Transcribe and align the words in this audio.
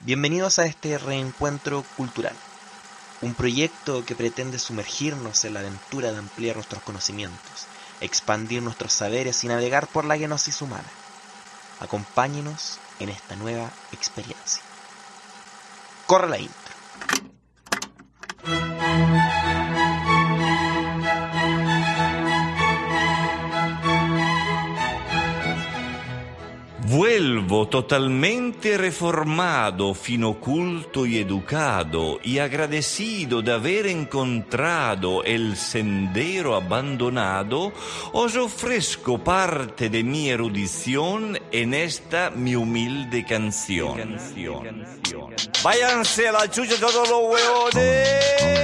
Bienvenidos 0.00 0.58
a 0.58 0.64
este 0.64 0.98
reencuentro 0.98 1.84
cultural, 1.96 2.34
un 3.20 3.34
proyecto 3.34 4.04
que 4.04 4.14
pretende 4.14 4.58
sumergirnos 4.58 5.44
en 5.44 5.54
la 5.54 5.60
aventura 5.60 6.10
de 6.10 6.18
ampliar 6.18 6.56
nuestros 6.56 6.82
conocimientos, 6.82 7.66
expandir 8.00 8.62
nuestros 8.62 8.92
saberes 8.92 9.44
y 9.44 9.48
navegar 9.48 9.86
por 9.86 10.04
la 10.04 10.16
genosis 10.16 10.62
humana. 10.62 10.88
Acompáñenos 11.80 12.78
en 12.98 13.10
esta 13.10 13.36
nueva 13.36 13.70
experiencia. 13.92 14.62
Corre 16.06 16.28
la 16.28 16.38
intro. 16.38 16.74
Vuelvo 26.90 27.68
totalmente 27.68 28.76
reformado, 28.76 29.94
fino 29.94 30.40
culto 30.40 31.06
y 31.06 31.18
educado, 31.18 32.18
y 32.24 32.38
agradecido 32.38 33.42
de 33.42 33.52
haber 33.52 33.86
encontrado 33.86 35.22
el 35.22 35.56
sendero 35.56 36.56
abandonado, 36.56 37.72
os 38.12 38.34
ofrezco 38.34 39.22
parte 39.22 39.88
de 39.88 40.02
mi 40.02 40.30
erudición 40.30 41.38
en 41.52 41.74
esta 41.74 42.30
mi 42.30 42.56
humilde 42.56 43.24
canción. 43.24 44.18
Váyanse 45.62 46.26
a 46.26 46.32
la 46.32 46.50
chucha 46.50 46.74
todos 46.80 47.08
los 47.08 47.20
huevones. 47.20 48.59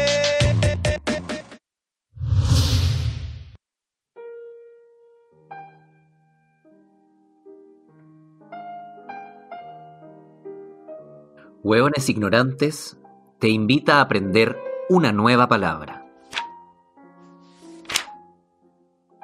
Hueones 11.69 12.09
Ignorantes 12.09 12.97
te 13.41 13.49
invita 13.49 13.97
a 13.97 14.03
aprender 14.03 14.57
una 14.89 15.11
nueva 15.11 15.49
palabra. 15.49 16.07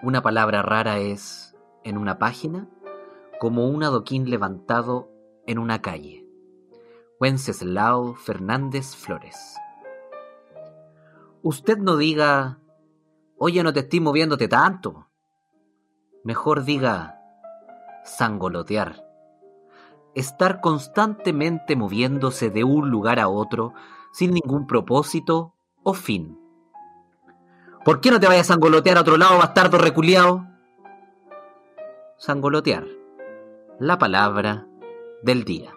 Una 0.02 0.22
palabra 0.22 0.60
rara 0.60 0.98
es, 0.98 1.54
en 1.84 1.96
una 1.96 2.18
página, 2.18 2.68
como 3.38 3.68
un 3.68 3.84
adoquín 3.84 4.28
levantado 4.28 5.08
en 5.46 5.60
una 5.60 5.82
calle. 5.82 6.26
Wenceslao 7.20 8.16
Fernández 8.16 8.96
Flores. 8.96 9.54
Usted 11.44 11.78
no 11.78 11.96
diga, 11.96 12.58
oye, 13.38 13.62
no 13.62 13.72
te 13.72 13.78
estoy 13.78 14.00
moviéndote 14.00 14.48
tanto. 14.48 15.06
Mejor 16.24 16.64
diga, 16.64 17.20
sangolotear 18.02 19.11
estar 20.14 20.60
constantemente 20.60 21.76
moviéndose 21.76 22.50
de 22.50 22.64
un 22.64 22.90
lugar 22.90 23.18
a 23.18 23.28
otro 23.28 23.72
sin 24.12 24.32
ningún 24.32 24.66
propósito 24.66 25.54
o 25.82 25.94
fin. 25.94 26.38
¿Por 27.84 28.00
qué 28.00 28.10
no 28.10 28.20
te 28.20 28.28
vayas 28.28 28.50
a 28.50 28.54
sangolotear 28.54 28.96
a 28.96 29.00
otro 29.00 29.16
lado, 29.16 29.38
bastardo 29.38 29.78
reculeado? 29.78 30.46
Sangolotear. 32.18 32.86
La 33.80 33.98
palabra 33.98 34.66
del 35.22 35.44
día. 35.44 35.74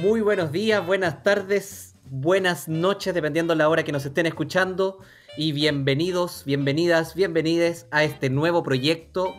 Muy 0.00 0.20
buenos 0.20 0.52
días, 0.52 0.86
buenas 0.86 1.24
tardes, 1.24 1.96
buenas 2.04 2.68
noches, 2.68 3.12
dependiendo 3.12 3.56
la 3.56 3.68
hora 3.68 3.82
que 3.82 3.90
nos 3.90 4.06
estén 4.06 4.26
escuchando. 4.26 4.98
Y 5.36 5.50
bienvenidos, 5.50 6.44
bienvenidas, 6.46 7.16
bienvenides 7.16 7.88
a 7.90 8.04
este 8.04 8.30
nuevo 8.30 8.62
proyecto, 8.62 9.34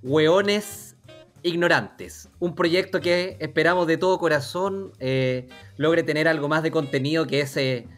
Hueones 0.00 0.96
Ignorantes. 1.42 2.28
Un 2.38 2.54
proyecto 2.54 3.00
que 3.00 3.36
esperamos 3.40 3.88
de 3.88 3.96
todo 3.96 4.16
corazón 4.20 4.92
eh, 5.00 5.48
logre 5.76 6.04
tener 6.04 6.28
algo 6.28 6.48
más 6.48 6.62
de 6.62 6.70
contenido 6.70 7.26
que 7.26 7.40
ese, 7.40 7.88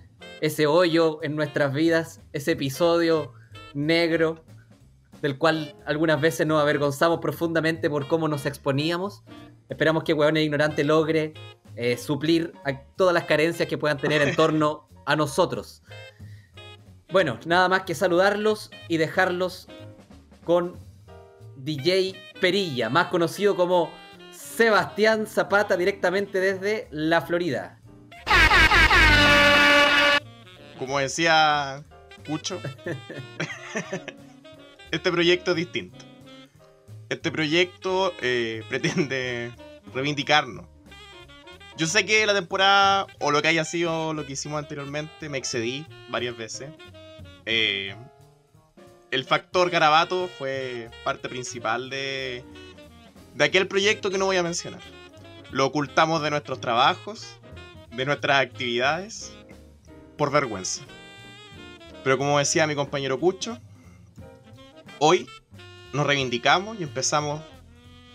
ese 0.41 0.67
hoyo 0.67 1.23
en 1.23 1.37
nuestras 1.37 1.75
vidas, 1.75 2.23
ese 2.33 2.53
episodio 2.53 3.35
negro 3.75 4.43
del 5.21 5.37
cual 5.37 5.77
algunas 5.85 6.23
veces 6.23 6.47
nos 6.47 6.63
avergonzamos 6.63 7.19
profundamente 7.21 7.91
por 7.91 8.09
cómo 8.09 8.29
nos 8.29 8.47
exponíamos. 8.47 9.25
Esperamos 9.69 10.05
que 10.05 10.15
Hueones 10.15 10.45
Ignorantes 10.45 10.87
logre 10.87 11.35
eh, 11.77 11.99
suplir 11.99 12.55
todas 12.97 13.13
las 13.13 13.25
carencias 13.25 13.69
que 13.69 13.79
puedan 13.79 13.99
tener 13.99 14.23
en 14.23 14.35
torno 14.37 14.89
a 15.05 15.15
nosotros. 15.15 15.83
Bueno, 17.11 17.39
nada 17.47 17.69
más 17.69 17.83
que 17.83 17.95
saludarlos 17.95 18.71
y 18.89 18.97
dejarlos 18.97 19.69
con 20.45 20.79
DJ 21.57 22.15
Perilla, 22.41 22.89
más 22.89 23.09
conocido 23.09 23.57
como 23.57 23.91
Sebastián 24.31 25.27
Zapata 25.27 25.77
directamente 25.77 26.41
desde 26.41 26.89
la 26.91 27.21
Florida. 27.21 27.79
Como 30.79 30.99
decía 30.99 31.85
Cucho, 32.27 32.61
este 34.91 35.13
proyecto 35.13 35.53
es 35.53 35.57
distinto. 35.57 36.05
Este 37.09 37.31
proyecto 37.31 38.13
eh, 38.21 38.65
pretende 38.69 39.53
reivindicarnos 39.95 40.67
yo 41.77 41.87
sé 41.87 42.07
que 42.07 42.25
la 42.27 42.35
temporada, 42.35 43.07
o 43.21 43.31
lo 43.31 43.43
que 43.43 43.49
haya 43.49 43.65
sido 43.65 44.15
lo 44.15 44.25
que 44.25 44.33
hicimos 44.33 44.59
anteriormente, 44.59 45.29
me 45.29 45.39
excedí 45.39 45.87
varias 46.09 46.37
veces. 46.37 46.71
Eh, 47.45 47.95
el 49.11 49.25
factor 49.25 49.71
garabato 49.71 50.29
fue 50.39 50.91
parte 51.05 51.29
principal 51.29 51.91
de, 51.91 52.45
de 53.35 53.45
aquel 53.45 53.69
proyecto 53.69 54.11
que 54.11 54.19
no 54.19 54.25
voy 54.25 54.37
a 54.39 54.43
mencionar. 54.43 54.81
Lo 55.51 55.67
ocultamos 55.67 56.23
de 56.23 56.31
nuestros 56.31 56.61
trabajos, 56.61 57.37
de 57.95 58.07
nuestras 58.07 58.41
actividades, 58.41 59.33
por 60.17 60.33
vergüenza. 60.33 60.83
Pero 62.03 62.17
como 62.17 62.39
decía 62.39 62.67
mi 62.67 62.75
compañero 62.75 63.21
Cucho, 63.21 63.59
hoy 64.99 65.29
nos 65.93 66.07
reivindicamos 66.07 66.81
y 66.81 66.85
empezamos 66.85 67.43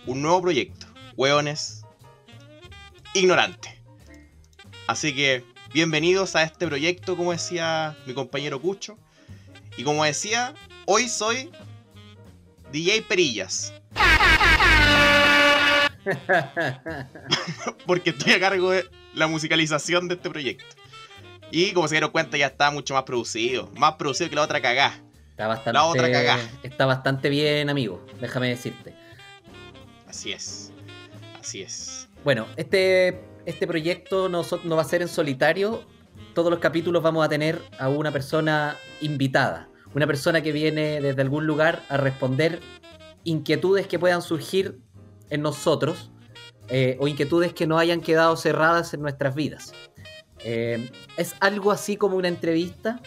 un 0.06 0.20
nuevo 0.20 0.42
proyecto, 0.42 0.86
Hueones 1.16 1.81
ignorante. 3.14 3.78
Así 4.86 5.14
que 5.14 5.44
bienvenidos 5.72 6.36
a 6.36 6.42
este 6.42 6.66
proyecto, 6.66 7.16
como 7.16 7.32
decía 7.32 7.96
mi 8.06 8.14
compañero 8.14 8.60
Cucho. 8.60 8.98
Y 9.76 9.84
como 9.84 10.04
decía, 10.04 10.54
hoy 10.86 11.08
soy 11.08 11.50
DJ 12.72 13.02
Perillas. 13.02 13.72
Porque 17.86 18.10
estoy 18.10 18.32
a 18.32 18.40
cargo 18.40 18.70
de 18.70 18.84
la 19.14 19.26
musicalización 19.26 20.08
de 20.08 20.14
este 20.16 20.28
proyecto. 20.28 20.76
Y 21.50 21.72
como 21.72 21.86
se 21.86 21.94
dieron 21.94 22.10
cuenta, 22.10 22.36
ya 22.36 22.46
está 22.46 22.70
mucho 22.70 22.94
más 22.94 23.04
producido. 23.04 23.70
Más 23.76 23.94
producido 23.94 24.30
que 24.30 24.36
la 24.36 24.42
otra 24.42 24.60
cagá. 24.60 24.94
Está 25.30 25.46
bastante, 25.46 25.72
la 25.72 25.84
otra 25.84 26.10
cagá. 26.10 26.38
Está 26.62 26.86
bastante 26.86 27.28
bien, 27.28 27.68
amigo. 27.70 28.04
Déjame 28.20 28.48
decirte. 28.48 28.94
Así 30.08 30.32
es. 30.32 30.72
Así 31.40 31.62
es. 31.62 32.01
Bueno, 32.24 32.46
este, 32.56 33.20
este 33.46 33.66
proyecto 33.66 34.28
no, 34.28 34.42
no 34.64 34.76
va 34.76 34.82
a 34.82 34.84
ser 34.84 35.02
en 35.02 35.08
solitario. 35.08 35.82
Todos 36.34 36.50
los 36.50 36.60
capítulos 36.60 37.02
vamos 37.02 37.24
a 37.24 37.28
tener 37.28 37.60
a 37.78 37.88
una 37.88 38.12
persona 38.12 38.76
invitada. 39.00 39.68
Una 39.94 40.06
persona 40.06 40.40
que 40.40 40.52
viene 40.52 41.00
desde 41.00 41.20
algún 41.20 41.46
lugar 41.46 41.82
a 41.88 41.96
responder 41.96 42.60
inquietudes 43.24 43.86
que 43.86 43.98
puedan 43.98 44.22
surgir 44.22 44.78
en 45.30 45.42
nosotros 45.42 46.10
eh, 46.68 46.96
o 47.00 47.08
inquietudes 47.08 47.52
que 47.52 47.66
no 47.66 47.78
hayan 47.78 48.00
quedado 48.00 48.36
cerradas 48.36 48.94
en 48.94 49.02
nuestras 49.02 49.34
vidas. 49.34 49.72
Eh, 50.44 50.90
es 51.16 51.34
algo 51.40 51.72
así 51.72 51.96
como 51.96 52.16
una 52.16 52.28
entrevista, 52.28 53.00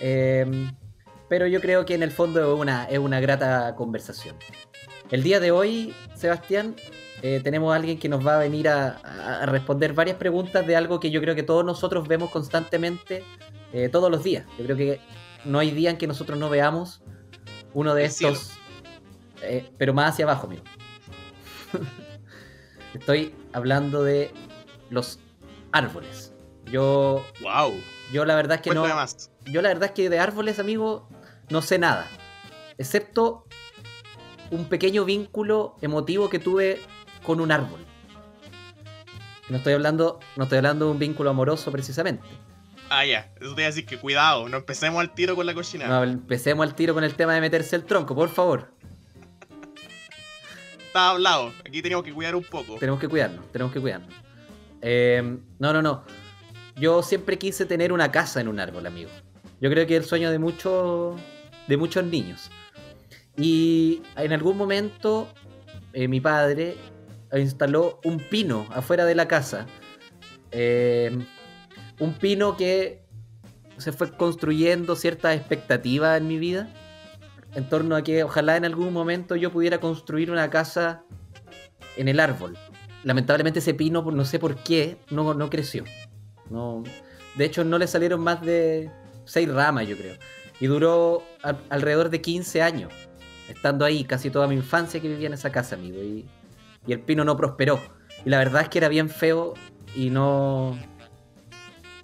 eh, 0.00 0.46
pero 1.28 1.46
yo 1.46 1.60
creo 1.60 1.84
que 1.84 1.94
en 1.94 2.02
el 2.02 2.10
fondo 2.10 2.54
es 2.54 2.60
una, 2.60 2.84
es 2.84 2.98
una 2.98 3.20
grata 3.20 3.74
conversación. 3.74 4.36
El 5.10 5.24
día 5.24 5.40
de 5.40 5.50
hoy, 5.50 5.92
Sebastián, 6.14 6.76
eh, 7.22 7.40
tenemos 7.42 7.72
a 7.72 7.76
alguien 7.76 7.98
que 7.98 8.08
nos 8.08 8.24
va 8.24 8.36
a 8.36 8.38
venir 8.38 8.68
a, 8.68 9.44
responder 9.46 9.92
varias 9.92 10.16
preguntas 10.16 10.64
de 10.64 10.76
algo 10.76 11.00
que 11.00 11.10
yo 11.10 11.20
creo 11.20 11.34
que 11.34 11.42
todos 11.42 11.64
nosotros 11.64 12.06
vemos 12.06 12.30
constantemente 12.30 13.24
eh, 13.72 13.88
todos 13.88 14.08
los 14.08 14.22
días. 14.22 14.46
Yo 14.56 14.64
creo 14.64 14.76
que 14.76 15.00
no 15.44 15.58
hay 15.58 15.72
día 15.72 15.90
en 15.90 15.96
que 15.96 16.06
nosotros 16.06 16.38
no 16.38 16.48
veamos 16.48 17.02
uno 17.74 17.94
de 17.94 18.04
estos, 18.04 18.52
eh, 19.42 19.68
pero 19.78 19.92
más 19.92 20.10
hacia 20.10 20.26
abajo, 20.26 20.46
amigo. 20.46 20.62
Estoy 22.94 23.34
hablando 23.52 24.04
de 24.04 24.32
los 24.90 25.18
árboles. 25.72 26.32
Yo. 26.66 27.24
¡Wow! 27.40 27.74
Yo 28.12 28.24
la 28.24 28.36
verdad 28.36 28.56
es 28.56 28.62
que 28.62 28.70
no. 28.70 28.86
Yo 29.46 29.62
la 29.62 29.68
verdad 29.68 29.86
es 29.86 29.92
que 29.92 30.08
de 30.08 30.20
árboles, 30.20 30.60
amigo, 30.60 31.08
no 31.48 31.62
sé 31.62 31.78
nada. 31.78 32.06
Excepto 32.78 33.46
un 34.50 34.64
pequeño 34.66 35.04
vínculo 35.04 35.76
emotivo 35.80 36.28
que 36.28 36.38
tuve 36.38 36.80
con 37.24 37.40
un 37.40 37.52
árbol. 37.52 37.80
No 39.48 39.56
estoy 39.56 39.72
hablando, 39.72 40.20
no 40.36 40.44
estoy 40.44 40.58
hablando 40.58 40.86
de 40.86 40.92
un 40.92 40.98
vínculo 40.98 41.30
amoroso 41.30 41.72
precisamente. 41.72 42.26
Ah, 42.88 43.04
ya. 43.04 43.32
Eso 43.40 43.54
te 43.54 43.62
iba 43.62 43.66
a 43.66 43.70
decir 43.70 43.86
que 43.86 43.98
cuidado, 43.98 44.48
no 44.48 44.56
empecemos 44.58 45.00
al 45.00 45.14
tiro 45.14 45.36
con 45.36 45.46
la 45.46 45.54
cochina. 45.54 45.86
No, 45.86 46.02
empecemos 46.02 46.66
al 46.66 46.74
tiro 46.74 46.94
con 46.94 47.04
el 47.04 47.14
tema 47.14 47.34
de 47.34 47.40
meterse 47.40 47.76
el 47.76 47.84
tronco, 47.84 48.14
por 48.14 48.28
favor. 48.28 48.72
Está 50.86 51.10
hablado. 51.10 51.52
Aquí 51.64 51.82
tenemos 51.82 52.04
que 52.04 52.12
cuidar 52.12 52.34
un 52.34 52.42
poco. 52.42 52.76
Tenemos 52.78 53.00
que 53.00 53.08
cuidarnos, 53.08 53.50
tenemos 53.52 53.72
que 53.72 53.80
cuidarnos. 53.80 54.12
Eh, 54.82 55.38
no, 55.58 55.72
no, 55.72 55.82
no. 55.82 56.04
Yo 56.76 57.02
siempre 57.02 57.38
quise 57.38 57.66
tener 57.66 57.92
una 57.92 58.10
casa 58.10 58.40
en 58.40 58.48
un 58.48 58.58
árbol, 58.58 58.86
amigo. 58.86 59.10
Yo 59.60 59.70
creo 59.70 59.86
que 59.86 59.96
es 59.96 60.02
el 60.02 60.08
sueño 60.08 60.30
de 60.30 60.38
muchos 60.38 61.20
de 61.68 61.76
muchos 61.76 62.04
niños. 62.04 62.50
Y 63.40 64.02
en 64.16 64.32
algún 64.32 64.56
momento 64.56 65.28
eh, 65.92 66.08
mi 66.08 66.20
padre 66.20 66.76
instaló 67.32 68.00
un 68.04 68.18
pino 68.18 68.66
afuera 68.70 69.06
de 69.06 69.14
la 69.14 69.28
casa. 69.28 69.66
Eh, 70.50 71.10
un 71.98 72.14
pino 72.14 72.56
que 72.56 73.02
se 73.78 73.92
fue 73.92 74.14
construyendo 74.16 74.94
cierta 74.94 75.32
expectativa 75.32 76.16
en 76.16 76.28
mi 76.28 76.38
vida 76.38 76.68
en 77.54 77.68
torno 77.68 77.96
a 77.96 78.02
que 78.02 78.22
ojalá 78.22 78.56
en 78.56 78.64
algún 78.64 78.92
momento 78.92 79.36
yo 79.36 79.50
pudiera 79.50 79.78
construir 79.78 80.30
una 80.30 80.50
casa 80.50 81.02
en 81.96 82.08
el 82.08 82.20
árbol. 82.20 82.56
Lamentablemente 83.04 83.60
ese 83.60 83.74
pino, 83.74 84.02
no 84.02 84.24
sé 84.24 84.38
por 84.38 84.56
qué, 84.56 84.98
no, 85.10 85.34
no 85.34 85.48
creció. 85.50 85.84
No, 86.50 86.82
de 87.36 87.44
hecho, 87.44 87.64
no 87.64 87.78
le 87.78 87.86
salieron 87.86 88.20
más 88.20 88.42
de 88.42 88.90
seis 89.24 89.48
ramas, 89.48 89.88
yo 89.88 89.96
creo. 89.96 90.16
Y 90.60 90.66
duró 90.66 91.22
alrededor 91.70 92.10
de 92.10 92.20
15 92.20 92.60
años, 92.60 92.92
estando 93.50 93.84
ahí 93.84 94.04
casi 94.04 94.30
toda 94.30 94.46
mi 94.46 94.54
infancia 94.54 95.00
que 95.00 95.08
vivía 95.08 95.26
en 95.26 95.34
esa 95.34 95.50
casa, 95.50 95.76
amigo. 95.76 96.02
Y, 96.02 96.26
y 96.86 96.92
el 96.92 97.00
pino 97.00 97.24
no 97.24 97.36
prosperó. 97.36 97.80
Y 98.24 98.30
la 98.30 98.38
verdad 98.38 98.62
es 98.62 98.68
que 98.68 98.78
era 98.78 98.88
bien 98.88 99.08
feo 99.08 99.54
y 99.94 100.10
no. 100.10 100.78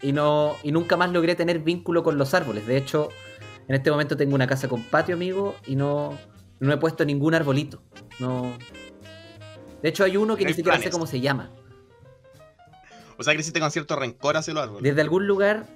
Y 0.03 0.13
no. 0.13 0.57
Y 0.63 0.73
nunca 0.73 0.97
más 0.97 1.11
logré 1.11 1.35
tener 1.35 1.61
vínculo 1.61 2.03
con 2.03 2.19
los 2.19 2.35
árboles. 2.35 2.67
De 2.67 2.77
hecho, 2.77 3.09
en 3.69 3.75
este 3.75 3.91
momento 3.91 4.17
tengo 4.17 4.35
una 4.35 4.47
casa 4.47 4.69
con 4.69 4.83
patio, 4.83 5.15
amigo, 5.15 5.57
y 5.67 5.77
no, 5.77 6.17
no 6.61 6.73
he 6.73 6.77
puesto 6.77 7.05
ningún 7.05 7.35
arbolito. 7.35 7.83
No. 8.19 8.53
De 9.83 9.89
hecho, 9.89 10.05
hay 10.05 10.17
uno 10.17 10.37
que 10.37 10.45
ni 10.45 10.55
siquiera 10.55 10.79
sé 10.79 10.91
cómo 10.91 11.07
se 11.07 11.21
llama. 11.21 11.51
O 13.19 13.23
sea, 13.23 13.35
creciste 13.35 13.61
con 13.61 13.71
cierto 13.71 13.97
rencor 13.97 14.37
hacia 14.37 14.53
los 14.55 14.63
árboles. 14.63 14.83
Desde 14.83 15.01
algún 15.01 15.27
lugar, 15.27 15.67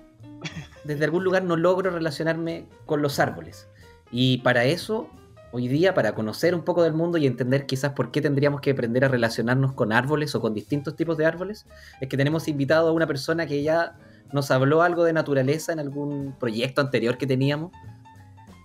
desde 0.84 1.04
algún 1.04 1.24
lugar 1.24 1.42
no 1.42 1.56
logro 1.56 1.90
relacionarme 1.90 2.66
con 2.86 3.02
los 3.02 3.18
árboles. 3.18 3.68
Y 4.10 4.38
para 4.38 4.64
eso, 4.64 5.08
hoy 5.52 5.68
día, 5.68 5.94
para 5.94 6.14
conocer 6.14 6.54
un 6.54 6.62
poco 6.62 6.82
del 6.82 6.92
mundo 6.92 7.18
y 7.18 7.26
entender 7.26 7.66
quizás 7.66 7.92
por 7.92 8.10
qué 8.10 8.20
tendríamos 8.20 8.60
que 8.60 8.70
aprender 8.70 9.04
a 9.04 9.08
relacionarnos 9.08 9.72
con 9.72 9.92
árboles 9.92 10.34
o 10.34 10.40
con 10.40 10.54
distintos 10.54 10.96
tipos 10.96 11.16
de 11.16 11.26
árboles, 11.26 11.66
es 12.00 12.08
que 12.08 12.16
tenemos 12.16 12.48
invitado 12.48 12.88
a 12.88 12.92
una 12.92 13.06
persona 13.06 13.46
que 13.46 13.62
ya 13.62 13.96
nos 14.32 14.50
habló 14.50 14.82
algo 14.82 15.04
de 15.04 15.12
naturaleza 15.12 15.72
en 15.72 15.80
algún 15.80 16.34
proyecto 16.38 16.80
anterior 16.80 17.18
que 17.18 17.26
teníamos. 17.26 17.72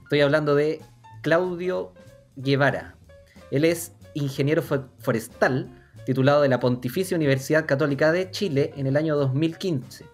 Estoy 0.03 0.21
hablando 0.21 0.55
de 0.55 0.81
Claudio 1.21 1.93
Guevara. 2.35 2.95
Él 3.51 3.65
es 3.65 3.93
ingeniero 4.13 4.61
forestal 4.61 5.69
titulado 6.05 6.41
de 6.43 6.49
la 6.49 6.59
Pontificia 6.59 7.17
Universidad 7.17 7.65
Católica 7.65 8.11
de 8.11 8.29
Chile 8.29 8.73
en 8.77 8.85
el 8.85 8.95
año 8.95 9.15
2015. 9.15 10.05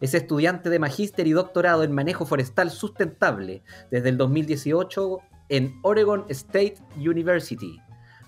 Es 0.00 0.14
estudiante 0.14 0.68
de 0.70 0.78
magíster 0.78 1.26
y 1.26 1.32
doctorado 1.32 1.82
en 1.82 1.92
manejo 1.92 2.26
forestal 2.26 2.70
sustentable 2.70 3.62
desde 3.90 4.10
el 4.10 4.18
2018 4.18 5.18
en 5.50 5.78
Oregon 5.82 6.24
State 6.28 6.76
University. 6.96 7.78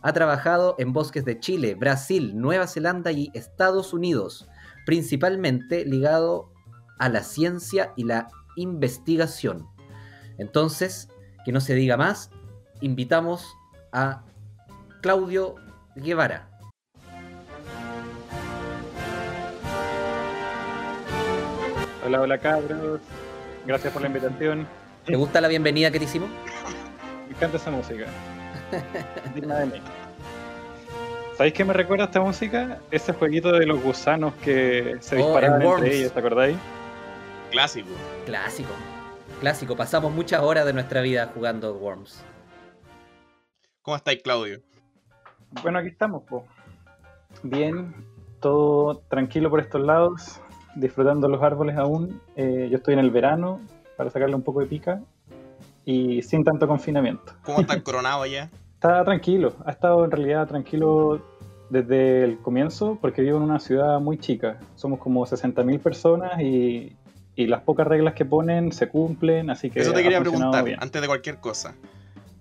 Ha 0.02 0.12
trabajado 0.12 0.74
en 0.78 0.92
bosques 0.92 1.24
de 1.24 1.38
Chile, 1.38 1.74
Brasil, 1.74 2.32
Nueva 2.34 2.66
Zelanda 2.66 3.12
y 3.12 3.30
Estados 3.32 3.94
Unidos, 3.94 4.48
principalmente 4.84 5.84
ligado 5.86 6.52
a 6.98 7.08
la 7.08 7.22
ciencia 7.22 7.92
y 7.96 8.04
la 8.04 8.28
investigación. 8.56 9.66
Entonces, 10.38 11.08
que 11.44 11.52
no 11.52 11.60
se 11.60 11.74
diga 11.74 11.96
más, 11.96 12.30
invitamos 12.80 13.46
a 13.92 14.24
Claudio 15.00 15.54
Guevara. 15.94 16.48
Hola, 22.04 22.20
hola 22.20 22.38
cabros. 22.38 23.00
Gracias 23.64 23.92
por 23.92 24.02
la 24.02 24.08
invitación. 24.08 24.66
¿Te 25.06 25.14
gusta 25.14 25.40
la 25.40 25.46
bienvenida 25.46 25.92
que 25.92 26.00
te 26.00 26.04
hicimos? 26.06 26.28
Me 27.28 27.34
encanta 27.36 27.56
esa 27.56 27.70
música. 27.70 28.06
Digna 29.34 29.60
de 29.60 29.66
mí. 29.66 29.80
¿Sabéis 31.36 31.54
qué 31.54 31.64
me 31.64 31.72
recuerda 31.72 32.04
esta 32.04 32.20
música? 32.20 32.78
Ese 32.90 33.12
jueguito 33.12 33.52
de 33.52 33.66
los 33.66 33.82
gusanos 33.82 34.34
que 34.42 34.96
se 35.00 35.16
Oh, 35.16 35.18
disparaban 35.18 35.62
en 35.62 35.66
entre 35.66 35.68
Worms. 35.68 35.86
ellos, 35.96 36.12
¿te 36.12 36.18
acordáis? 36.18 36.56
Clásico. 37.50 37.88
Clásico. 38.26 38.70
Clásico. 39.40 39.76
Pasamos 39.76 40.12
muchas 40.12 40.42
horas 40.42 40.66
de 40.66 40.72
nuestra 40.72 41.00
vida 41.00 41.30
jugando 41.34 41.74
Worms. 41.74 42.22
¿Cómo 43.82 43.96
estáis, 43.96 44.22
Claudio? 44.22 44.60
Bueno, 45.62 45.78
aquí 45.78 45.88
estamos, 45.88 46.22
po. 46.24 46.46
Bien, 47.42 47.94
todo 48.40 48.98
tranquilo 49.08 49.50
por 49.50 49.60
estos 49.60 49.80
lados, 49.80 50.40
disfrutando 50.76 51.28
los 51.28 51.42
árboles 51.42 51.76
aún. 51.76 52.20
Eh, 52.36 52.68
yo 52.70 52.76
estoy 52.76 52.94
en 52.94 53.00
el 53.00 53.10
verano 53.10 53.60
para 53.96 54.10
sacarle 54.10 54.34
un 54.36 54.42
poco 54.42 54.60
de 54.60 54.66
pica 54.66 55.00
y 55.84 56.22
sin 56.22 56.44
tanto 56.44 56.66
confinamiento. 56.68 57.34
¿Cómo 57.44 57.60
está 57.60 57.74
el 57.74 57.82
coronado 57.82 58.22
allá? 58.22 58.50
Está 58.74 59.04
tranquilo, 59.04 59.54
ha 59.64 59.70
estado 59.70 60.04
en 60.04 60.10
realidad 60.10 60.46
tranquilo 60.48 61.22
desde 61.70 62.24
el 62.24 62.38
comienzo 62.38 62.98
porque 63.00 63.22
vivo 63.22 63.38
en 63.38 63.44
una 63.44 63.58
ciudad 63.60 64.00
muy 64.00 64.18
chica. 64.18 64.58
Somos 64.74 64.98
como 64.98 65.24
60.000 65.24 65.78
personas 65.80 66.40
y, 66.40 66.96
y 67.34 67.46
las 67.46 67.62
pocas 67.62 67.86
reglas 67.86 68.14
que 68.14 68.24
ponen 68.24 68.72
se 68.72 68.88
cumplen, 68.88 69.50
así 69.50 69.70
que 69.70 69.80
Eso 69.80 69.92
te 69.92 70.02
quería 70.02 70.20
preguntar, 70.20 70.64
bien. 70.64 70.78
antes 70.80 71.00
de 71.00 71.08
cualquier 71.08 71.38
cosa. 71.38 71.74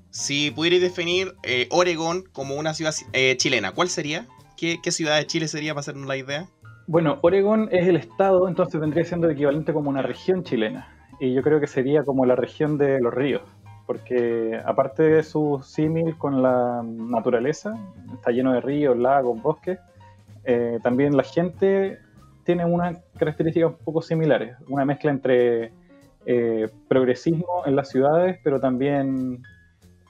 Si 0.10 0.52
pudierais 0.52 0.82
definir 0.82 1.34
eh, 1.44 1.68
Oregón 1.72 2.24
como 2.34 2.56
una 2.56 2.74
ciudad 2.74 2.94
eh, 3.14 3.38
chilena, 3.38 3.72
¿cuál 3.72 3.88
sería? 3.88 4.26
¿Qué, 4.58 4.80
¿Qué 4.84 4.92
ciudad 4.92 5.18
de 5.18 5.26
Chile 5.26 5.48
sería 5.48 5.74
para 5.74 5.80
hacernos 5.80 6.08
la 6.08 6.18
idea? 6.18 6.48
Bueno, 6.88 7.20
Oregón 7.22 7.70
es 7.72 7.88
el 7.88 7.96
estado, 7.96 8.50
entonces 8.50 8.82
vendría 8.82 9.06
siendo 9.06 9.28
el 9.28 9.34
equivalente 9.34 9.72
como 9.72 9.90
una 9.90 10.02
región 10.02 10.44
chilena. 10.44 10.91
Y 11.22 11.34
yo 11.34 11.44
creo 11.44 11.60
que 11.60 11.68
sería 11.68 12.04
como 12.04 12.26
la 12.26 12.36
región 12.36 12.80
de 12.80 13.00
los 13.00 13.14
ríos, 13.14 13.44
porque 13.86 14.60
aparte 14.66 15.04
de 15.04 15.22
su 15.22 15.62
símil 15.64 16.18
con 16.18 16.42
la 16.42 16.82
naturaleza, 16.84 17.75
está 18.12 18.32
lleno 18.32 18.54
de 18.54 18.62
ríos, 18.62 18.98
lagos, 18.98 19.40
bosques, 19.40 19.78
eh, 20.46 20.80
también 20.82 21.16
la 21.16 21.22
gente 21.22 22.00
tiene 22.44 22.66
unas 22.66 22.98
características 23.20 23.70
un 23.70 23.86
poco 23.86 24.01
similares, 24.01 24.58
una 24.68 24.84
mezcla 24.84 25.12
entre 25.12 25.72
eh, 26.25 26.68
progresismo 26.88 27.68
en 27.68 27.75
las 27.75 27.90
ciudades, 27.90 28.40
pero 28.44 28.60
también 28.60 29.44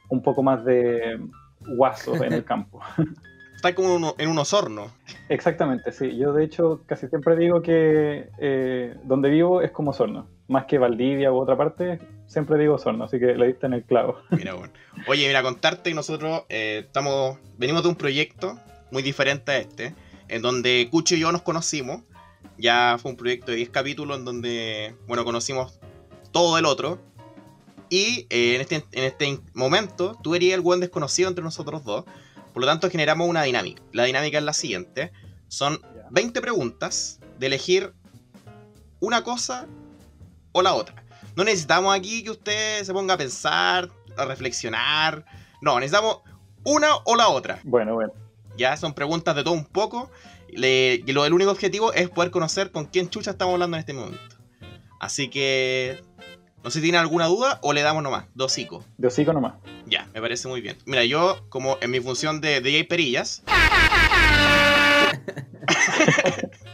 un 0.07 0.21
poco 0.21 0.41
más 0.43 0.63
de 0.63 1.19
guasos 1.75 2.21
en 2.21 2.31
el 2.31 2.45
campo. 2.45 2.79
Está 3.61 3.75
como 3.75 3.93
uno- 3.95 4.15
en 4.17 4.27
un 4.27 4.39
osorno. 4.39 4.91
Exactamente, 5.29 5.91
sí. 5.91 6.17
Yo 6.17 6.33
de 6.33 6.43
hecho 6.43 6.81
casi 6.87 7.07
siempre 7.09 7.35
digo 7.35 7.61
que 7.61 8.27
eh, 8.39 8.95
donde 9.03 9.29
vivo 9.29 9.61
es 9.61 9.69
como 9.69 9.93
Sorno. 9.93 10.27
Más 10.47 10.65
que 10.65 10.79
Valdivia 10.79 11.31
u 11.31 11.37
otra 11.37 11.55
parte, 11.55 11.99
siempre 12.25 12.57
digo 12.57 12.79
Sorno, 12.79 13.03
así 13.03 13.19
que 13.19 13.35
le 13.35 13.45
diste 13.45 13.67
en 13.67 13.73
el 13.73 13.83
clavo. 13.83 14.17
Mira, 14.31 14.55
bueno. 14.55 14.73
Oye, 15.07 15.27
mira, 15.27 15.43
contarte 15.43 15.91
que 15.91 15.95
nosotros 15.95 16.41
eh, 16.49 16.85
estamos, 16.87 17.37
venimos 17.59 17.83
de 17.83 17.89
un 17.89 17.95
proyecto 17.95 18.57
muy 18.89 19.03
diferente 19.03 19.51
a 19.51 19.57
este, 19.59 19.93
en 20.27 20.41
donde 20.41 20.87
Cucho 20.89 21.13
y 21.15 21.19
yo 21.19 21.31
nos 21.31 21.43
conocimos. 21.43 22.01
Ya 22.57 22.97
fue 22.99 23.11
un 23.11 23.17
proyecto 23.17 23.51
de 23.51 23.57
10 23.57 23.69
capítulos 23.69 24.17
en 24.17 24.25
donde, 24.25 24.95
bueno, 25.07 25.23
conocimos 25.23 25.79
todo 26.31 26.57
el 26.57 26.65
otro. 26.65 26.97
Y 27.89 28.25
eh, 28.31 28.55
en, 28.55 28.61
este, 28.61 28.75
en 28.91 29.03
este 29.03 29.39
momento, 29.53 30.17
tú 30.23 30.33
eres 30.33 30.53
el 30.53 30.61
buen 30.61 30.79
desconocido 30.79 31.29
entre 31.29 31.43
nosotros 31.43 31.83
dos. 31.83 32.05
Por 32.53 32.61
lo 32.61 32.67
tanto, 32.67 32.89
generamos 32.89 33.27
una 33.27 33.43
dinámica. 33.43 33.81
La 33.93 34.03
dinámica 34.05 34.37
es 34.37 34.43
la 34.43 34.53
siguiente. 34.53 35.11
Son 35.47 35.79
Ya. 35.81 36.07
20 36.11 36.41
preguntas 36.41 37.19
de 37.39 37.47
elegir 37.47 37.93
una 38.99 39.23
cosa 39.23 39.67
o 40.51 40.61
la 40.61 40.73
otra. 40.73 41.03
No 41.35 41.43
necesitamos 41.43 41.95
aquí 41.95 42.23
que 42.23 42.31
usted 42.31 42.83
se 42.83 42.91
ponga 42.93 43.13
a 43.13 43.17
pensar, 43.17 43.89
a 44.17 44.25
reflexionar. 44.25 45.25
No, 45.61 45.79
necesitamos 45.79 46.19
una 46.63 46.95
o 47.05 47.15
la 47.15 47.29
otra. 47.29 47.59
Bueno, 47.63 47.93
bueno. 47.95 48.13
Ya 48.57 48.75
son 48.77 48.93
preguntas 48.93 49.35
de 49.35 49.43
todo 49.43 49.53
un 49.53 49.65
poco. 49.65 50.11
Le- 50.49 51.01
y 51.05 51.11
lo, 51.13 51.25
el 51.25 51.31
único 51.33 51.51
objetivo 51.51 51.93
es 51.93 52.09
poder 52.09 52.31
conocer 52.31 52.71
con 52.71 52.85
quién 52.85 53.09
chucha 53.09 53.31
estamos 53.31 53.53
hablando 53.53 53.77
en 53.77 53.79
este 53.79 53.93
momento. 53.93 54.35
Así 54.99 55.29
que. 55.29 56.03
No 56.63 56.69
sé 56.69 56.79
si 56.79 56.83
tiene 56.83 56.99
alguna 56.99 57.25
duda 57.25 57.57
o 57.63 57.73
le 57.73 57.81
damos 57.81 58.03
nomás, 58.03 58.25
dos 58.35 58.51
hocico. 58.51 58.85
De 58.97 59.07
hocico 59.07 59.33
nomás. 59.33 59.55
Ya, 59.87 60.07
me 60.13 60.21
parece 60.21 60.47
muy 60.47 60.61
bien. 60.61 60.77
Mira, 60.85 61.03
yo, 61.05 61.43
como 61.49 61.77
en 61.81 61.89
mi 61.91 61.99
función 61.99 62.39
de 62.39 62.61
DJ 62.61 62.85
Perillas, 62.85 63.41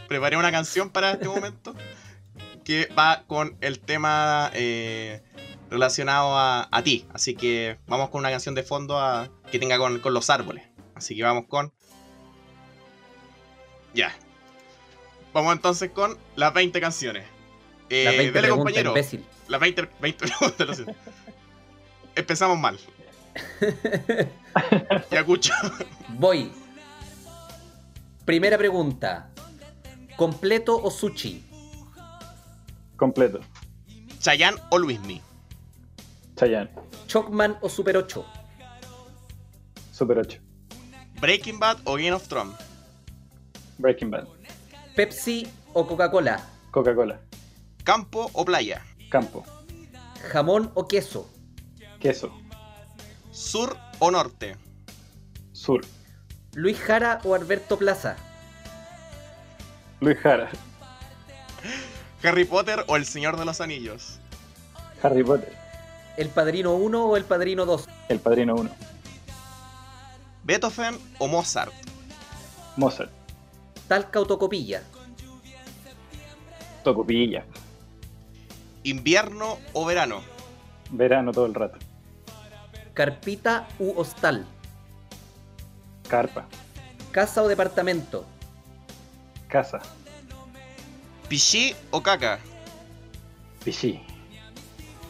preparé 0.08 0.36
una 0.36 0.50
canción 0.50 0.90
para 0.90 1.12
este 1.12 1.28
momento 1.28 1.74
que 2.64 2.86
va 2.98 3.24
con 3.26 3.56
el 3.62 3.80
tema 3.80 4.50
eh, 4.54 5.22
relacionado 5.70 6.36
a, 6.36 6.68
a 6.70 6.82
ti. 6.82 7.06
Así 7.12 7.34
que 7.34 7.78
vamos 7.86 8.10
con 8.10 8.20
una 8.20 8.30
canción 8.30 8.54
de 8.54 8.62
fondo 8.62 8.98
a- 8.98 9.28
que 9.50 9.58
tenga 9.58 9.78
con, 9.78 10.00
con 10.00 10.12
los 10.12 10.28
árboles. 10.30 10.64
Así 10.94 11.16
que 11.16 11.22
vamos 11.22 11.44
con. 11.48 11.72
Ya. 13.94 14.14
Vamos 15.32 15.52
entonces 15.54 15.90
con 15.90 16.18
las 16.36 16.52
20 16.52 16.80
canciones. 16.80 17.24
Eh, 17.88 18.04
Las 18.04 18.16
20 18.16 18.32
dele, 18.32 18.40
preguntas, 18.48 18.56
compañero. 18.64 18.90
imbécil. 18.90 19.24
Las 19.48 19.60
20, 19.60 19.88
20 20.00 20.26
preguntas. 20.26 20.66
lo 20.66 20.74
siento. 20.74 20.94
Empezamos 22.14 22.58
mal. 22.58 22.78
Ya 25.10 25.20
escucho. 25.20 25.52
Voy. 26.18 26.50
Primera 28.24 28.58
pregunta. 28.58 29.30
¿Completo 30.16 30.76
o 30.82 30.90
sushi? 30.90 31.44
Completo. 32.96 33.38
Chayanne 34.18 34.58
o 34.70 34.78
Luismi. 34.78 35.22
Chayanne. 36.34 36.70
¿Chocman 37.06 37.56
o 37.60 37.68
Super 37.68 37.96
8? 37.98 38.24
Super 39.92 40.18
8. 40.18 40.40
Breaking 41.20 41.60
Bad 41.60 41.78
o 41.84 41.94
Game 41.94 42.12
of 42.12 42.26
Thrones. 42.26 42.56
Breaking 43.78 44.10
Bad. 44.10 44.26
¿Pepsi 44.96 45.46
o 45.72 45.86
Coca-Cola? 45.86 46.44
Coca-Cola. 46.72 47.20
Campo 47.84 48.28
o 48.32 48.44
playa. 48.44 48.84
Campo. 49.08 49.44
¿Jamón 50.30 50.70
o 50.74 50.86
queso? 50.86 51.28
Queso. 52.00 52.30
Sur 53.30 53.76
o 53.98 54.10
norte. 54.10 54.56
Sur. 55.52 55.84
¿Luis 56.54 56.78
Jara 56.78 57.20
o 57.24 57.34
Alberto 57.34 57.78
Plaza? 57.78 58.16
Luis 60.00 60.18
Jara. 60.18 60.50
Harry 62.22 62.44
Potter 62.44 62.84
o 62.88 62.96
El 62.96 63.06
Señor 63.06 63.38
de 63.38 63.44
los 63.44 63.60
Anillos. 63.60 64.18
Harry 65.02 65.22
Potter. 65.22 65.56
¿El 66.16 66.28
Padrino 66.28 66.74
1 66.74 67.04
o 67.04 67.16
El 67.16 67.24
Padrino 67.24 67.64
2? 67.64 67.88
El 68.08 68.18
Padrino 68.18 68.56
1. 68.56 68.70
Beethoven 70.42 70.98
o 71.18 71.28
Mozart. 71.28 71.72
Mozart. 72.76 73.10
¿Talca 73.86 74.20
o 74.20 74.26
Tocopilla? 74.26 74.82
Tocopilla. 76.82 77.44
Invierno 78.84 79.58
o 79.72 79.84
verano. 79.84 80.22
Verano 80.90 81.32
todo 81.32 81.46
el 81.46 81.54
rato. 81.54 81.78
¿Carpita 82.94 83.68
u 83.78 83.92
hostal? 83.98 84.46
Carpa. 86.08 86.46
¿Casa 87.12 87.42
o 87.42 87.48
departamento? 87.48 88.24
Casa. 89.48 89.80
Pichí 91.28 91.74
o 91.90 92.02
caca. 92.02 92.38
Pichí. 93.64 94.00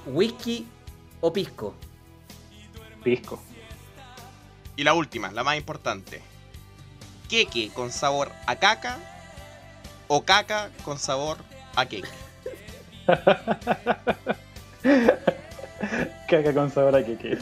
¿Whisky 0.06 0.66
o 1.20 1.32
pisco? 1.32 1.74
Pisco. 3.02 3.40
Y 4.76 4.84
la 4.84 4.94
última, 4.94 5.30
la 5.32 5.44
más 5.44 5.56
importante. 5.56 6.20
Queque 7.28 7.70
con 7.70 7.92
sabor 7.92 8.32
a 8.46 8.56
caca 8.56 8.98
o 10.08 10.24
caca 10.24 10.70
con 10.84 10.98
sabor 10.98 11.38
a 11.76 11.86
queque. 11.86 12.27
Caca 16.28 16.52
con 16.54 16.70
sabor 16.70 16.96
a 16.96 17.04
queque. 17.04 17.38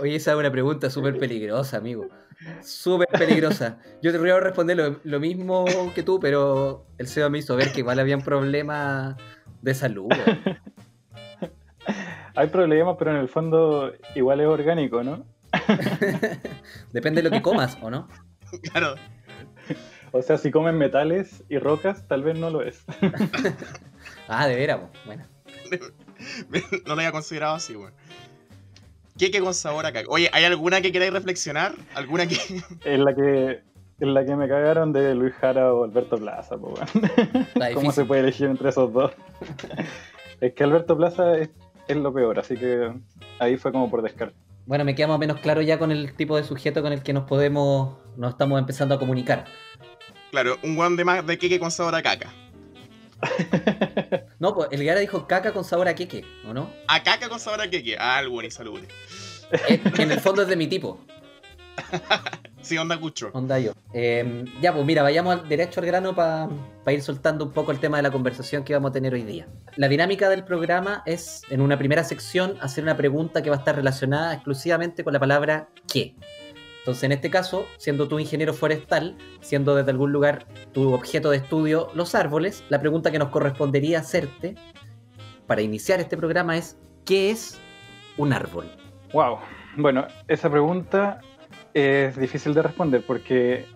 Oye, 0.00 0.16
esa 0.16 0.32
es 0.32 0.36
una 0.36 0.50
pregunta 0.50 0.90
súper 0.90 1.18
peligrosa, 1.18 1.78
amigo. 1.78 2.08
Súper 2.62 3.08
peligrosa. 3.08 3.78
Yo 4.02 4.12
te 4.12 4.18
voy 4.18 4.30
a 4.30 4.38
responder 4.38 4.76
lo, 4.76 5.00
lo 5.02 5.20
mismo 5.20 5.64
que 5.94 6.02
tú, 6.02 6.20
pero 6.20 6.86
el 6.98 7.08
SEO 7.08 7.30
me 7.30 7.38
hizo 7.38 7.56
ver 7.56 7.72
que 7.72 7.80
igual 7.80 7.98
habían 7.98 8.20
problemas 8.22 9.16
de 9.62 9.74
salud. 9.74 10.08
Hay 12.34 12.48
problemas, 12.48 12.96
pero 12.98 13.10
en 13.12 13.16
el 13.16 13.28
fondo 13.28 13.92
igual 14.14 14.40
es 14.40 14.46
orgánico, 14.46 15.02
¿no? 15.02 15.26
Depende 16.92 17.22
de 17.22 17.30
lo 17.30 17.34
que 17.34 17.42
comas, 17.42 17.76
¿o 17.82 17.90
no? 17.90 18.08
Claro. 18.70 18.94
O 20.12 20.22
sea, 20.22 20.38
si 20.38 20.50
comen 20.50 20.76
metales 20.76 21.44
y 21.48 21.58
rocas, 21.58 22.06
tal 22.08 22.22
vez 22.22 22.38
no 22.38 22.50
lo 22.50 22.62
es. 22.62 22.84
Ah, 24.30 24.46
de 24.46 24.56
veras, 24.56 24.80
bueno. 25.06 25.24
No 26.86 26.94
lo 26.94 27.00
había 27.00 27.12
considerado 27.12 27.54
así, 27.54 27.74
weón. 27.74 27.94
Queque 29.18 29.40
con 29.40 29.54
sabor 29.54 29.86
a 29.86 29.92
caca. 29.92 30.06
Oye, 30.10 30.28
¿hay 30.32 30.44
alguna 30.44 30.80
que 30.80 30.92
queráis 30.92 31.12
reflexionar? 31.12 31.72
¿Alguna 31.94 32.26
que.? 32.26 32.36
Es 32.84 32.98
la 32.98 33.14
que, 33.14 33.62
en 34.00 34.14
la 34.14 34.24
que 34.24 34.36
me 34.36 34.48
cagaron 34.48 34.92
de 34.92 35.14
Luis 35.14 35.34
Jara 35.34 35.72
o 35.72 35.84
Alberto 35.84 36.16
Plaza, 36.16 36.56
po, 36.56 36.74
¿Cómo 37.74 37.90
se 37.90 38.04
puede 38.04 38.20
elegir 38.20 38.48
entre 38.48 38.68
esos 38.68 38.92
dos? 38.92 39.12
es 40.40 40.52
que 40.52 40.64
Alberto 40.64 40.96
Plaza 40.96 41.36
es, 41.38 41.50
es 41.88 41.96
lo 41.96 42.12
peor, 42.12 42.38
así 42.38 42.56
que 42.56 42.92
ahí 43.38 43.56
fue 43.56 43.72
como 43.72 43.90
por 43.90 44.02
descarte. 44.02 44.36
Bueno, 44.66 44.84
me 44.84 44.94
queda 44.94 45.06
más 45.06 45.16
o 45.16 45.18
menos 45.18 45.40
claro 45.40 45.62
ya 45.62 45.78
con 45.78 45.90
el 45.90 46.12
tipo 46.14 46.36
de 46.36 46.44
sujeto 46.44 46.82
con 46.82 46.92
el 46.92 47.02
que 47.02 47.14
nos 47.14 47.24
podemos, 47.24 47.96
nos 48.16 48.32
estamos 48.32 48.58
empezando 48.58 48.94
a 48.94 48.98
comunicar. 48.98 49.46
Claro, 50.30 50.58
un 50.62 50.76
weón 50.76 50.96
de 50.96 51.04
más 51.04 51.26
de 51.26 51.38
queque 51.38 51.58
con 51.58 51.70
sabor 51.70 51.94
a 51.94 52.02
caca. 52.02 52.32
No, 54.38 54.54
pues 54.54 54.68
el 54.70 54.84
Gara 54.84 55.00
dijo 55.00 55.26
caca 55.26 55.52
con 55.52 55.64
sabor 55.64 55.88
a 55.88 55.94
queque, 55.96 56.24
¿o 56.46 56.54
no? 56.54 56.70
A 56.86 57.02
caca 57.02 57.28
con 57.28 57.40
sabor 57.40 57.60
a 57.60 57.68
queque. 57.68 57.96
Ah, 57.98 58.20
el 58.20 58.28
buen 58.28 58.46
y 58.46 58.50
salud. 58.52 58.80
Eh, 59.68 59.80
en 59.98 60.12
el 60.12 60.20
fondo 60.20 60.42
es 60.42 60.48
de 60.48 60.54
mi 60.54 60.68
tipo, 60.68 61.00
Sí, 62.62 62.76
onda 62.76 62.98
cucho. 62.98 63.30
onda 63.32 63.58
yo. 63.58 63.72
Eh, 63.94 64.44
ya, 64.60 64.72
pues 64.72 64.84
mira, 64.84 65.02
vayamos 65.02 65.40
al 65.40 65.48
derecho 65.48 65.80
al 65.80 65.86
grano 65.86 66.14
para 66.14 66.48
ir 66.88 67.02
soltando 67.02 67.44
un 67.46 67.52
poco 67.52 67.72
el 67.72 67.78
tema 67.78 67.96
de 67.96 68.02
la 68.02 68.10
conversación 68.10 68.62
que 68.64 68.74
vamos 68.74 68.90
a 68.90 68.92
tener 68.92 69.14
hoy 69.14 69.22
día. 69.22 69.46
La 69.76 69.88
dinámica 69.88 70.28
del 70.28 70.44
programa 70.44 71.02
es, 71.06 71.42
en 71.50 71.60
una 71.60 71.78
primera 71.78 72.04
sección, 72.04 72.58
hacer 72.60 72.84
una 72.84 72.96
pregunta 72.96 73.42
que 73.42 73.50
va 73.50 73.56
a 73.56 73.58
estar 73.60 73.74
relacionada 73.74 74.34
exclusivamente 74.34 75.02
con 75.04 75.12
la 75.12 75.20
palabra 75.20 75.68
qué. 75.90 76.14
Entonces, 76.88 77.04
en 77.04 77.12
este 77.12 77.28
caso, 77.28 77.66
siendo 77.76 78.08
tú 78.08 78.18
ingeniero 78.18 78.54
forestal, 78.54 79.14
siendo 79.42 79.74
desde 79.74 79.90
algún 79.90 80.10
lugar 80.10 80.46
tu 80.72 80.94
objeto 80.94 81.28
de 81.28 81.36
estudio 81.36 81.90
los 81.92 82.14
árboles, 82.14 82.64
la 82.70 82.80
pregunta 82.80 83.10
que 83.10 83.18
nos 83.18 83.28
correspondería 83.28 83.98
hacerte 83.98 84.54
para 85.46 85.60
iniciar 85.60 86.00
este 86.00 86.16
programa 86.16 86.56
es, 86.56 86.78
¿qué 87.04 87.30
es 87.30 87.60
un 88.16 88.32
árbol? 88.32 88.72
Wow. 89.12 89.36
Bueno, 89.76 90.06
esa 90.28 90.48
pregunta 90.48 91.20
es 91.74 92.16
difícil 92.16 92.54
de 92.54 92.62
responder 92.62 93.04
porque, 93.06 93.66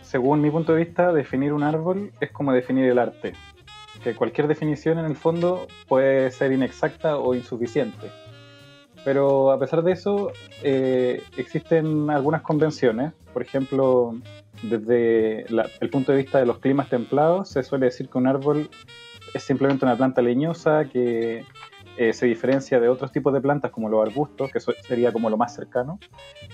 según 0.00 0.40
mi 0.40 0.50
punto 0.50 0.72
de 0.72 0.82
vista, 0.86 1.12
definir 1.12 1.52
un 1.52 1.64
árbol 1.64 2.10
es 2.22 2.30
como 2.30 2.54
definir 2.54 2.86
el 2.86 2.98
arte. 2.98 3.34
Que 4.02 4.14
cualquier 4.14 4.48
definición 4.48 4.98
en 4.98 5.04
el 5.04 5.16
fondo 5.16 5.66
puede 5.88 6.30
ser 6.30 6.52
inexacta 6.52 7.18
o 7.18 7.34
insuficiente. 7.34 8.10
Pero 9.04 9.50
a 9.50 9.58
pesar 9.58 9.82
de 9.82 9.92
eso, 9.92 10.32
eh, 10.62 11.22
existen 11.36 12.08
algunas 12.10 12.42
convenciones. 12.42 13.12
Por 13.32 13.42
ejemplo, 13.42 14.14
desde 14.62 15.44
la- 15.48 15.68
el 15.80 15.90
punto 15.90 16.12
de 16.12 16.18
vista 16.18 16.38
de 16.38 16.46
los 16.46 16.58
climas 16.58 16.88
templados, 16.88 17.48
se 17.48 17.62
suele 17.62 17.86
decir 17.86 18.08
que 18.08 18.18
un 18.18 18.26
árbol 18.28 18.68
es 19.34 19.42
simplemente 19.42 19.84
una 19.84 19.96
planta 19.96 20.22
leñosa 20.22 20.84
que 20.84 21.44
eh, 21.98 22.12
se 22.14 22.24
diferencia 22.26 22.80
de 22.80 22.88
otros 22.88 23.12
tipos 23.12 23.34
de 23.34 23.40
plantas 23.42 23.70
como 23.70 23.88
los 23.90 24.06
arbustos, 24.06 24.50
que 24.50 24.60
sería 24.60 25.12
como 25.12 25.28
lo 25.28 25.36
más 25.36 25.54
cercano, 25.54 25.98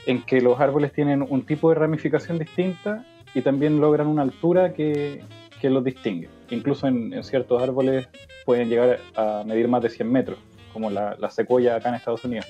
en 0.06 0.22
que 0.24 0.40
los 0.40 0.58
árboles 0.58 0.92
tienen 0.92 1.24
un 1.28 1.42
tipo 1.46 1.68
de 1.68 1.76
ramificación 1.76 2.38
distinta 2.40 3.04
y 3.34 3.42
también 3.42 3.80
logran 3.80 4.08
una 4.08 4.22
altura 4.22 4.72
que, 4.72 5.22
que 5.60 5.70
los 5.70 5.84
distingue. 5.84 6.28
Incluso 6.50 6.88
en, 6.88 7.12
en 7.12 7.22
ciertos 7.22 7.62
árboles 7.62 8.08
pueden 8.44 8.68
llegar 8.68 8.98
a 9.14 9.44
medir 9.46 9.68
más 9.68 9.80
de 9.82 9.90
100 9.90 10.10
metros, 10.10 10.38
como 10.72 10.90
la, 10.90 11.16
la 11.18 11.30
secuoya 11.30 11.76
acá 11.76 11.88
en 11.90 11.96
Estados 11.96 12.24
Unidos. 12.24 12.46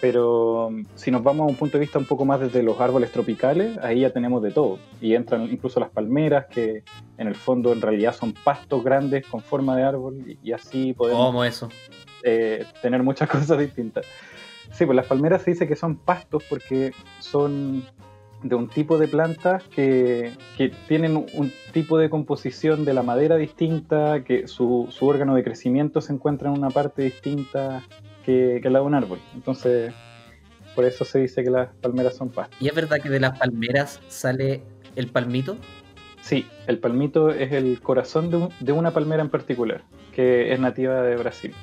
Pero 0.00 0.68
um, 0.68 0.84
si 0.94 1.10
nos 1.10 1.24
vamos 1.24 1.46
a 1.46 1.50
un 1.50 1.56
punto 1.56 1.76
de 1.76 1.80
vista 1.80 1.98
un 1.98 2.04
poco 2.04 2.24
más 2.24 2.38
desde 2.38 2.62
los 2.62 2.80
árboles 2.80 3.10
tropicales, 3.10 3.76
ahí 3.78 4.00
ya 4.00 4.10
tenemos 4.12 4.42
de 4.42 4.52
todo. 4.52 4.78
Y 5.00 5.14
entran 5.14 5.42
incluso 5.50 5.80
las 5.80 5.90
palmeras, 5.90 6.46
que 6.46 6.84
en 7.16 7.26
el 7.26 7.34
fondo 7.34 7.72
en 7.72 7.80
realidad 7.80 8.14
son 8.14 8.32
pastos 8.32 8.84
grandes 8.84 9.26
con 9.26 9.40
forma 9.40 9.76
de 9.76 9.82
árbol, 9.82 10.22
y, 10.24 10.38
y 10.42 10.52
así 10.52 10.92
podemos 10.92 11.26
¿Cómo 11.26 11.44
eso? 11.44 11.68
eh, 12.22 12.64
tener 12.80 13.02
muchas 13.02 13.28
cosas 13.30 13.58
distintas. 13.58 14.06
Sí, 14.70 14.86
pues 14.86 14.94
las 14.94 15.06
palmeras 15.06 15.42
se 15.42 15.50
dice 15.52 15.66
que 15.66 15.74
son 15.74 15.96
pastos 15.96 16.44
porque 16.48 16.92
son 17.18 17.82
de 18.42 18.54
un 18.54 18.68
tipo 18.68 18.98
de 18.98 19.08
plantas 19.08 19.64
que, 19.64 20.32
que 20.56 20.70
tienen 20.86 21.26
un 21.34 21.52
tipo 21.72 21.98
de 21.98 22.08
composición 22.08 22.84
de 22.84 22.94
la 22.94 23.02
madera 23.02 23.36
distinta, 23.36 24.22
que 24.24 24.46
su, 24.46 24.86
su 24.90 25.06
órgano 25.06 25.34
de 25.34 25.42
crecimiento 25.42 26.00
se 26.00 26.12
encuentra 26.12 26.50
en 26.50 26.56
una 26.58 26.70
parte 26.70 27.02
distinta 27.02 27.82
que, 28.24 28.60
que 28.62 28.70
la 28.70 28.78
de 28.78 28.84
un 28.84 28.94
árbol. 28.94 29.18
Entonces, 29.34 29.92
por 30.76 30.84
eso 30.84 31.04
se 31.04 31.18
dice 31.18 31.42
que 31.42 31.50
las 31.50 31.68
palmeras 31.80 32.14
son 32.16 32.28
pastos. 32.28 32.56
¿Y 32.60 32.68
es 32.68 32.74
verdad 32.74 32.98
que 33.02 33.08
de 33.08 33.18
las 33.20 33.36
palmeras 33.38 34.00
sale 34.08 34.62
el 34.94 35.08
palmito? 35.08 35.56
Sí, 36.20 36.46
el 36.66 36.78
palmito 36.78 37.30
es 37.30 37.52
el 37.52 37.80
corazón 37.80 38.30
de, 38.30 38.36
un- 38.36 38.48
de 38.60 38.72
una 38.72 38.92
palmera 38.92 39.22
en 39.22 39.30
particular, 39.30 39.82
que 40.12 40.52
es 40.52 40.60
nativa 40.60 41.02
de 41.02 41.16
Brasil. 41.16 41.54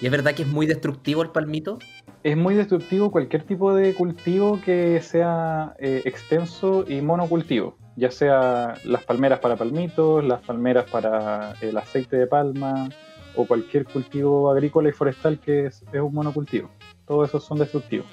¿Y 0.00 0.06
es 0.06 0.10
verdad 0.12 0.34
que 0.34 0.42
es 0.42 0.48
muy 0.48 0.66
destructivo 0.66 1.22
el 1.22 1.30
palmito? 1.30 1.78
Es 2.22 2.36
muy 2.36 2.54
destructivo 2.54 3.10
cualquier 3.10 3.42
tipo 3.42 3.74
de 3.74 3.94
cultivo 3.94 4.60
que 4.64 5.00
sea 5.02 5.74
eh, 5.80 6.02
extenso 6.04 6.84
y 6.88 7.00
monocultivo. 7.00 7.76
ya 7.96 8.10
sea 8.10 8.74
las 8.84 9.04
palmeras 9.04 9.40
para 9.40 9.56
palmitos, 9.56 10.24
las 10.24 10.40
palmeras 10.42 10.88
para 10.88 11.54
el 11.60 11.76
aceite 11.76 12.16
de 12.16 12.26
palma 12.26 12.88
o 13.34 13.44
cualquier 13.44 13.84
cultivo 13.84 14.50
agrícola 14.50 14.88
y 14.88 14.92
forestal 14.92 15.40
que 15.40 15.66
es, 15.66 15.82
es 15.92 16.00
un 16.00 16.14
monocultivo. 16.14 16.70
Todos 17.06 17.28
esos 17.28 17.44
son 17.44 17.58
destructivos. 17.58 18.06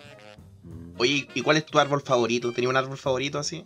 Oye, 0.97 1.27
¿y 1.33 1.41
cuál 1.41 1.57
es 1.57 1.65
tu 1.65 1.77
árbol 1.77 2.01
favorito? 2.01 2.51
¿Tenía 2.51 2.69
un 2.69 2.77
árbol 2.77 2.97
favorito 2.97 3.37
así? 3.37 3.65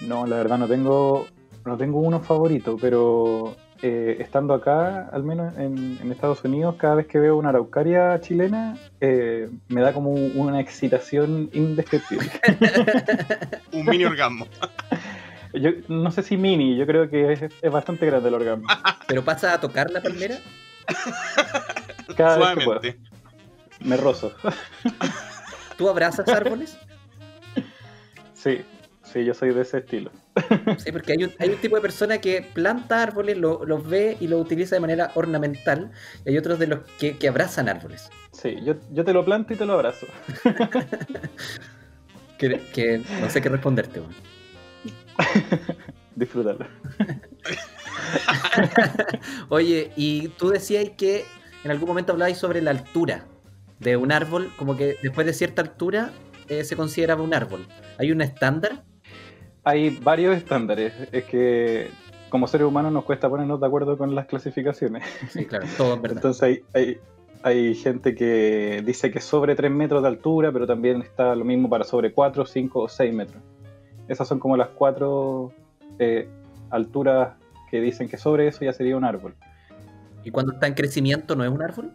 No, 0.00 0.26
la 0.26 0.36
verdad 0.36 0.58
no 0.58 0.68
tengo, 0.68 1.26
no 1.64 1.76
tengo 1.76 2.00
uno 2.00 2.20
favorito, 2.20 2.76
pero 2.78 3.56
eh, 3.82 4.16
estando 4.20 4.54
acá, 4.54 5.08
al 5.12 5.22
menos 5.22 5.56
en, 5.58 5.98
en 6.00 6.12
Estados 6.12 6.42
Unidos, 6.44 6.76
cada 6.78 6.96
vez 6.96 7.06
que 7.06 7.18
veo 7.18 7.36
una 7.36 7.50
araucaria 7.50 8.20
chilena, 8.20 8.76
eh, 9.00 9.50
me 9.68 9.80
da 9.80 9.92
como 9.92 10.12
una 10.12 10.60
excitación 10.60 11.50
indescriptible. 11.52 12.30
Un 13.72 13.86
mini 13.86 14.04
orgasmo. 14.04 14.46
Yo 15.52 15.70
no 15.88 16.10
sé 16.10 16.22
si 16.22 16.36
mini, 16.36 16.76
yo 16.76 16.86
creo 16.86 17.08
que 17.08 17.32
es, 17.32 17.40
es 17.62 17.72
bastante 17.72 18.04
grande 18.04 18.28
el 18.28 18.34
orgasmo. 18.34 18.66
¿Pero 19.06 19.24
pasa 19.24 19.54
a 19.54 19.60
tocar 19.60 19.90
la 19.90 20.02
palmera? 20.02 20.36
Cada 22.16 22.36
vez 22.36 22.58
que 22.58 22.64
puedo. 22.64 22.80
Me 23.80 23.96
rozo. 23.96 24.34
¿Tú 25.78 25.88
abrazas 25.88 26.28
árboles? 26.28 26.76
Sí, 28.34 28.60
sí, 29.16 29.24
yo 29.24 29.32
soy 29.34 29.54
de 29.54 29.62
ese 29.62 29.78
estilo. 29.78 30.10
Sí, 30.76 30.92
porque 30.92 31.12
hay 31.12 31.24
un, 31.24 31.32
hay 31.38 31.48
un 31.48 31.56
tipo 31.56 31.74
de 31.76 31.80
persona 31.82 32.18
que 32.18 32.42
planta 32.52 33.02
árboles, 33.02 33.38
lo- 33.38 33.64
los 33.64 33.88
ve 33.88 34.16
y 34.20 34.28
los 34.28 34.40
utiliza 34.42 34.76
de 34.76 34.80
manera 34.80 35.10
ornamental, 35.14 35.90
y 36.24 36.30
hay 36.30 36.38
otros 36.38 36.58
de 36.58 36.66
los 36.66 36.80
que, 36.98 37.16
que 37.16 37.28
abrazan 37.28 37.68
árboles. 37.70 38.10
Sí, 38.32 38.56
yo, 38.62 38.74
yo 38.92 39.04
te 39.04 39.14
lo 39.14 39.24
planto 39.24 39.54
y 39.54 39.56
te 39.56 39.64
lo 39.64 39.72
abrazo. 39.74 40.06
Que, 42.38 42.60
que 42.74 43.02
no 43.22 43.30
sé 43.30 43.40
qué 43.40 43.48
responderte. 43.48 43.98
weón. 44.00 44.12
Disfrútalo. 46.14 46.66
Oye, 49.48 49.90
y 49.96 50.28
tú 50.28 50.50
decías 50.50 50.90
que 50.98 51.24
en 51.64 51.70
algún 51.70 51.88
momento 51.88 52.12
hablabais 52.12 52.36
sobre 52.36 52.60
la 52.60 52.72
altura 52.72 53.24
de 53.80 53.96
un 53.96 54.12
árbol, 54.12 54.52
como 54.58 54.76
que 54.76 54.96
después 55.02 55.26
de 55.26 55.32
cierta 55.32 55.62
altura 55.62 56.10
eh, 56.48 56.62
se 56.64 56.76
consideraba 56.76 57.22
un 57.22 57.32
árbol. 57.34 57.66
¿Hay 57.98 58.12
un 58.12 58.20
estándar? 58.20 58.84
Hay 59.66 59.90
varios 59.90 60.36
estándares. 60.36 60.92
Es 61.10 61.24
que 61.24 61.90
como 62.28 62.46
seres 62.46 62.68
humanos 62.68 62.92
nos 62.92 63.02
cuesta 63.02 63.28
ponernos 63.28 63.60
de 63.60 63.66
acuerdo 63.66 63.98
con 63.98 64.14
las 64.14 64.26
clasificaciones. 64.26 65.02
Sí, 65.28 65.44
claro, 65.44 65.66
todo 65.76 65.94
en 65.94 66.02
verdad. 66.02 66.18
Entonces 66.18 66.42
hay, 66.42 66.62
hay, 66.72 66.98
hay 67.42 67.74
gente 67.74 68.14
que 68.14 68.80
dice 68.86 69.10
que 69.10 69.20
sobre 69.20 69.56
3 69.56 69.72
metros 69.72 70.02
de 70.02 70.08
altura, 70.08 70.52
pero 70.52 70.68
también 70.68 71.02
está 71.02 71.34
lo 71.34 71.44
mismo 71.44 71.68
para 71.68 71.82
sobre 71.82 72.12
4, 72.12 72.46
5 72.46 72.80
o 72.80 72.88
6 72.88 73.12
metros. 73.12 73.42
Esas 74.06 74.28
son 74.28 74.38
como 74.38 74.56
las 74.56 74.68
cuatro 74.68 75.50
eh, 75.98 76.28
alturas 76.70 77.34
que 77.68 77.80
dicen 77.80 78.08
que 78.08 78.18
sobre 78.18 78.46
eso 78.46 78.64
ya 78.64 78.72
sería 78.72 78.96
un 78.96 79.04
árbol. 79.04 79.34
¿Y 80.22 80.30
cuando 80.30 80.52
está 80.52 80.68
en 80.68 80.74
crecimiento 80.74 81.34
no 81.34 81.42
es 81.42 81.50
un 81.50 81.60
árbol? 81.60 81.92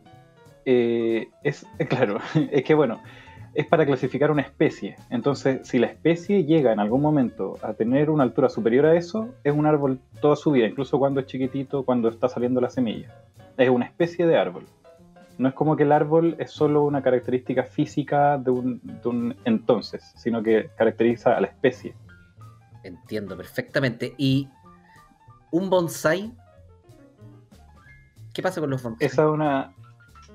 Eh, 0.66 1.30
es 1.42 1.66
claro, 1.90 2.20
es 2.52 2.66
que 2.66 2.74
bueno, 2.74 3.02
es 3.54 3.66
para 3.68 3.86
clasificar 3.86 4.32
una 4.32 4.42
especie. 4.42 4.96
Entonces, 5.10 5.68
si 5.68 5.78
la 5.78 5.88
especie 5.88 6.46
llega 6.46 6.72
en 6.72 6.80
algún 6.80 7.02
momento 7.02 7.58
a 7.62 7.74
tener 7.74 8.10
una 8.10 8.24
altura 8.24 8.50
superior 8.50 8.86
a 8.86 8.96
eso, 8.96 9.30
es 9.44 9.54
un 9.54 9.66
árbol 9.66 10.00
toda 10.22 10.36
su 10.36 10.52
vida, 10.52 10.68
incluso 10.68 10.98
cuando 11.00 11.20
es 11.20 11.26
chiquitito, 11.26 11.84
cuando 11.84 12.10
está 12.10 12.30
saliendo 12.30 12.62
la 12.62 12.70
semilla. 12.70 13.14
Es 13.58 13.70
una 13.70 13.86
especie 13.86 14.26
de 14.26 14.38
árbol. 14.38 14.66
No 15.38 15.50
es 15.50 15.54
como 15.54 15.76
que 15.76 15.84
el 15.84 15.92
árbol 15.92 16.36
es 16.40 16.52
solo 16.52 16.84
una 16.84 17.02
característica 17.02 17.64
física 17.64 18.38
de 18.38 18.52
un, 18.52 18.80
de 18.84 19.10
un 19.10 19.36
entonces, 19.44 20.14
sino 20.16 20.42
que 20.42 20.70
caracteriza 20.78 21.36
a 21.36 21.42
la 21.42 21.48
especie. 21.48 21.96
Entiendo 22.84 23.36
perfectamente. 23.36 24.14
¿Y 24.18 24.48
un 25.52 25.70
bonsai? 25.70 26.32
¿Qué 28.34 28.42
pasa 28.42 28.62
con 28.62 28.70
los 28.70 28.82
bonsai? 28.82 29.06
Esa 29.06 29.24
es 29.24 29.30
una 29.30 29.74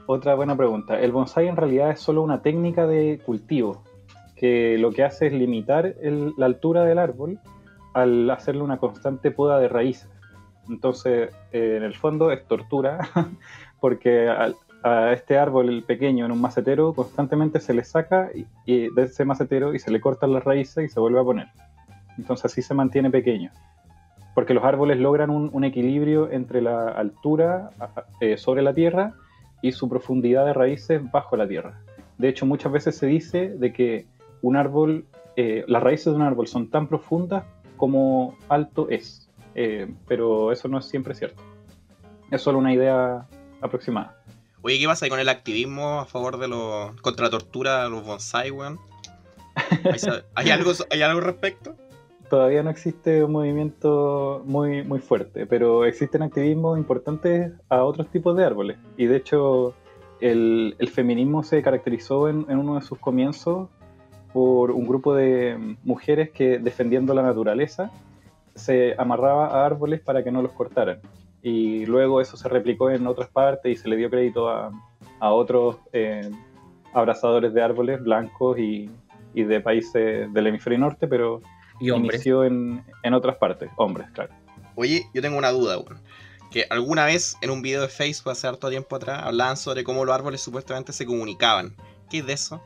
otra 0.06 0.34
buena 0.34 0.56
pregunta. 0.56 0.98
El 1.00 1.12
bonsai 1.12 1.48
en 1.48 1.56
realidad 1.56 1.90
es 1.90 2.00
solo 2.00 2.22
una 2.22 2.42
técnica 2.42 2.86
de 2.86 3.20
cultivo 3.24 3.84
que 4.36 4.76
lo 4.78 4.92
que 4.92 5.02
hace 5.02 5.28
es 5.28 5.32
limitar 5.32 5.94
la 6.02 6.46
altura 6.46 6.84
del 6.84 6.98
árbol 6.98 7.40
al 7.94 8.30
hacerle 8.30 8.62
una 8.62 8.78
constante 8.78 9.30
poda 9.30 9.58
de 9.58 9.68
raíces. 9.68 10.10
Entonces, 10.68 11.30
eh, 11.52 11.74
en 11.78 11.82
el 11.82 11.94
fondo 11.94 12.30
es 12.30 12.46
tortura 12.46 12.98
porque 13.80 14.28
a 14.28 15.12
este 15.12 15.38
árbol 15.38 15.82
pequeño 15.84 16.26
en 16.26 16.32
un 16.32 16.40
macetero 16.40 16.92
constantemente 16.92 17.60
se 17.60 17.74
le 17.74 17.82
saca 17.82 18.30
y, 18.66 18.90
de 18.90 19.02
ese 19.02 19.24
macetero 19.24 19.74
y 19.74 19.78
se 19.78 19.90
le 19.90 20.00
cortan 20.00 20.32
las 20.32 20.44
raíces 20.44 20.84
y 20.84 20.88
se 20.88 21.00
vuelve 21.00 21.20
a 21.20 21.24
poner. 21.24 21.48
Entonces 22.18 22.44
así 22.46 22.62
se 22.62 22.74
mantiene 22.74 23.10
pequeño. 23.10 23.50
Porque 24.34 24.54
los 24.54 24.64
árboles 24.64 24.98
logran 24.98 25.30
un, 25.30 25.64
equilibrio 25.64 26.30
entre 26.30 26.60
la 26.60 26.88
altura 26.88 27.70
eh, 28.20 28.36
sobre 28.36 28.60
la 28.60 28.74
tierra 28.74 29.14
y 29.62 29.72
su 29.72 29.88
profundidad 29.88 30.44
de 30.46 30.52
raíces 30.52 31.00
bajo 31.10 31.36
la 31.36 31.46
tierra. 31.48 31.80
De 32.18 32.28
hecho, 32.28 32.46
muchas 32.46 32.72
veces 32.72 32.96
se 32.96 33.06
dice 33.06 33.48
de 33.50 33.72
que 33.72 34.06
un 34.42 34.56
árbol, 34.56 35.04
eh, 35.36 35.64
las 35.68 35.82
raíces 35.82 36.06
de 36.06 36.12
un 36.12 36.22
árbol 36.22 36.46
son 36.46 36.70
tan 36.70 36.86
profundas 36.86 37.44
como 37.76 38.36
alto 38.48 38.88
es. 38.90 39.28
Eh, 39.54 39.90
pero 40.06 40.52
eso 40.52 40.68
no 40.68 40.78
es 40.78 40.84
siempre 40.86 41.14
cierto. 41.14 41.42
Es 42.30 42.42
solo 42.42 42.58
una 42.58 42.72
idea 42.72 43.26
aproximada. 43.60 44.16
Oye, 44.62 44.78
¿qué 44.78 44.86
pasa 44.86 45.04
ahí 45.06 45.10
con 45.10 45.20
el 45.20 45.28
activismo 45.28 46.00
a 46.00 46.06
favor 46.06 46.38
de 46.38 46.48
los. 46.48 47.00
contra 47.00 47.26
la 47.26 47.30
tortura 47.30 47.84
de 47.84 47.90
los 47.90 48.04
bonsai, 48.04 48.50
weón? 48.50 48.78
¿Hay, 49.90 49.98
sa- 49.98 50.22
¿hay 50.34 50.50
algo, 50.50 50.72
¿Hay 50.90 51.02
algo 51.02 51.18
al 51.20 51.24
respecto? 51.24 51.74
Todavía 52.28 52.62
no 52.62 52.70
existe 52.70 53.22
un 53.22 53.32
movimiento 53.32 54.42
muy, 54.44 54.82
muy 54.82 54.98
fuerte, 54.98 55.46
pero 55.46 55.84
existen 55.84 56.22
activismos 56.22 56.76
importantes 56.76 57.52
a 57.68 57.84
otros 57.84 58.08
tipos 58.08 58.36
de 58.36 58.44
árboles. 58.44 58.78
Y 58.96 59.06
de 59.06 59.16
hecho, 59.16 59.74
el, 60.20 60.74
feminismo 60.92 61.42
se 61.42 61.62
caracterizó 61.62 62.28
en, 62.28 62.46
uno 62.48 62.76
de 62.76 62.82
sus 62.82 62.98
comienzos 62.98 63.68
por 64.32 64.72
un 64.72 64.86
grupo 64.86 65.14
de 65.14 65.76
mujeres 65.84 66.30
que, 66.30 66.58
defendiendo 66.58 67.14
la 67.14 67.22
naturaleza, 67.22 67.90
se 68.54 68.94
amarraba 68.98 69.46
a 69.48 69.66
árboles 69.66 70.00
para 70.00 70.24
que 70.24 70.32
no 70.32 70.42
los 70.42 70.52
cortaran. 70.52 71.00
Y 71.42 71.86
luego 71.86 72.20
eso 72.20 72.36
se 72.36 72.48
replicó 72.48 72.90
en 72.90 73.06
otras 73.06 73.28
partes 73.28 73.72
y 73.72 73.76
se 73.80 73.88
le 73.88 73.96
dio 73.96 74.10
crédito 74.10 74.48
a, 74.48 74.72
a 75.20 75.32
otros 75.32 75.76
eh, 75.92 76.28
abrazadores 76.92 77.54
de 77.54 77.62
árboles 77.62 78.02
blancos 78.02 78.58
y, 78.58 78.90
y 79.32 79.44
de 79.44 79.60
países 79.60 80.32
del 80.32 80.46
hemisferio 80.46 80.78
norte, 80.78 81.06
pero 81.06 81.40
Y 81.80 81.90
hombres. 81.90 82.16
inició 82.16 82.44
en, 82.44 82.84
en 83.02 83.14
otras 83.14 83.36
partes, 83.36 83.70
hombres, 83.76 84.08
claro. 84.12 84.32
Oye, 84.74 85.06
yo 85.14 85.22
tengo 85.22 85.38
una 85.38 85.50
duda. 85.50 85.76
Que 86.50 86.66
alguna 86.70 87.04
vez 87.06 87.36
en 87.40 87.50
un 87.50 87.62
video 87.62 87.82
de 87.82 87.88
Facebook 87.88 88.32
hace 88.32 88.46
harto 88.46 88.68
tiempo 88.70 88.96
atrás 88.96 89.22
hablaban 89.24 89.56
sobre 89.56 89.84
cómo 89.84 90.04
los 90.04 90.14
árboles 90.14 90.40
supuestamente 90.40 90.92
se 90.92 91.04
comunicaban. 91.04 91.74
¿Qué 92.08 92.18
es 92.18 92.26
de 92.26 92.32
eso? 92.34 92.62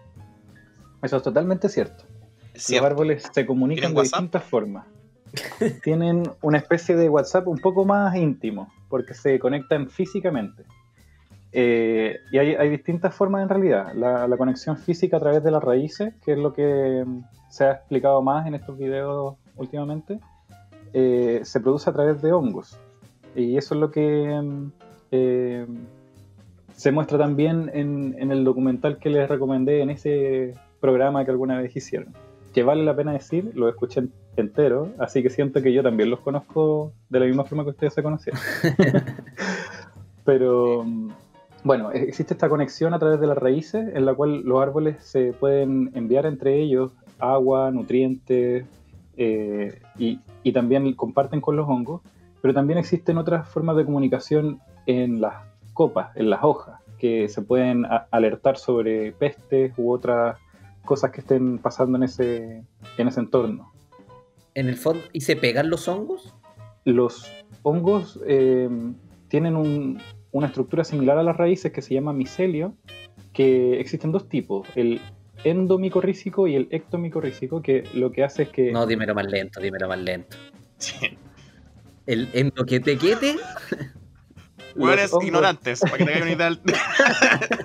Eso 1.03 1.17
es 1.17 1.23
totalmente 1.23 1.69
cierto. 1.69 2.05
¿Es 2.53 2.69
Los 2.71 2.83
árboles 2.83 3.29
se 3.33 3.47
comunican 3.47 3.81
¿Tienen 3.81 3.95
de 3.95 3.99
WhatsApp? 3.99 4.21
distintas 4.21 4.45
formas. 4.45 4.87
Tienen 5.83 6.31
una 6.43 6.59
especie 6.59 6.97
de 6.97 7.09
WhatsApp 7.09 7.47
un 7.47 7.59
poco 7.59 7.85
más 7.85 8.15
íntimo, 8.17 8.73
porque 8.89 9.15
se 9.15 9.39
conectan 9.39 9.89
físicamente. 9.89 10.65
Eh, 11.53 12.17
y 12.33 12.39
hay, 12.39 12.55
hay 12.55 12.69
distintas 12.69 13.15
formas 13.15 13.43
en 13.43 13.49
realidad. 13.49 13.93
La, 13.95 14.29
la 14.29 14.37
conexión 14.37 14.77
física 14.77 15.17
a 15.17 15.21
través 15.21 15.43
de 15.43 15.51
las 15.51 15.63
raíces, 15.63 16.15
que 16.25 16.33
es 16.33 16.39
lo 16.39 16.53
que 16.53 17.05
se 17.51 17.65
ha 17.65 17.73
explicado 17.73 18.23
más 18.23 18.47
en 18.47 18.55
estos 18.55 18.79
videos 18.79 19.37
últimamente, 19.57 20.19
eh, 20.95 21.41
se 21.45 21.61
produce 21.61 21.91
a 21.91 21.93
través 21.93 22.23
de 22.23 22.33
hongos. 22.33 22.79
Y 23.37 23.57
eso 23.59 23.75
es 23.75 23.81
lo 23.81 23.91
que 23.91 24.41
mm, 24.43 24.73
eh, 25.13 25.67
se 26.75 26.91
muestra 26.93 27.19
también 27.19 27.71
en, 27.75 28.17
en 28.19 28.33
el 28.33 28.43
documental 28.45 28.99
que 28.99 29.11
les 29.11 29.29
recomendé 29.29 29.83
en 29.83 29.91
ese 29.91 30.55
programa 30.81 31.25
que 31.25 31.31
alguna 31.31 31.59
vez 31.61 31.77
hicieron. 31.77 32.15
Que 32.55 32.63
vale 32.65 32.83
la 32.83 32.97
pena 32.97 33.13
decir, 33.13 33.53
lo 33.55 33.69
escuché 33.69 34.01
en- 34.01 34.13
entero, 34.37 34.89
así 34.99 35.23
que 35.23 35.29
siento 35.31 35.61
que 35.63 35.73
yo 35.73 35.83
también 35.83 36.09
los 36.11 36.21
conozco 36.21 36.93
de 37.11 37.21
la 37.21 37.27
misma 37.27 37.45
forma 37.45 37.65
que 37.65 37.71
ustedes 37.71 37.93
se 37.95 38.03
conocieron. 38.03 38.41
Pero 40.25 40.85
mm, 40.85 41.09
bueno, 41.65 41.91
existe 41.93 42.35
esta 42.35 42.49
conexión 42.49 42.95
a 42.95 42.99
través 42.99 43.21
de 43.21 43.27
las 43.27 43.39
raíces 43.39 43.95
en 43.95 44.05
la 44.07 44.15
cual 44.15 44.43
los 44.43 44.63
árboles 44.63 44.97
se 45.01 45.33
pueden 45.33 45.91
enviar 45.95 46.27
entre 46.27 46.59
ellos 46.61 46.93
agua, 47.21 47.71
nutrientes 47.71 48.65
eh, 49.17 49.81
y, 49.99 50.21
y 50.43 50.53
también 50.53 50.93
comparten 50.95 51.41
con 51.41 51.57
los 51.57 51.69
hongos, 51.69 52.01
pero 52.43 52.55
también 52.55 52.79
existen 52.79 53.19
otras 53.19 53.49
formas 53.49 53.77
de 53.77 53.85
comunicación 53.85 54.61
en 54.87 55.21
las 55.21 55.35
copas, 55.75 56.17
en 56.17 56.31
las 56.31 56.43
hojas, 56.43 56.81
que 56.99 57.29
se 57.29 57.43
pueden 57.43 57.87
alertar 58.11 58.57
sobre 58.57 59.13
pestes 59.13 59.73
u 59.77 59.93
otras 59.93 60.39
cosas 60.85 61.11
que 61.11 61.21
estén 61.21 61.59
pasando 61.59 61.97
en 61.99 62.05
ese, 62.05 62.65
en 62.99 63.09
ese 63.09 63.21
entorno. 63.21 63.73
En 64.55 64.69
el 64.69 64.77
fondo, 64.77 65.03
¿y 65.13 65.21
se 65.21 65.37
pegan 65.37 65.71
los 65.71 65.87
hongos? 65.89 66.35
Los 66.85 67.31
hongos 67.63 68.19
eh, 68.27 68.69
tienen 69.29 69.57
un- 69.57 70.01
una 70.33 70.47
estructura 70.47 70.83
similar 70.85 71.19
a 71.19 71.23
las 71.23 71.37
raíces 71.37 71.73
que 71.73 71.83
se 71.83 71.95
llama 71.95 72.13
micelio, 72.13 72.75
que 73.33 73.79
existen 73.81 74.13
dos 74.13 74.29
tipos, 74.29 74.67
el 74.77 75.01
endomicorrícico 75.45 76.47
y 76.47 76.57
el 76.57 76.69
ectomicorrícico, 76.71 77.63
que 77.63 77.85
lo 77.95 78.13
que 78.13 78.25
hace 78.25 78.45
es 78.45 78.49
que... 78.51 78.73
No, 78.73 78.87
dímelo 78.87 79.15
más 79.15 79.27
lento, 79.27 79.61
dímelo 79.61 79.89
más 79.89 79.99
lento. 79.99 80.37
Sí. 80.79 81.19
El 82.07 82.29
endoquetequete. 82.33 83.37
Hueones 84.77 85.13
hongos- 85.13 85.25
ignorantes, 85.27 85.81
para 85.81 85.99
que 85.99 86.05
tengan 86.05 86.23
una 86.23 86.33
idea. 86.33 86.51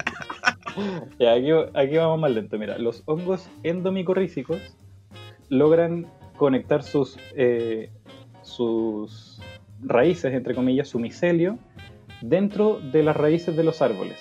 Ya, 1.19 1.31
aquí, 1.33 1.47
aquí 1.73 1.95
vamos 1.95 2.19
más 2.19 2.31
lento. 2.31 2.57
Mira, 2.57 2.77
los 2.77 3.01
hongos 3.05 3.47
endomicorrícicos 3.63 4.59
logran 5.47 6.05
conectar 6.35 6.83
sus, 6.83 7.17
eh, 7.35 7.89
sus 8.41 9.39
raíces, 9.81 10.33
entre 10.33 10.53
comillas, 10.53 10.89
su 10.89 10.99
micelio, 10.99 11.57
dentro 12.21 12.81
de 12.91 13.03
las 13.03 13.15
raíces 13.15 13.55
de 13.55 13.63
los 13.63 13.81
árboles. 13.81 14.19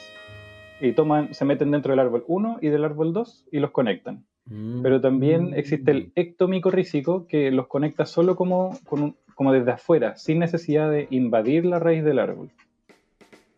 Y 0.86 0.92
toman, 0.92 1.32
se 1.34 1.44
meten 1.44 1.70
dentro 1.70 1.92
del 1.92 2.00
árbol 2.00 2.24
1 2.26 2.58
y 2.60 2.68
del 2.68 2.84
árbol 2.84 3.12
2 3.12 3.46
y 3.52 3.58
los 3.58 3.70
conectan. 3.70 4.24
Mm. 4.46 4.82
Pero 4.82 5.00
también 5.00 5.54
existe 5.54 5.90
el 5.92 6.12
ectomicorrícico 6.14 7.26
que 7.26 7.50
los 7.50 7.66
conecta 7.68 8.04
solo 8.04 8.36
como, 8.36 8.78
con 8.84 9.02
un- 9.02 9.16
como 9.34 9.52
desde 9.52 9.70
afuera, 9.72 10.16
sin 10.16 10.38
necesidad 10.40 10.90
de 10.90 11.06
invadir 11.10 11.64
la 11.64 11.78
raíz 11.78 12.04
del 12.04 12.18
árbol. 12.18 12.50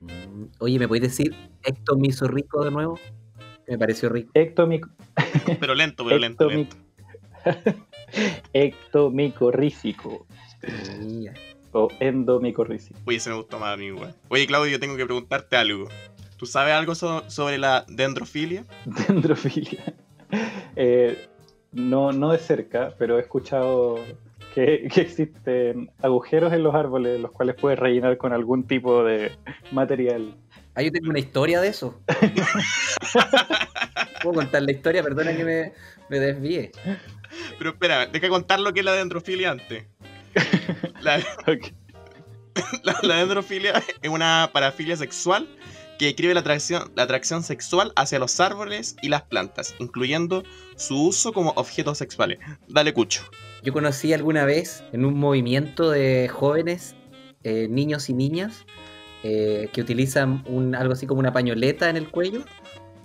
Mm. 0.00 0.44
Oye, 0.60 0.78
¿me 0.78 0.86
podéis 0.86 1.02
decir 1.16 1.34
ectomiso 1.64 2.28
rico 2.28 2.64
de 2.64 2.70
nuevo? 2.70 2.98
Me 3.66 3.76
pareció 3.76 4.08
rico. 4.08 4.30
Ectomic- 4.34 4.88
Pero 5.58 5.74
lento, 5.74 6.04
pero 6.04 6.18
lento, 6.18 6.48
lento. 6.48 6.76
ectomicorrícico 8.52 10.26
o 11.72 11.88
endomicorrícico. 12.00 12.98
Oye, 13.04 13.20
se 13.20 13.30
me 13.30 13.36
gustó 13.36 13.58
más 13.58 13.74
a 13.74 13.76
mí, 13.76 13.90
weón. 13.90 14.14
Oye, 14.28 14.46
Claudio, 14.46 14.70
yo 14.72 14.80
tengo 14.80 14.96
que 14.96 15.04
preguntarte 15.04 15.56
algo. 15.56 15.88
¿Tú 16.36 16.46
sabes 16.46 16.74
algo 16.74 16.94
so- 16.94 17.28
sobre 17.30 17.58
la 17.58 17.84
dendrofilia? 17.88 18.64
Dendrofilia. 19.08 19.94
Eh, 20.76 21.28
no, 21.72 22.12
no 22.12 22.32
de 22.32 22.38
cerca, 22.38 22.94
pero 22.98 23.18
he 23.18 23.22
escuchado 23.22 23.98
que, 24.54 24.88
que 24.92 25.00
existen 25.00 25.90
agujeros 26.02 26.52
en 26.52 26.62
los 26.62 26.74
árboles 26.74 27.20
los 27.20 27.30
cuales 27.30 27.56
puedes 27.56 27.78
rellenar 27.78 28.16
con 28.18 28.32
algún 28.32 28.66
tipo 28.66 29.02
de 29.04 29.32
material. 29.72 30.34
Ah, 30.74 30.82
yo 30.82 30.92
tengo 30.92 31.08
una 31.08 31.18
historia 31.18 31.60
de 31.60 31.68
eso. 31.68 31.98
¿Puedo 34.22 34.36
contar 34.36 34.62
la 34.62 34.72
historia? 34.72 35.02
Perdona 35.02 35.34
que 35.36 35.44
me, 35.44 35.72
me 36.08 36.18
desvíe. 36.18 36.72
Pero 37.58 37.70
espera, 37.70 38.06
deja 38.06 38.28
contar 38.28 38.60
lo 38.60 38.72
que 38.72 38.80
es 38.80 38.86
la 38.86 38.92
dendrofilia 38.92 39.50
antes. 39.52 39.84
La, 41.00 41.18
Ok. 41.46 41.72
la- 42.82 42.98
la 43.02 43.16
dendrofilia 43.16 43.82
es 44.02 44.10
una 44.10 44.50
parafilia 44.52 44.96
sexual 44.96 45.46
que 45.98 46.06
describe 46.06 46.34
la 46.34 46.40
atracción, 46.40 46.90
la 46.94 47.04
atracción 47.04 47.42
sexual 47.42 47.92
hacia 47.96 48.18
los 48.18 48.38
árboles 48.40 48.96
y 49.02 49.08
las 49.08 49.22
plantas, 49.22 49.74
incluyendo 49.78 50.42
su 50.76 51.06
uso 51.06 51.32
como 51.32 51.50
objetos 51.56 51.98
sexuales. 51.98 52.38
Dale, 52.68 52.92
Cucho. 52.92 53.22
Yo 53.62 53.72
conocí 53.72 54.12
alguna 54.12 54.44
vez 54.44 54.84
en 54.92 55.04
un 55.04 55.14
movimiento 55.18 55.90
de 55.90 56.28
jóvenes, 56.28 56.94
eh, 57.42 57.66
niños 57.68 58.08
y 58.08 58.12
niñas, 58.12 58.66
eh, 59.22 59.70
que 59.72 59.80
utilizan 59.80 60.44
un, 60.46 60.74
algo 60.74 60.92
así 60.92 61.06
como 61.06 61.20
una 61.20 61.32
pañoleta 61.32 61.90
en 61.90 61.96
el 61.96 62.08
cuello 62.10 62.44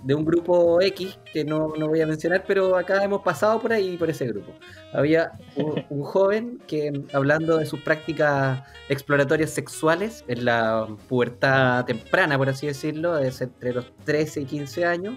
de 0.02 0.14
un 0.14 0.24
grupo 0.24 0.80
X, 0.80 1.18
que 1.32 1.44
no, 1.44 1.72
no 1.78 1.88
voy 1.88 2.00
a 2.00 2.06
mencionar, 2.06 2.44
pero 2.46 2.76
acá 2.76 3.02
hemos 3.04 3.22
pasado 3.22 3.60
por 3.60 3.72
ahí, 3.72 3.96
por 3.96 4.10
ese 4.10 4.26
grupo. 4.26 4.52
Había 4.92 5.32
un, 5.56 6.02
joven 6.02 6.60
que, 6.66 6.92
hablando 7.12 7.58
de 7.58 7.66
sus 7.66 7.80
prácticas 7.80 8.62
exploratorias 8.88 9.50
sexuales, 9.50 10.24
en 10.28 10.44
la 10.44 10.88
pubertad 11.08 11.84
temprana, 11.84 12.36
por 12.36 12.48
así 12.48 12.66
decirlo, 12.66 13.18
es 13.18 13.40
entre 13.40 13.72
los 13.72 13.92
13 14.04 14.40
y 14.40 14.44
15 14.44 14.84
años, 14.84 15.14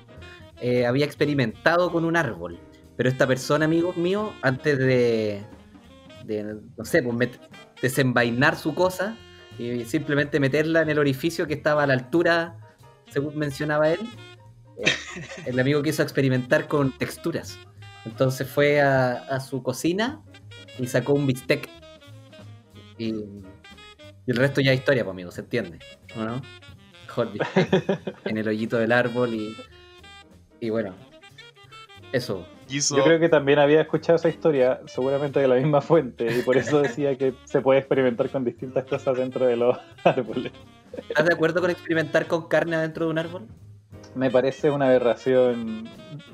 eh, 0.62 0.86
había 0.86 1.06
experimentado 1.06 1.91
con 1.91 2.06
un 2.06 2.15
árbol. 2.15 2.60
Pero 2.95 3.10
esta 3.10 3.28
persona, 3.28 3.65
amigos 3.65 3.98
míos, 3.98 4.32
antes 4.41 4.78
de, 4.78 5.43
de 6.26 6.58
no 6.78 6.86
sé, 6.86 7.02
pues 7.02 7.32
desenvainar 7.82 8.56
su 8.56 8.74
cosa 8.74 9.17
y 9.58 9.84
simplemente 9.86 10.39
meterla 10.39 10.82
en 10.82 10.89
el 10.89 11.00
orificio 11.00 11.48
que 11.48 11.54
estaba 11.54 11.84
a 11.84 11.88
la 11.88 11.93
altura, 11.93 12.58
según 13.10 13.38
mencionaba 13.38 13.89
él, 13.89 14.00
el 15.45 15.59
amigo 15.59 15.81
quiso 15.81 16.03
experimentar 16.03 16.67
con 16.67 16.97
texturas. 16.97 17.57
Entonces 18.05 18.47
fue 18.47 18.81
a, 18.81 19.13
a 19.13 19.39
su 19.39 19.63
cocina 19.63 20.21
y 20.77 20.88
sacó 20.88 21.13
un 21.13 21.27
bistec. 21.27 21.69
Y, 22.97 23.13
y 23.13 24.31
el 24.31 24.38
resto 24.38 24.61
ya 24.61 24.71
es 24.71 24.79
historia, 24.79 25.03
pues, 25.03 25.13
amigo, 25.13 25.31
¿se 25.31 25.41
entiende? 25.41 25.79
¿O 26.17 26.23
no? 26.23 26.41
Hot 27.09 27.31
bistec 27.33 28.01
en 28.25 28.38
el 28.38 28.47
hoyito 28.47 28.77
del 28.77 28.91
árbol 28.91 29.33
y, 29.33 29.55
y 30.59 30.69
bueno, 30.69 30.95
eso. 32.11 32.45
Yo 32.67 33.03
creo 33.03 33.19
que 33.19 33.29
también 33.29 33.59
había 33.59 33.81
escuchado 33.81 34.15
esa 34.15 34.29
historia, 34.29 34.81
seguramente 34.88 35.39
de 35.39 35.47
la 35.47 35.55
misma 35.55 35.81
fuente, 35.81 36.25
y 36.35 36.41
por 36.41 36.57
eso 36.57 36.81
decía 36.81 37.15
que 37.15 37.35
se 37.43 37.61
puede 37.61 37.79
experimentar 37.79 38.29
con 38.29 38.43
distintas 38.43 38.85
cosas 38.85 39.17
dentro 39.17 39.45
de 39.45 39.55
los 39.55 39.77
árboles. 40.03 40.51
¿Estás 41.09 41.25
de 41.25 41.33
acuerdo 41.33 41.61
con 41.61 41.69
experimentar 41.69 42.25
con 42.25 42.47
carne 42.47 42.77
adentro 42.77 43.05
de 43.05 43.11
un 43.11 43.17
árbol? 43.19 43.47
Me 44.15 44.32
parece 44.32 44.71
una 44.71 44.88
aberración 44.88 45.89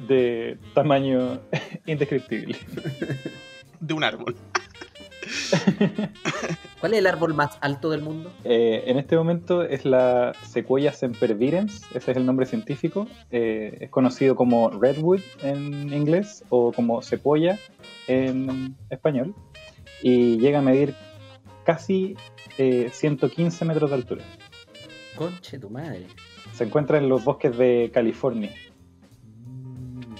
de 0.07 0.57
tamaño 0.73 1.39
indescriptible. 1.85 2.57
de 3.79 3.93
un 3.93 4.03
árbol. 4.03 4.35
¿Cuál 6.79 6.93
es 6.93 6.99
el 6.99 7.07
árbol 7.07 7.33
más 7.33 7.57
alto 7.61 7.89
del 7.89 8.01
mundo? 8.01 8.31
Eh, 8.43 8.83
en 8.87 8.97
este 8.97 9.15
momento 9.15 9.63
es 9.63 9.85
la 9.85 10.33
Sequoia 10.43 10.93
sempervirens, 10.93 11.83
ese 11.93 12.11
es 12.11 12.17
el 12.17 12.25
nombre 12.25 12.45
científico. 12.45 13.07
Eh, 13.31 13.77
es 13.81 13.89
conocido 13.89 14.35
como 14.35 14.69
redwood 14.69 15.21
en 15.43 15.93
inglés 15.93 16.43
o 16.49 16.71
como 16.71 17.01
sequoia 17.01 17.59
en 18.07 18.75
español. 18.89 19.35
Y 20.03 20.37
llega 20.39 20.59
a 20.59 20.61
medir 20.61 20.95
casi 21.63 22.15
eh, 22.57 22.89
115 22.91 23.65
metros 23.65 23.89
de 23.89 23.95
altura. 23.95 24.23
Conche 25.15 25.59
tu 25.59 25.69
madre. 25.69 26.07
Se 26.53 26.63
encuentra 26.63 26.97
en 26.97 27.09
los 27.09 27.23
bosques 27.23 27.57
de 27.57 27.91
California. 27.93 28.51
Mm. 29.45 30.15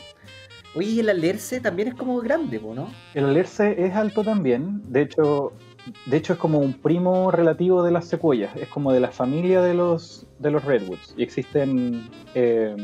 Oye, 0.75 0.87
y 0.87 0.99
el 0.99 1.09
alerce 1.09 1.59
también 1.59 1.89
es 1.89 1.95
como 1.95 2.19
grande, 2.19 2.59
¿no? 2.59 2.89
El 3.13 3.25
alerce 3.25 3.85
es 3.85 3.93
alto 3.93 4.23
también, 4.23 4.81
de 4.91 5.01
hecho, 5.01 5.53
de 6.05 6.17
hecho 6.17 6.33
es 6.33 6.39
como 6.39 6.59
un 6.59 6.73
primo 6.73 7.31
relativo 7.31 7.83
de 7.83 7.91
las 7.91 8.07
secuoyas, 8.07 8.55
es 8.55 8.69
como 8.69 8.93
de 8.93 9.01
la 9.01 9.11
familia 9.11 9.61
de 9.61 9.73
los, 9.73 10.27
de 10.39 10.51
los 10.51 10.63
redwoods. 10.63 11.13
Y 11.17 11.23
existen 11.23 12.09
eh, 12.35 12.75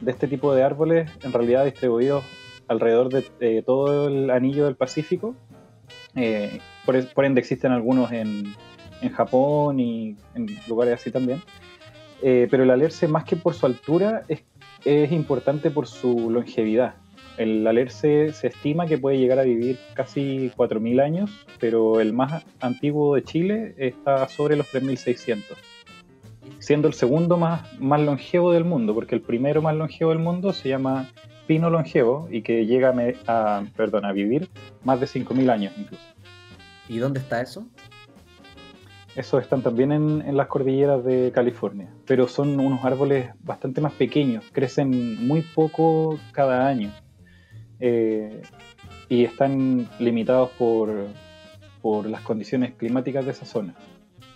de 0.00 0.10
este 0.10 0.28
tipo 0.28 0.54
de 0.54 0.62
árboles 0.62 1.10
en 1.22 1.32
realidad 1.32 1.64
distribuidos 1.64 2.24
alrededor 2.68 3.08
de 3.10 3.26
eh, 3.40 3.62
todo 3.64 4.08
el 4.08 4.30
anillo 4.30 4.66
del 4.66 4.76
Pacífico. 4.76 5.34
Eh, 6.14 6.60
por, 6.86 7.06
por 7.12 7.24
ende 7.24 7.40
existen 7.40 7.72
algunos 7.72 8.12
en, 8.12 8.54
en 9.00 9.12
Japón 9.12 9.80
y 9.80 10.16
en 10.34 10.46
lugares 10.68 10.94
así 10.94 11.10
también. 11.10 11.42
Eh, 12.26 12.48
pero 12.50 12.62
el 12.62 12.70
alerce 12.70 13.06
más 13.06 13.24
que 13.24 13.36
por 13.36 13.52
su 13.52 13.66
altura 13.66 14.22
es, 14.28 14.42
importante 15.12 15.70
por 15.70 15.86
su 15.86 16.30
longevidad. 16.30 16.94
El 17.36 17.66
alerce 17.66 18.32
se 18.32 18.46
estima 18.46 18.86
que 18.86 18.96
puede 18.96 19.18
llegar 19.18 19.38
a 19.38 19.42
vivir 19.42 19.78
casi 19.92 20.50
4.000 20.56 21.02
años, 21.02 21.46
pero 21.60 22.00
el 22.00 22.14
más 22.14 22.42
antiguo 22.60 23.14
de 23.14 23.24
Chile 23.24 23.74
está 23.76 24.26
sobre 24.26 24.56
los 24.56 24.72
3.600, 24.72 25.42
siendo 26.60 26.88
el 26.88 26.94
segundo 26.94 27.36
más, 27.36 27.70
longevo 27.78 28.52
del 28.52 28.64
mundo, 28.64 28.94
porque 28.94 29.14
el 29.14 29.20
primero 29.20 29.60
más 29.60 29.76
longevo 29.76 30.10
del 30.10 30.20
mundo 30.20 30.54
se 30.54 30.70
llama 30.70 31.10
pino 31.46 31.68
longevo 31.68 32.26
y 32.30 32.40
que 32.40 32.64
llega 32.64 32.94
a, 33.26 33.58
a 33.58 34.12
vivir 34.12 34.48
más 34.82 34.98
de 34.98 35.06
5.000 35.06 35.50
años 35.50 35.74
incluso. 35.76 36.04
¿Y 36.88 36.96
dónde 36.96 37.20
está 37.20 37.42
eso? 37.42 37.66
Esos 39.16 39.42
están 39.42 39.62
también 39.62 39.92
en, 39.92 40.22
en 40.26 40.36
las 40.36 40.48
cordilleras 40.48 41.04
de 41.04 41.30
California, 41.32 41.88
pero 42.04 42.26
son 42.26 42.58
unos 42.58 42.84
árboles 42.84 43.30
bastante 43.40 43.80
más 43.80 43.92
pequeños, 43.92 44.44
crecen 44.52 45.24
muy 45.26 45.42
poco 45.42 46.18
cada 46.32 46.66
año 46.66 46.92
eh, 47.78 48.42
y 49.08 49.24
están 49.24 49.88
limitados 50.00 50.50
por, 50.58 51.06
por 51.80 52.06
las 52.06 52.22
condiciones 52.22 52.74
climáticas 52.74 53.24
de 53.24 53.30
esa 53.30 53.46
zona. 53.46 53.74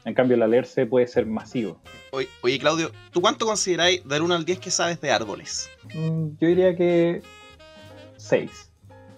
En 0.04 0.14
cambio, 0.14 0.36
el 0.36 0.42
alerce 0.42 0.86
puede 0.86 1.08
ser 1.08 1.26
masivo. 1.26 1.80
Oye, 2.12 2.28
oye, 2.42 2.58
Claudio, 2.58 2.92
¿tú 3.10 3.20
cuánto 3.20 3.46
consideráis 3.46 4.06
del 4.08 4.22
1 4.22 4.34
al 4.36 4.44
10 4.44 4.60
que 4.60 4.70
sabes 4.70 5.00
de 5.00 5.10
árboles? 5.10 5.68
Mm, 5.92 6.28
Yo 6.40 6.48
diría 6.48 6.76
que 6.76 7.20
6. 8.16 8.70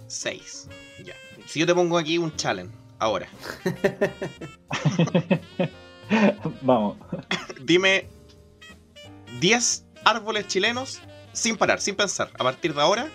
6. 0.07 0.69
Ya. 1.05 1.15
Si 1.47 1.61
yo 1.61 1.67
te 1.67 1.75
pongo 1.75 1.99
aquí 1.99 2.17
un 2.19 2.35
challenge, 2.35 2.75
ahora. 3.01 3.29
Vamos. 6.63 6.97
Dime 7.63 8.07
10 9.41 9.87
árboles 10.05 10.47
chilenos 10.47 11.01
sin 11.33 11.57
parar, 11.57 11.81
sin 11.81 11.97
pensar. 11.97 12.31
A 12.39 12.45
partir 12.45 12.75
de 12.75 12.81
ahora, 12.81 13.09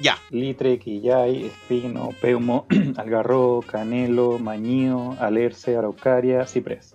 ya. 0.00 0.18
Litre, 0.30 0.78
quillay, 0.78 1.46
espino, 1.46 2.10
peumo, 2.20 2.66
algarrobo, 2.96 3.62
canelo, 3.62 4.38
mañío, 4.38 5.16
alerce, 5.20 5.76
araucaria, 5.76 6.46
ciprés. 6.46 6.94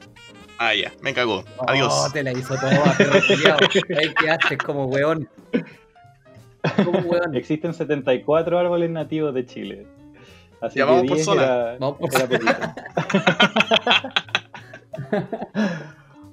Ah, 0.57 0.73
ya, 0.73 0.91
me 1.01 1.13
cagó. 1.13 1.43
Adiós. 1.67 1.93
Oh, 1.93 2.09
te 2.11 2.23
la 2.23 2.31
hizo 2.31 2.55
toda, 2.55 2.95
perro 2.97 3.19
culiao. 3.27 3.57
Ahí 3.99 4.13
quedaste 4.13 4.57
como 4.57 4.85
weón. 4.85 5.29
¿Cómo, 6.83 6.99
weón? 6.99 7.35
Existen 7.35 7.73
74 7.73 8.57
árboles 8.57 8.89
nativos 8.89 9.33
de 9.33 9.45
Chile. 9.45 9.85
Así 10.65 10.79
Ya 10.79 10.85
que 10.85 10.91
vamos 10.91 11.07
por 11.07 11.15
10 11.15 11.25
zona. 11.25 11.43
era, 11.43 11.77
Vamos 11.79 11.97
por 11.97 12.09
poquito. 12.11 12.45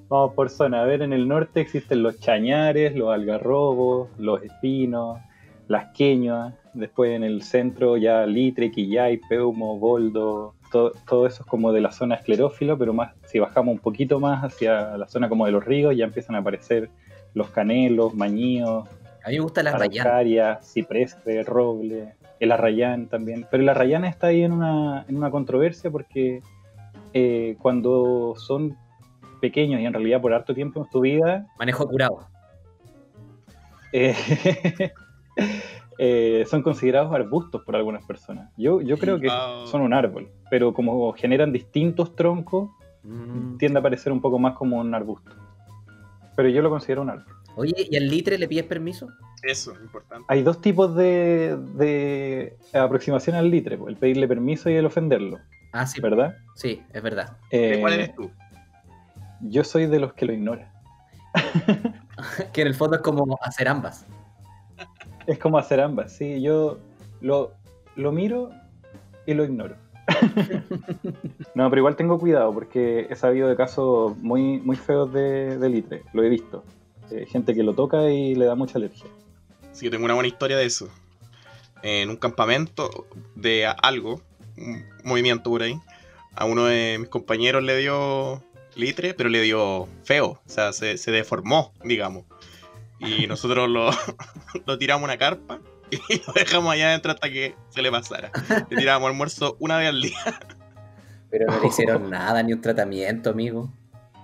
Vamos 0.09 0.33
por 0.35 0.49
zona. 0.49 0.81
A 0.81 0.85
ver, 0.85 1.01
en 1.01 1.13
el 1.13 1.27
norte 1.27 1.61
existen 1.61 2.03
los 2.03 2.19
chañares, 2.19 2.95
los 2.95 3.11
algarrobos, 3.13 4.09
los 4.19 4.43
espinos, 4.43 5.19
las 5.67 5.91
queñas. 5.93 6.53
Después 6.73 7.11
en 7.11 7.23
el 7.23 7.41
centro 7.43 7.97
ya 7.97 8.25
litre, 8.25 8.71
quillay, 8.71 9.17
peumo, 9.29 9.77
boldo. 9.79 10.53
Todo, 10.71 10.91
todo 11.07 11.27
eso 11.27 11.43
es 11.43 11.47
como 11.47 11.71
de 11.71 11.81
la 11.81 11.91
zona 11.91 12.15
esclerófilo, 12.15 12.77
pero 12.77 12.93
más 12.93 13.13
si 13.27 13.39
bajamos 13.39 13.73
un 13.73 13.79
poquito 13.79 14.19
más 14.19 14.43
hacia 14.43 14.97
la 14.97 15.07
zona 15.07 15.29
como 15.29 15.45
de 15.45 15.51
los 15.51 15.63
ríos, 15.63 15.95
ya 15.95 16.05
empiezan 16.05 16.35
a 16.35 16.39
aparecer 16.39 16.89
los 17.35 17.49
canelos, 17.49 18.13
mañíos, 18.15 18.87
A 19.23 19.29
mí 19.29 19.35
me 19.35 19.39
gusta 19.41 19.61
la 19.63 19.71
rayana. 19.71 20.09
araucaria, 20.09 20.59
cipreste, 20.63 21.43
roble, 21.43 22.15
el 22.43 22.51
arrayán 22.51 23.07
también. 23.07 23.45
Pero 23.49 23.63
el 23.63 23.69
arrayán 23.69 24.05
está 24.05 24.27
ahí 24.27 24.43
en 24.43 24.51
una, 24.51 25.05
en 25.07 25.17
una 25.17 25.31
controversia 25.31 25.89
porque 25.91 26.41
eh, 27.13 27.55
cuando 27.61 28.35
son 28.37 28.77
pequeños 29.41 29.81
y 29.81 29.85
en 29.85 29.93
realidad 29.93 30.21
por 30.21 30.33
harto 30.33 30.53
tiempo 30.53 30.81
en 30.83 30.89
tu 30.89 31.01
vida, 31.01 31.47
Manejo 31.59 31.87
curado. 31.87 32.27
eh, 33.93 34.15
eh, 35.97 36.43
son 36.47 36.61
considerados 36.61 37.13
arbustos 37.13 37.61
por 37.63 37.75
algunas 37.75 38.05
personas. 38.05 38.51
Yo, 38.57 38.81
yo 38.81 38.97
creo 38.97 39.19
que 39.19 39.29
son 39.65 39.81
un 39.81 39.93
árbol, 39.93 40.29
pero 40.49 40.73
como 40.73 41.11
generan 41.13 41.51
distintos 41.51 42.15
troncos, 42.15 42.69
Mm. 43.03 43.57
tiende 43.57 43.79
a 43.79 43.81
parecer 43.81 44.11
un 44.13 44.21
poco 44.21 44.39
más 44.39 44.55
como 44.55 44.77
un 44.77 44.93
arbusto. 44.95 45.31
Pero 46.35 46.49
yo 46.49 46.61
lo 46.61 46.69
considero 46.69 47.01
un 47.01 47.09
árbol. 47.09 47.33
Oye, 47.55 47.87
¿y 47.89 47.95
al 47.97 48.07
litre 48.07 48.37
le 48.37 48.47
pides 48.47 48.65
permiso? 48.65 49.07
Eso, 49.43 49.73
importante. 49.81 50.25
Hay 50.29 50.41
dos 50.41 50.61
tipos 50.61 50.95
de, 50.95 51.57
de 51.75 52.55
aproximación 52.73 53.35
al 53.35 53.49
litre, 53.51 53.77
pues, 53.77 53.93
el 53.93 53.99
pedirle 53.99 54.27
permiso 54.27 54.69
y 54.69 54.75
el 54.75 54.85
ofenderlo, 54.85 55.39
Ah, 55.71 55.85
sí. 55.85 55.99
¿verdad? 56.01 56.35
Sí, 56.55 56.81
es 56.93 57.01
verdad. 57.03 57.37
¿De 57.51 57.75
Eh, 57.75 57.81
¿Cuál 57.81 57.93
eres 57.93 58.15
tú? 58.15 58.31
Yo 59.41 59.63
soy 59.63 59.87
de 59.87 59.99
los 59.99 60.13
que 60.13 60.25
lo 60.25 60.33
ignora. 60.33 60.71
Que 62.53 62.61
en 62.61 62.67
el 62.67 62.75
fondo 62.75 62.97
es 62.97 63.01
como 63.01 63.37
hacer 63.41 63.67
ambas. 63.67 64.05
Es 65.25 65.39
como 65.39 65.57
hacer 65.57 65.81
ambas, 65.81 66.13
sí. 66.15 66.41
Yo 66.41 66.77
lo, 67.21 67.53
lo 67.95 68.11
miro 68.11 68.51
y 69.25 69.33
lo 69.33 69.43
ignoro. 69.43 69.75
no, 71.55 71.69
pero 71.69 71.79
igual 71.79 71.95
tengo 71.95 72.19
cuidado 72.19 72.53
porque 72.53 73.07
he 73.09 73.15
sabido 73.15 73.47
de 73.49 73.55
casos 73.55 74.15
muy, 74.19 74.59
muy 74.59 74.75
feos 74.75 75.11
de, 75.11 75.57
de 75.57 75.69
litre, 75.69 76.03
lo 76.13 76.23
he 76.23 76.29
visto. 76.29 76.63
Eh, 77.11 77.25
gente 77.29 77.53
que 77.53 77.63
lo 77.63 77.73
toca 77.73 78.09
y 78.09 78.35
le 78.35 78.45
da 78.45 78.55
mucha 78.55 78.77
alergia. 78.77 79.05
Sí, 79.71 79.85
yo 79.85 79.91
tengo 79.91 80.05
una 80.05 80.13
buena 80.13 80.27
historia 80.27 80.57
de 80.57 80.65
eso. 80.65 80.89
En 81.81 82.09
un 82.09 82.15
campamento 82.15 83.07
de 83.35 83.67
algo, 83.81 84.21
un 84.57 84.85
movimiento 85.03 85.49
por 85.49 85.63
ahí, 85.63 85.79
a 86.35 86.45
uno 86.45 86.65
de 86.65 86.97
mis 86.99 87.09
compañeros 87.09 87.63
le 87.63 87.77
dio 87.77 88.43
litre, 88.75 89.13
pero 89.13 89.29
le 89.29 89.41
dio 89.41 89.87
feo, 90.03 90.39
o 90.45 90.49
sea, 90.49 90.73
se, 90.73 90.97
se 90.97 91.11
deformó, 91.11 91.73
digamos. 91.83 92.25
Y 92.99 93.27
nosotros 93.27 93.69
lo, 93.69 93.91
lo 94.65 94.77
tiramos 94.77 95.03
a 95.03 95.05
una 95.05 95.17
carpa 95.17 95.59
y 95.91 95.97
lo 96.27 96.33
dejamos 96.33 96.73
allá 96.73 96.89
adentro 96.89 97.11
hasta 97.11 97.29
que 97.29 97.55
se 97.69 97.81
le 97.81 97.91
pasara. 97.91 98.31
Le 98.69 98.77
tirábamos 98.77 99.09
almuerzo 99.09 99.57
una 99.59 99.77
vez 99.77 99.89
al 99.89 100.01
día. 100.01 100.39
Pero 101.29 101.47
no 101.47 101.59
le 101.59 101.67
hicieron 101.67 102.09
nada, 102.09 102.43
ni 102.43 102.53
un 102.53 102.61
tratamiento, 102.61 103.31
amigo. 103.31 103.71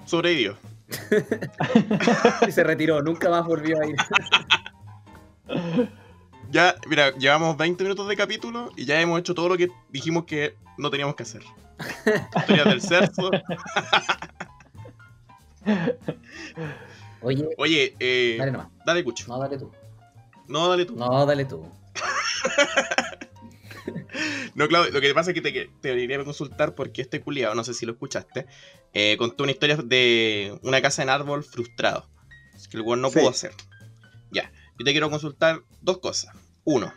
Sobrevivió. 0.06 0.58
Y 2.48 2.52
se 2.52 2.64
retiró, 2.64 3.02
nunca 3.02 3.30
más 3.30 3.46
volvió 3.46 3.82
a 3.82 3.86
ir. 3.86 3.96
Ya, 6.52 6.74
mira, 6.88 7.12
llevamos 7.16 7.58
20 7.58 7.84
minutos 7.84 8.08
de 8.08 8.18
capítulo 8.18 8.72
y 8.76 8.86
ya 8.86 9.00
hemos 9.00 9.20
hecho 9.20 9.36
todo 9.36 9.50
lo 9.50 9.56
que 9.58 9.70
dijimos 9.90 10.26
que 10.26 10.56
no 10.80 10.90
teníamos 10.90 11.14
que 11.14 11.22
hacer. 11.22 11.44
Historias 12.36 12.66
del 12.66 12.82
cerzo. 12.82 13.30
Oye, 17.22 17.50
Oye, 17.58 17.96
eh, 18.00 18.36
dale 18.40 18.52
nomás. 18.52 18.68
dale 18.84 19.04
cucho. 19.04 19.26
No, 19.28 19.38
dale 19.38 19.60
tú. 19.60 19.72
No, 20.48 20.68
dale 20.70 20.86
tú. 20.86 20.96
No, 20.96 21.24
dale 21.28 21.46
tú. 21.46 21.72
Claudio, 24.56 24.92
lo 24.92 25.02
que 25.02 25.14
pasa 25.14 25.32
es 25.32 25.36
que 25.36 25.42
te, 25.42 25.52
te 25.82 25.88
debería 25.88 26.24
consultar 26.24 26.76
porque 26.76 27.02
este 27.02 27.22
culiado, 27.22 27.56
no 27.56 27.64
sé 27.64 27.74
si 27.74 27.86
lo 27.86 27.94
escuchaste, 27.94 28.46
eh, 28.94 29.16
contó 29.18 29.44
una 29.44 29.52
historia 29.52 29.78
de 29.78 30.58
una 30.64 30.82
casa 30.82 31.04
en 31.04 31.10
árbol 31.10 31.44
frustrado. 31.44 32.08
Que 32.70 32.78
el 32.78 32.84
weón 32.84 33.02
no 33.02 33.10
Sí. 33.10 33.20
pudo 33.20 33.30
hacer. 33.30 33.52
Ya, 34.32 34.52
yo 34.78 34.86
te 34.86 34.92
quiero 34.92 35.10
consultar 35.10 35.62
dos 35.82 36.00
cosas. 36.00 36.36
Uno, 36.66 36.94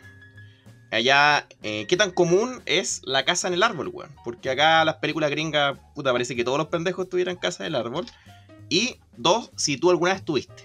allá, 0.91 1.47
eh, 1.63 1.85
¿qué 1.87 1.97
tan 1.97 2.11
común 2.11 2.61
es 2.65 3.01
la 3.05 3.23
casa 3.25 3.47
en 3.47 3.55
el 3.55 3.63
árbol, 3.63 3.87
weón? 3.91 4.11
Porque 4.23 4.49
acá 4.49 4.83
las 4.85 4.95
películas 4.97 5.31
gringas, 5.31 5.77
puta, 5.95 6.11
parece 6.11 6.35
que 6.35 6.43
todos 6.43 6.57
los 6.57 6.67
pendejos 6.67 7.09
tuvieran 7.09 7.37
casa 7.37 7.63
en 7.63 7.67
el 7.73 7.75
árbol. 7.75 8.05
Y 8.69 8.97
dos, 9.17 9.51
si 9.55 9.77
tú 9.77 9.89
alguna 9.89 10.13
vez 10.13 10.23
tuviste. 10.23 10.63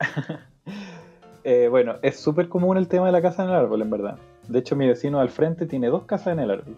Eh, 1.44 1.68
bueno, 1.68 1.96
es 2.02 2.20
súper 2.20 2.48
común 2.50 2.76
el 2.76 2.88
tema 2.88 3.06
de 3.06 3.12
la 3.12 3.22
casa 3.22 3.42
en 3.42 3.48
el 3.48 3.54
árbol, 3.54 3.80
en 3.80 3.88
verdad. 3.88 4.18
De 4.48 4.58
hecho, 4.58 4.76
mi 4.76 4.86
vecino 4.86 5.20
al 5.20 5.28
frente 5.28 5.66
tiene 5.66 5.88
dos 5.88 6.04
casas 6.04 6.32
en 6.32 6.40
el 6.40 6.50
árbol. 6.50 6.76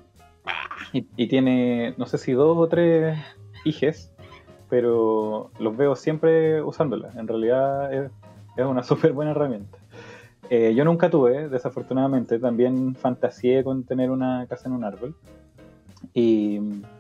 Y, 0.93 1.07
y 1.17 1.29
tiene, 1.29 1.95
no 1.99 2.07
sé 2.07 2.19
si 2.19 2.33
dos 2.33 2.57
o 2.59 2.69
tres 2.69 3.19
hijes, 3.65 4.13
pero 4.69 5.51
los 5.59 5.77
veo 5.77 5.95
siempre 5.97 6.63
usándola. 6.63 7.11
En 7.17 7.29
realidad 7.29 7.93
es, 7.93 8.11
es 8.57 8.65
una 8.65 8.83
súper 8.85 9.13
buena 9.13 9.33
herramienta. 9.33 9.79
Eh, 10.49 10.75
yo 10.75 10.85
nunca 10.85 11.11
tuve, 11.11 11.49
desafortunadamente, 11.49 12.41
también 12.41 12.97
fantaseé 12.97 13.63
con 13.63 13.85
tener 13.85 14.11
una 14.11 14.47
casa 14.49 14.69
en 14.69 14.75
un 14.75 14.85
árbol. 14.85 15.15
Y 16.13 16.59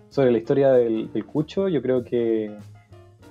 sobre 0.09 0.31
la 0.31 0.39
historia 0.39 0.73
del, 0.73 1.13
del 1.13 1.27
cucho, 1.27 1.69
yo 1.69 1.83
creo 1.83 2.05
que 2.05 2.53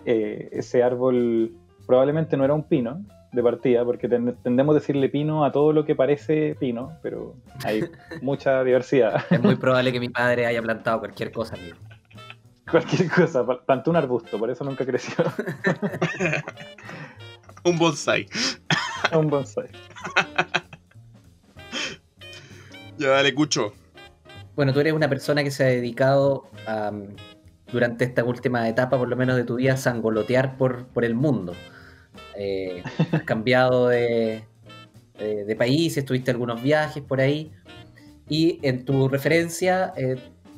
eh, 0.06 0.50
ese 0.52 0.84
árbol 0.84 1.52
probablemente 1.86 2.36
no 2.36 2.44
era 2.44 2.54
un 2.54 2.64
pino 2.64 3.02
de 3.32 3.44
partida, 3.44 3.86
porque 3.86 4.08
ten- 4.10 4.36
tendemos 4.44 4.76
a 4.76 4.80
decirle 4.80 5.10
pino 5.10 5.46
a 5.46 5.52
todo 5.52 5.72
lo 5.74 5.86
que 5.86 5.96
parece 5.96 6.56
pino, 6.60 6.98
pero 7.04 7.36
hay 7.64 7.84
mucha 8.22 8.64
diversidad. 8.64 9.24
Es 9.30 9.42
muy 9.42 9.56
probable 9.56 9.92
que 9.92 10.00
mi 10.00 10.10
padre 10.10 10.46
haya 10.48 10.62
plantado 10.62 11.00
cualquier 11.00 11.32
cosa, 11.32 11.56
amigo. 11.56 11.78
Cualquier 12.70 13.10
cosa, 13.10 13.44
plantó 13.66 13.90
un 13.90 13.98
arbusto, 13.98 14.38
por 14.38 14.52
eso 14.52 14.64
nunca 14.64 14.86
creció. 14.86 15.24
Un 17.66 17.80
bonsai. 17.80 18.28
un 19.12 19.28
bonsai. 19.28 19.70
Ya, 22.98 23.10
dale, 23.10 23.34
cucho. 23.34 23.74
Bueno, 24.56 24.74
tú 24.74 24.80
eres 24.82 24.94
una 24.94 25.10
persona 25.10 25.44
que 25.44 25.52
se 25.52 25.64
ha 25.64 25.68
dedicado 25.68 26.50
a, 26.68 26.92
mm, 26.92 27.16
durante 27.72 28.06
esta 28.06 28.24
última 28.24 28.68
etapa, 28.68 28.98
por 28.98 29.08
lo 29.08 29.16
menos 29.16 29.36
de 29.36 29.44
tu 29.46 29.56
vida, 29.56 29.74
a 29.74 29.78
sangolotear 29.78 30.58
por, 30.58 30.86
por 30.88 31.06
el 31.06 31.16
mundo. 31.16 31.54
Eh, 32.42 32.82
has 33.12 33.24
cambiado 33.24 33.90
de, 33.90 34.46
de, 35.18 35.44
de 35.46 35.56
países, 35.56 36.06
tuviste 36.06 36.32
algunos 36.32 36.64
viajes 36.64 37.04
por 37.04 37.20
ahí. 37.20 37.52
Y 38.30 38.60
en 38.62 38.86
tu 38.86 39.10
referencia, 39.10 39.94
eh, 39.98 40.16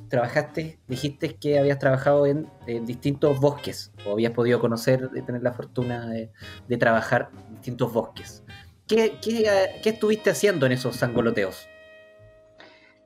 trabajaste, 0.09 0.77
dijiste 0.87 1.35
que 1.37 1.57
habías 1.57 1.79
trabajado 1.79 2.27
en, 2.27 2.47
distintos 2.85 3.39
bosques, 3.39 3.91
o 4.05 4.11
habías 4.11 4.33
podido 4.33 4.59
conocer, 4.59 5.09
de 5.09 5.21
tener 5.23 5.41
la 5.41 5.53
fortuna 5.53 6.07
de, 6.09 6.77
trabajar 6.77 7.29
en 7.47 7.55
distintos 7.55 7.91
bosques. 7.91 8.43
¿Qué, 8.87 9.13
qué 9.21 9.89
estuviste 9.89 10.29
haciendo 10.29 10.65
en 10.65 10.73
esos 10.73 10.97
sangoloteos? 10.97 11.67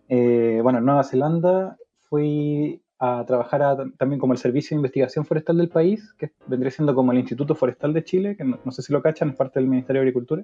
Eh, 0.10 0.60
bueno, 0.62 0.80
en 0.80 0.86
Nueva 0.86 1.04
Zelanda 1.04 1.78
fui 2.10 2.82
a 3.06 3.26
trabajar 3.26 3.62
a- 3.64 3.78
también 3.98 4.20
como 4.20 4.34
el 4.34 4.40
Servicio 4.40 4.76
de 4.76 4.80
Investigación 4.80 5.26
Forestal 5.26 5.58
del 5.58 5.70
país, 5.70 6.14
que 6.18 6.32
vendría 6.48 6.72
siendo 6.72 6.94
como 6.96 7.12
el 7.12 7.18
Instituto 7.20 7.56
Forestal 7.56 7.94
de 7.94 8.04
Chile, 8.04 8.36
que 8.38 8.44
no, 8.44 8.60
no 8.64 8.72
sé 8.72 8.82
si 8.82 8.92
lo 8.94 9.02
cachan, 9.02 9.30
es 9.30 9.36
parte 9.36 9.60
del 9.60 9.68
Ministerio 9.70 10.02
de 10.02 10.08
Agricultura. 10.08 10.42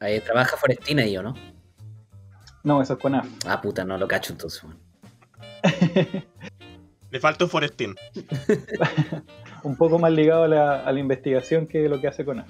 Eh, 0.00 0.20
trabaja 0.20 0.56
Forestina 0.56 1.04
y 1.06 1.12
yo, 1.12 1.22
¿no? 1.22 1.34
No, 2.64 2.82
eso 2.82 2.94
es 2.94 2.98
CONAF. 2.98 3.28
Ah, 3.46 3.60
puta, 3.60 3.84
no 3.84 3.96
lo 3.96 4.08
cacho 4.08 4.32
entonces. 4.32 4.62
Le 7.10 7.20
falta 7.20 7.44
un 7.44 7.50
forestín. 7.50 7.94
un 9.62 9.76
poco 9.76 9.98
más 9.98 10.10
ligado 10.12 10.44
a 10.44 10.48
la, 10.48 10.80
a 10.80 10.92
la 10.92 11.00
investigación 11.00 11.66
que 11.66 11.88
lo 11.88 12.00
que 12.00 12.08
hace 12.08 12.24
CONAF. 12.24 12.48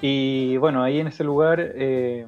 Y 0.00 0.56
bueno, 0.56 0.82
ahí 0.82 0.98
en 1.00 1.06
ese 1.06 1.24
lugar 1.24 1.60
eh, 1.60 2.26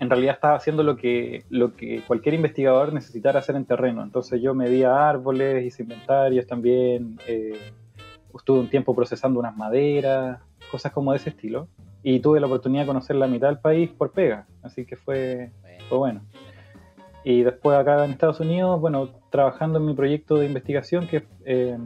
en 0.00 0.08
realidad 0.08 0.34
estaba 0.34 0.56
haciendo 0.56 0.82
lo 0.82 0.96
que, 0.96 1.44
lo 1.50 1.76
que 1.76 2.02
cualquier 2.06 2.34
investigador 2.34 2.92
necesitara 2.92 3.38
hacer 3.38 3.54
en 3.54 3.66
terreno. 3.66 4.02
Entonces 4.02 4.40
yo 4.40 4.54
medía 4.54 5.08
árboles, 5.08 5.64
hice 5.64 5.82
inventarios 5.82 6.46
también, 6.46 7.18
eh, 7.28 7.58
estuve 8.34 8.60
un 8.60 8.70
tiempo 8.70 8.94
procesando 8.96 9.38
unas 9.38 9.54
maderas, 9.54 10.40
cosas 10.70 10.92
como 10.92 11.12
de 11.12 11.18
ese 11.18 11.30
estilo. 11.30 11.68
Y 12.02 12.20
tuve 12.20 12.40
la 12.40 12.46
oportunidad 12.46 12.84
de 12.84 12.86
conocer 12.86 13.16
la 13.16 13.26
mitad 13.26 13.48
del 13.48 13.58
país 13.58 13.90
por 13.90 14.12
pega, 14.12 14.46
así 14.62 14.86
que 14.86 14.96
fue, 14.96 15.50
fue 15.90 15.98
bueno. 15.98 16.22
Y 17.22 17.42
después 17.42 17.76
acá 17.76 18.02
en 18.02 18.12
Estados 18.12 18.40
Unidos, 18.40 18.80
bueno, 18.80 19.10
trabajando 19.28 19.78
en 19.78 19.84
mi 19.84 19.92
proyecto 19.92 20.36
de 20.36 20.46
investigación, 20.46 21.08
que 21.08 21.26
eh, 21.44 21.76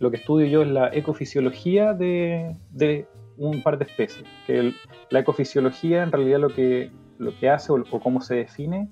lo 0.00 0.10
que 0.10 0.16
estudio 0.16 0.48
yo 0.48 0.62
es 0.62 0.68
la 0.68 0.92
ecofisiología 0.92 1.94
de, 1.94 2.56
de 2.72 3.06
un 3.36 3.62
par 3.62 3.78
de 3.78 3.84
especies. 3.84 4.26
Que 4.48 4.74
la 5.10 5.20
ecofisiología 5.20 6.02
en 6.02 6.10
realidad 6.10 6.40
lo 6.40 6.48
que, 6.48 6.90
lo 7.20 7.38
que 7.38 7.50
hace 7.50 7.72
o, 7.72 7.84
cómo 8.02 8.20
se 8.20 8.34
define 8.34 8.88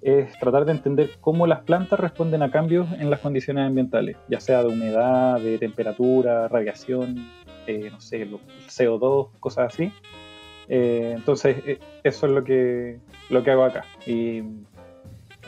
es 0.00 0.38
tratar 0.38 0.64
de 0.64 0.72
entender 0.72 1.10
cómo 1.20 1.46
las 1.46 1.60
plantas 1.60 1.98
responden 1.98 2.42
a 2.42 2.50
cambios 2.50 2.88
en 2.98 3.10
las 3.10 3.20
condiciones 3.20 3.66
ambientales, 3.66 4.16
ya 4.28 4.40
sea 4.40 4.62
de 4.62 4.68
humedad, 4.68 5.40
de 5.40 5.58
temperatura, 5.58 6.48
radiación, 6.48 7.28
eh, 7.66 7.88
no 7.90 8.00
sé, 8.00 8.28
CO2, 8.68 9.30
cosas 9.40 9.74
así. 9.74 9.92
Eh, 10.68 11.14
entonces, 11.16 11.56
eh, 11.66 11.78
eso 12.04 12.26
es 12.26 12.32
lo 12.32 12.44
que, 12.44 12.98
lo 13.30 13.42
que 13.42 13.50
hago 13.50 13.64
acá. 13.64 13.84
Y 14.06 14.42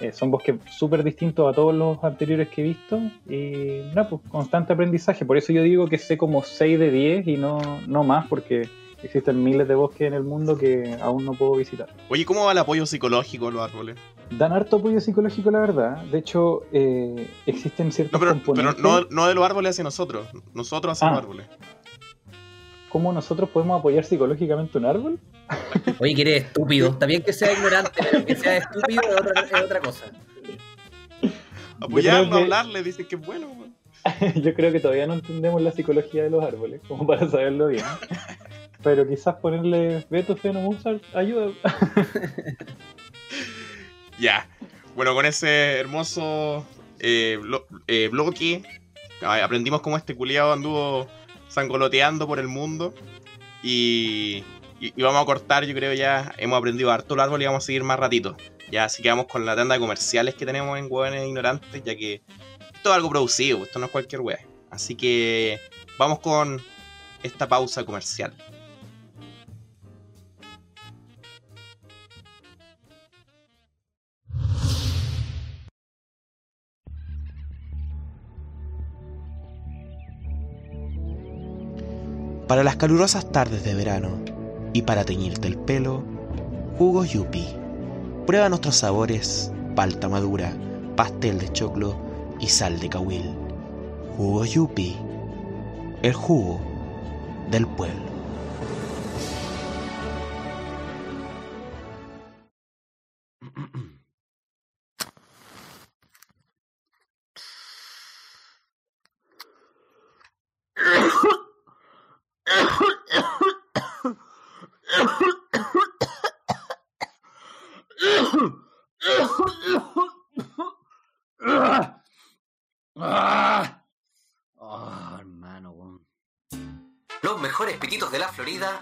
eh, 0.01 0.13
son 0.13 0.31
bosques 0.31 0.57
súper 0.71 1.05
distintos 1.05 1.51
a 1.51 1.55
todos 1.55 1.75
los 1.75 2.03
anteriores 2.03 2.49
que 2.49 2.63
he 2.63 2.65
visto 2.65 2.99
y 3.29 3.83
nada, 3.95 4.09
pues 4.09 4.23
constante 4.31 4.73
aprendizaje. 4.73 5.27
Por 5.27 5.37
eso 5.37 5.53
yo 5.53 5.63
digo 5.63 5.89
que 5.89 5.99
sé 5.99 6.17
como 6.17 6.43
6 6.43 6.79
de 6.79 6.91
10 6.91 7.29
y 7.29 7.37
no, 7.37 7.81
no 7.87 8.03
más 8.03 8.27
porque 8.27 8.63
existen 9.03 9.43
miles 9.43 9.67
de 9.69 9.75
bosques 9.75 10.07
en 10.07 10.15
el 10.15 10.23
mundo 10.23 10.57
que 10.57 10.97
aún 11.01 11.25
no 11.25 11.33
puedo 11.33 11.57
visitar. 11.57 11.89
Oye, 12.09 12.25
¿cómo 12.25 12.45
va 12.45 12.53
el 12.53 12.59
apoyo 12.59 12.87
psicológico 12.87 13.49
a 13.49 13.51
los 13.51 13.63
árboles? 13.63 13.97
Dan 14.31 14.53
harto 14.53 14.77
apoyo 14.77 15.01
psicológico, 15.01 15.51
la 15.51 15.61
verdad. 15.61 16.03
De 16.05 16.19
hecho, 16.19 16.63
eh, 16.73 17.29
existen 17.47 17.93
ciertos 17.93 18.13
no, 18.13 18.19
pero, 18.21 18.33
componentes... 18.33 18.75
Pero 18.77 19.01
no, 19.01 19.07
no, 19.11 19.27
de 19.29 19.35
los 19.35 19.45
árboles 19.45 19.71
hacia 19.71 19.85
nosotros, 19.85 20.29
nosotros 20.55 20.93
hacia 20.93 21.09
los 21.09 21.17
ah. 21.17 21.21
árboles. 21.21 21.47
¿Cómo 22.89 23.13
nosotros 23.13 23.49
podemos 23.51 23.79
apoyar 23.79 24.05
psicológicamente 24.05 24.79
un 24.79 24.85
árbol? 24.85 25.21
Oye, 25.99 26.15
que 26.15 26.23
eres 26.23 26.45
estúpido. 26.45 26.89
Está 26.89 27.07
bien 27.07 27.23
que 27.23 27.33
sea 27.33 27.53
ignorante, 27.53 27.91
pero 28.11 28.25
que 28.25 28.35
sea 28.35 28.57
estúpido 28.57 29.03
es 29.03 29.21
otra, 29.21 29.65
otra 29.65 29.81
cosa. 29.81 30.07
Apoyarlo, 31.81 32.37
hablarle, 32.37 32.83
dicen 32.83 33.07
que 33.07 33.15
es 33.15 33.25
bueno. 33.25 33.49
Yo 34.43 34.55
creo 34.55 34.73
que 34.73 34.81
todavía 34.81 35.07
no 35.07 35.15
entendemos 35.15 35.61
la 35.63 35.73
psicología 35.73 36.25
de 36.25 36.31
los 36.31 36.43
árboles, 36.45 36.81
como 36.89 37.07
para 37.07 37.29
saberlo 37.29 37.69
bien. 37.69 37.85
Pero 38.83 39.07
quizás 39.07 39.37
ponerle 39.37 40.07
Beto 40.09 40.37
Fenomusar 40.37 41.01
ayuda. 41.14 41.53
ya. 44.19 44.49
Bueno, 44.97 45.14
con 45.14 45.27
ese 45.27 45.79
hermoso 45.79 46.64
eh, 46.99 47.38
eh, 47.87 48.09
bloque 48.09 48.62
aprendimos 49.23 49.81
cómo 49.81 49.97
este 49.97 50.14
culiado 50.14 50.53
anduvo 50.53 51.09
sangoloteando 51.49 52.27
por 52.27 52.38
el 52.38 52.49
mundo. 52.49 52.95
Y, 53.62 54.45
y, 54.81 55.03
vamos 55.03 55.23
a 55.23 55.27
cortar, 55.27 55.64
yo 55.64 55.75
creo 55.75 55.93
ya 55.93 56.33
hemos 56.38 56.59
aprendido 56.59 56.90
harto 56.90 57.14
el 57.14 57.21
árbol 57.21 57.43
y 57.43 57.47
vamos 57.47 57.64
a 57.64 57.66
seguir 57.66 57.85
más 57.85 57.99
ratito. 57.99 58.37
Ya 58.71 58.85
así 58.85 59.03
que 59.03 59.11
vamos 59.11 59.27
con 59.27 59.45
la 59.45 59.57
tanda 59.57 59.75
de 59.75 59.81
comerciales 59.81 60.35
que 60.35 60.47
tenemos 60.47 60.79
en 60.79 60.87
Hueones 60.88 61.27
Ignorantes, 61.27 61.83
ya 61.85 61.97
que 61.97 62.23
esto 62.75 62.90
es 62.90 62.97
algo 62.97 63.11
producido, 63.11 63.62
esto 63.64 63.79
no 63.79 63.87
es 63.87 63.93
cualquier 63.93 64.23
wea. 64.23 64.40
Así 64.71 64.95
que 64.95 65.61
vamos 65.99 66.21
con 66.21 66.62
esta 67.23 67.49
pausa 67.49 67.85
comercial. 67.85 68.33
Para 82.51 82.65
las 82.65 82.75
calurosas 82.75 83.31
tardes 83.31 83.63
de 83.63 83.77
verano 83.77 84.19
y 84.73 84.83
para 84.83 85.05
teñirte 85.05 85.47
el 85.47 85.57
pelo, 85.57 86.03
jugo 86.77 87.05
Yupi. 87.05 87.47
Prueba 88.27 88.49
nuestros 88.49 88.75
sabores, 88.75 89.53
palta 89.77 90.09
madura, 90.09 90.53
pastel 90.97 91.39
de 91.39 91.49
choclo 91.53 91.95
y 92.41 92.49
sal 92.49 92.81
de 92.81 92.89
cahuil. 92.89 93.31
Jugo 94.17 94.45
Yupi, 94.45 94.97
el 96.03 96.13
jugo 96.13 96.59
del 97.53 97.69
pueblo. 97.69 98.10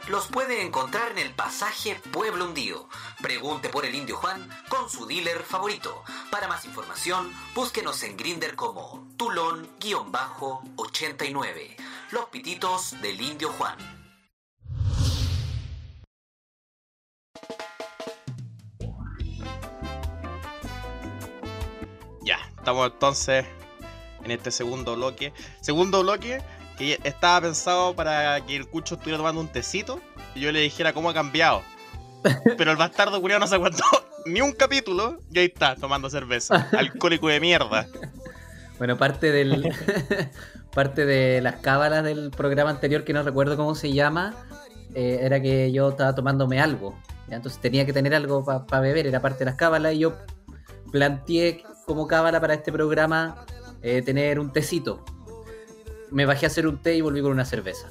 Los 0.08 0.26
puede 0.28 0.62
encontrar 0.62 1.10
en 1.12 1.18
el 1.18 1.34
pasaje 1.34 2.00
Pueblo 2.12 2.46
Hundido. 2.46 2.88
Pregunte 3.20 3.68
por 3.68 3.84
el 3.84 3.94
Indio 3.94 4.16
Juan 4.16 4.48
con 4.68 4.88
su 4.88 5.04
dealer 5.06 5.42
favorito. 5.42 6.02
Para 6.30 6.48
más 6.48 6.64
información, 6.64 7.30
búsquenos 7.54 8.02
en 8.02 8.16
Grinder 8.16 8.56
como 8.56 9.06
Tulón-89. 9.16 11.87
Los 12.10 12.24
pititos 12.30 12.96
del 13.02 13.20
Indio 13.20 13.50
Juan. 13.50 13.76
Ya, 22.22 22.38
estamos 22.56 22.90
entonces 22.90 23.44
en 24.24 24.30
este 24.30 24.50
segundo 24.50 24.96
bloque. 24.96 25.34
Segundo 25.60 26.02
bloque 26.02 26.40
que 26.78 26.98
estaba 27.04 27.42
pensado 27.42 27.94
para 27.94 28.40
que 28.46 28.56
el 28.56 28.66
Cucho 28.66 28.94
estuviera 28.94 29.18
tomando 29.18 29.42
un 29.42 29.48
tecito 29.48 30.00
y 30.34 30.40
yo 30.40 30.50
le 30.50 30.60
dijera 30.60 30.94
cómo 30.94 31.10
ha 31.10 31.14
cambiado. 31.14 31.62
Pero 32.56 32.70
el 32.70 32.78
bastardo 32.78 33.20
culiado 33.20 33.40
no 33.40 33.46
se 33.46 33.56
aguantó 33.56 33.84
ni 34.24 34.40
un 34.40 34.52
capítulo 34.52 35.20
y 35.30 35.40
ahí 35.40 35.46
está, 35.46 35.76
tomando 35.76 36.08
cerveza. 36.08 36.70
Alcohólico 36.78 37.28
de 37.28 37.40
mierda. 37.40 37.86
Bueno, 38.78 38.96
parte 38.96 39.32
del. 39.32 39.74
parte 40.74 41.04
de 41.06 41.40
las 41.40 41.56
cábalas 41.56 42.04
del 42.04 42.30
programa 42.30 42.70
anterior, 42.70 43.04
que 43.04 43.12
no 43.12 43.22
recuerdo 43.22 43.56
cómo 43.56 43.74
se 43.74 43.92
llama, 43.92 44.34
eh, 44.94 45.18
era 45.22 45.40
que 45.40 45.72
yo 45.72 45.90
estaba 45.90 46.14
tomándome 46.14 46.60
algo. 46.60 46.98
Entonces 47.28 47.60
tenía 47.60 47.84
que 47.84 47.92
tener 47.92 48.14
algo 48.14 48.44
para 48.44 48.80
beber, 48.80 49.06
era 49.06 49.20
parte 49.20 49.40
de 49.40 49.46
las 49.46 49.56
cábalas, 49.56 49.94
y 49.94 49.98
yo 50.00 50.16
planteé 50.92 51.62
como 51.86 52.06
cábala 52.06 52.40
para 52.40 52.54
este 52.54 52.72
programa 52.72 53.44
eh, 53.82 54.02
tener 54.02 54.38
un 54.38 54.52
tecito 54.52 55.04
me 56.10 56.26
bajé 56.26 56.46
a 56.46 56.48
hacer 56.48 56.66
un 56.66 56.78
té 56.78 56.96
y 56.96 57.00
volví 57.00 57.20
con 57.20 57.32
una 57.32 57.44
cerveza. 57.44 57.88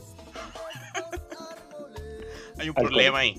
hay 2.58 2.69
un 2.69 2.76
problema 2.76 3.19
ahí. 3.19 3.36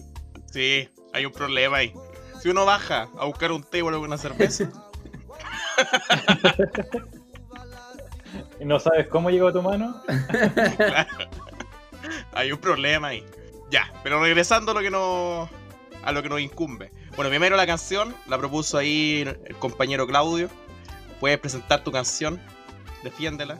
Sí, 0.53 0.89
hay 1.13 1.27
un 1.27 1.33
problema 1.33 1.79
ahí. 1.79 1.93
Si 2.41 2.49
uno 2.49 2.65
baja 2.65 3.09
a 3.19 3.25
buscar 3.25 3.53
un 3.53 3.63
té 3.63 3.79
y 3.79 3.81
vuelve 3.83 3.99
con 3.99 4.09
una 4.09 4.19
cerveza. 4.19 4.71
¿Y 8.61 8.65
no 8.65 8.81
sabes 8.81 9.09
cómo 9.09 9.31
llegó 9.31 9.49
a 9.49 9.53
tu 9.53 9.63
mano? 9.63 10.03
Hay 12.33 12.53
un 12.53 12.59
problema 12.59 13.09
ahí. 13.09 13.25
Ya, 13.71 13.93
pero 14.03 14.23
regresando 14.23 14.73
a 14.73 14.75
lo 14.75 14.81
que 14.81 14.91
nos, 14.91 15.49
a 16.03 16.13
lo 16.13 16.23
que 16.23 16.29
nos 16.29 16.41
incumbe. 16.41 16.91
Bueno, 17.17 17.31
primero 17.31 17.57
la 17.57 17.67
canción 17.67 18.15
la 18.27 18.39
propuso 18.39 18.79
ahí 18.79 19.25
el 19.45 19.57
compañero 19.57 20.07
Claudio. 20.07 20.49
Puedes 21.21 21.39
presentar 21.39 21.83
tu 21.83 21.91
canción, 21.91 22.41
defiéndela. 23.03 23.59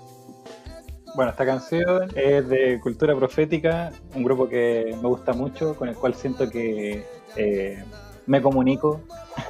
Bueno, 1.15 1.31
esta 1.31 1.45
canción 1.45 2.11
es 2.15 2.49
de 2.49 2.79
Cultura 2.81 3.17
Profética, 3.17 3.91
un 4.15 4.23
grupo 4.23 4.49
que 4.49 4.97
me 5.03 5.09
gusta 5.09 5.33
mucho, 5.33 5.75
con 5.75 5.89
el 5.89 5.97
cual 5.97 6.15
siento 6.15 6.49
que 6.49 7.05
eh, 7.37 7.85
me 8.29 8.41
comunico. 8.43 9.01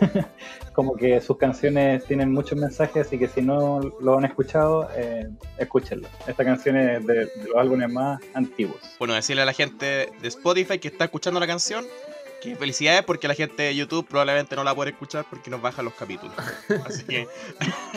Como 0.73 0.97
que 0.97 1.21
sus 1.21 1.37
canciones 1.37 2.05
tienen 2.05 2.33
muchos 2.33 2.57
mensajes, 2.57 3.07
así 3.07 3.19
que 3.19 3.27
si 3.27 3.43
no 3.43 3.81
lo 4.01 4.17
han 4.17 4.25
escuchado, 4.25 4.89
eh, 4.97 5.29
escúchenlo. 5.59 6.07
Esta 6.27 6.45
canción 6.45 6.77
es 6.77 7.05
de, 7.05 7.29
los 7.47 7.57
álbumes 7.57 7.93
más 7.93 8.21
antiguos. 8.33 8.77
Bueno, 8.99 9.15
decirle 9.15 9.43
a 9.43 9.45
la 9.45 9.53
gente 9.53 10.09
de 10.21 10.29
Spotify 10.29 10.79
que 10.79 10.89
está 10.89 11.05
escuchando 11.05 11.41
la 11.41 11.49
canción 11.49 11.85
que 12.41 12.55
felicidades 12.55 13.03
porque 13.03 13.27
la 13.27 13.35
gente 13.35 13.65
de 13.65 13.75
YouTube 13.75 14.07
probablemente 14.07 14.55
no 14.55 14.63
la 14.63 14.73
puede 14.73 14.91
escuchar 14.91 15.25
porque 15.29 15.51
nos 15.51 15.61
bajan 15.61 15.85
los 15.85 15.95
capítulos. 15.95 16.37
Así 16.87 17.03
que 17.03 17.27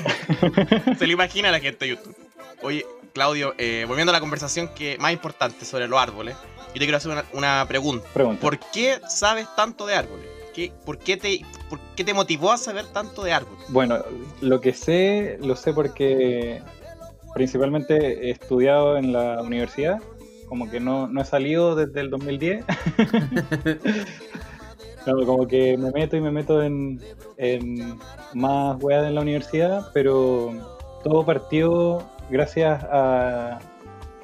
se 0.98 1.06
lo 1.06 1.14
imagina 1.14 1.52
la 1.52 1.60
gente 1.60 1.86
de 1.86 1.92
YouTube. 1.92 2.16
Oye, 2.64 2.84
Claudio, 3.14 3.54
eh, 3.60 3.86
volviendo 3.88 4.12
a 4.12 4.14
la 4.14 4.20
conversación 4.20 4.70
que 4.70 4.98
más 5.00 5.14
importante 5.14 5.66
sobre 5.66 5.88
los 5.88 6.00
árboles, 6.00 6.36
yo 6.68 6.74
te 6.74 6.80
quiero 6.80 6.98
hacer 6.98 7.24
una, 7.34 7.66
pregunta. 7.68 8.08
¿Por 8.40 8.60
qué 8.72 9.00
sabes 9.08 9.48
tanto 9.56 9.86
de 9.86 9.96
árboles? 9.96 10.31
¿Qué, 10.54 10.72
por, 10.86 10.98
qué 10.98 11.18
te, 11.18 11.42
¿Por 11.70 11.80
qué 11.96 12.04
te 12.04 12.14
motivó 12.14 12.52
a 12.52 12.58
saber 12.58 12.86
tanto 12.88 13.24
de 13.24 13.34
árboles? 13.34 13.64
Bueno, 13.70 13.98
lo 14.42 14.60
que 14.62 14.74
sé, 14.74 15.38
lo 15.42 15.56
sé 15.56 15.74
porque 15.74 16.62
principalmente 17.34 18.28
he 18.28 18.32
estudiado 18.32 18.98
en 18.98 19.14
la 19.14 19.42
universidad, 19.42 20.02
como 20.50 20.70
que 20.70 20.80
no, 20.82 21.08
no 21.08 21.22
he 21.22 21.26
salido 21.26 21.76
desde 21.76 22.02
el 22.02 22.10
2010. 22.10 22.66
como 25.26 25.48
que 25.48 25.78
me 25.78 25.92
meto 25.92 26.16
y 26.18 26.22
me 26.22 26.32
meto 26.32 26.62
en, 26.62 27.02
en 27.38 27.98
más 28.34 28.78
weas 28.82 29.08
en 29.08 29.16
la 29.16 29.22
universidad, 29.22 29.90
pero 29.94 30.54
todo 31.04 31.26
partió 31.26 32.04
gracias 32.30 32.84
a, 32.92 33.60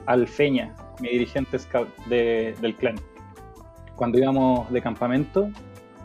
al 0.06 0.28
Feña, 0.28 0.76
mi 1.00 1.10
dirigente 1.10 1.58
scout 1.60 1.88
de- 2.08 2.56
del 2.62 2.76
clan. 2.76 2.96
Cuando 3.96 4.20
íbamos 4.20 4.72
de 4.72 4.82
campamento, 4.82 5.50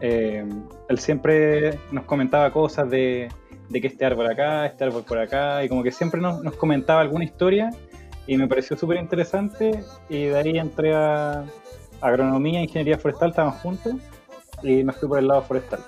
eh, 0.04 0.44
él 0.88 0.98
siempre 0.98 1.78
nos 1.92 2.04
comentaba 2.06 2.52
cosas 2.52 2.90
de, 2.90 3.28
que 3.70 3.86
este 3.86 4.04
árbol 4.04 4.26
acá, 4.26 4.66
este 4.66 4.82
árbol 4.82 5.04
por 5.04 5.16
acá, 5.16 5.64
y 5.64 5.68
como 5.68 5.84
que 5.84 5.92
siempre 5.92 6.20
nos, 6.20 6.42
comentaba 6.56 7.00
alguna 7.00 7.24
historia 7.24 7.70
y 8.26 8.36
me 8.36 8.48
pareció 8.48 8.76
súper 8.76 8.98
interesante 8.98 9.84
y 10.08 10.24
de 10.24 10.36
ahí 10.36 10.58
entré 10.58 10.92
a 10.92 11.44
agronomía 12.00 12.58
e 12.58 12.64
ingeniería 12.64 12.98
forestal, 12.98 13.30
estábamos 13.30 13.60
juntos 13.60 13.94
y 14.64 14.82
me 14.82 14.92
fui 14.92 15.08
por 15.08 15.20
el 15.20 15.28
lado 15.28 15.42
forestal. 15.42 15.80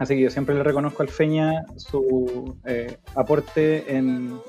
Así 0.00 0.16
que 0.16 0.22
yo 0.22 0.30
siempre 0.30 0.56
le 0.56 0.64
reconozco 0.64 1.04
al 1.04 1.08
Feña 1.08 1.64
su 1.76 2.56
eh, 2.66 2.96
aporte 3.14 3.96
en, 3.96 4.40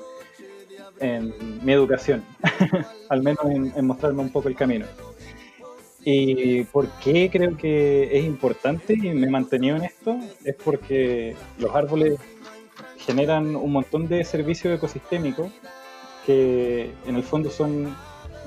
mi 1.62 1.72
educación, 1.72 2.24
al 3.08 3.22
menos 3.22 3.44
en, 3.46 3.72
en 3.74 3.86
mostrarme 3.86 4.20
un 4.20 4.30
poco 4.30 4.48
el 4.48 4.56
camino. 4.56 4.84
¿Y 6.04 6.64
por 6.64 6.88
qué 7.02 7.28
creo 7.30 7.56
que 7.56 8.18
es 8.18 8.24
importante 8.24 8.94
y 8.94 9.10
me 9.14 9.26
he 9.26 9.30
mantenido 9.30 9.76
en 9.76 9.84
esto? 9.84 10.18
Es 10.44 10.54
porque 10.56 11.36
los 11.58 11.74
árboles 11.74 12.18
generan 12.98 13.56
un 13.56 13.72
montón 13.72 14.08
de 14.08 14.24
servicios 14.24 14.74
ecosistémicos 14.74 15.50
que 16.24 16.90
en 17.06 17.16
el 17.16 17.22
fondo 17.22 17.50
son 17.50 17.94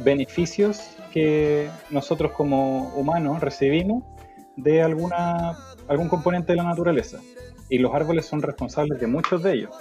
beneficios 0.03 0.81
que 1.11 1.69
nosotros 1.91 2.31
como 2.31 2.89
humanos 2.95 3.41
recibimos 3.41 4.03
de 4.55 4.81
alguna, 4.81 5.57
algún 5.87 6.09
componente 6.09 6.53
de 6.53 6.57
la 6.57 6.63
naturaleza. 6.63 7.19
Y 7.69 7.77
los 7.77 7.93
árboles 7.93 8.25
son 8.25 8.41
responsables 8.41 8.99
de 8.99 9.07
muchos 9.07 9.43
de 9.43 9.53
ellos. 9.53 9.75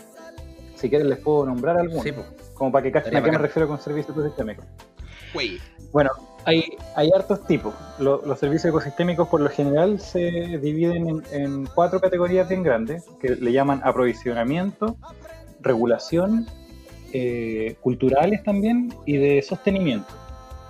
Si 0.77 0.89
quieren 0.89 1.09
les 1.09 1.19
puedo 1.19 1.47
nombrar 1.47 1.79
algunos, 1.79 2.03
Sí, 2.03 2.13
como 2.55 2.73
para 2.73 2.83
que 2.83 2.93
cachen 2.93 3.17
a 3.17 3.23
qué 3.23 3.31
me 3.31 3.39
refiero 3.39 3.69
con 3.69 3.81
servicios 3.81 4.17
ecosistémicos. 4.17 4.67
Bueno, 5.93 6.11
hay, 6.45 6.77
hay 6.97 7.11
hartos 7.15 7.47
tipos. 7.47 7.75
Lo- 7.99 8.23
los 8.25 8.39
servicios 8.39 8.67
ecosistémicos 8.71 9.29
por 9.29 9.41
lo 9.41 9.49
general 9.49 9.99
se 10.01 10.59
dividen 10.59 11.23
en, 11.31 11.67
cuatro 11.75 12.01
categorías 12.01 12.49
bien 12.49 12.63
grandes, 12.63 13.05
que 13.21 13.31
le 13.37 13.53
llaman 13.53 13.81
aprovisionamiento, 13.85 14.97
regulación, 15.61 16.47
eh, 17.13 17.77
culturales 17.81 18.43
también 18.43 18.93
y 19.07 19.17
de 19.19 19.43
sostenimiento. 19.43 20.13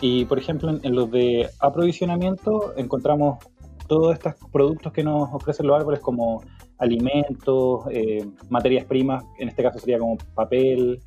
Y 0.01 0.25
por 0.25 0.39
ejemplo, 0.39 0.71
en, 0.71 0.81
en 0.83 0.95
los 0.95 1.11
de 1.11 1.49
aprovisionamiento 1.61 2.75
encontramos 2.77 3.39
todos 3.87 4.15
estos 4.15 4.35
productos 4.53 4.93
que 4.93 5.05
nos 5.05 5.33
ofrecen 5.33 5.67
los 5.67 5.77
árboles 5.77 6.01
como 6.01 6.43
alimentos, 6.79 7.85
eh, 7.91 8.27
materias 8.49 8.85
primas, 8.87 9.25
en 9.39 9.49
este 9.49 9.63
caso 9.63 9.79
sería 9.79 9.99
como 9.99 10.17
papel, 10.35 11.01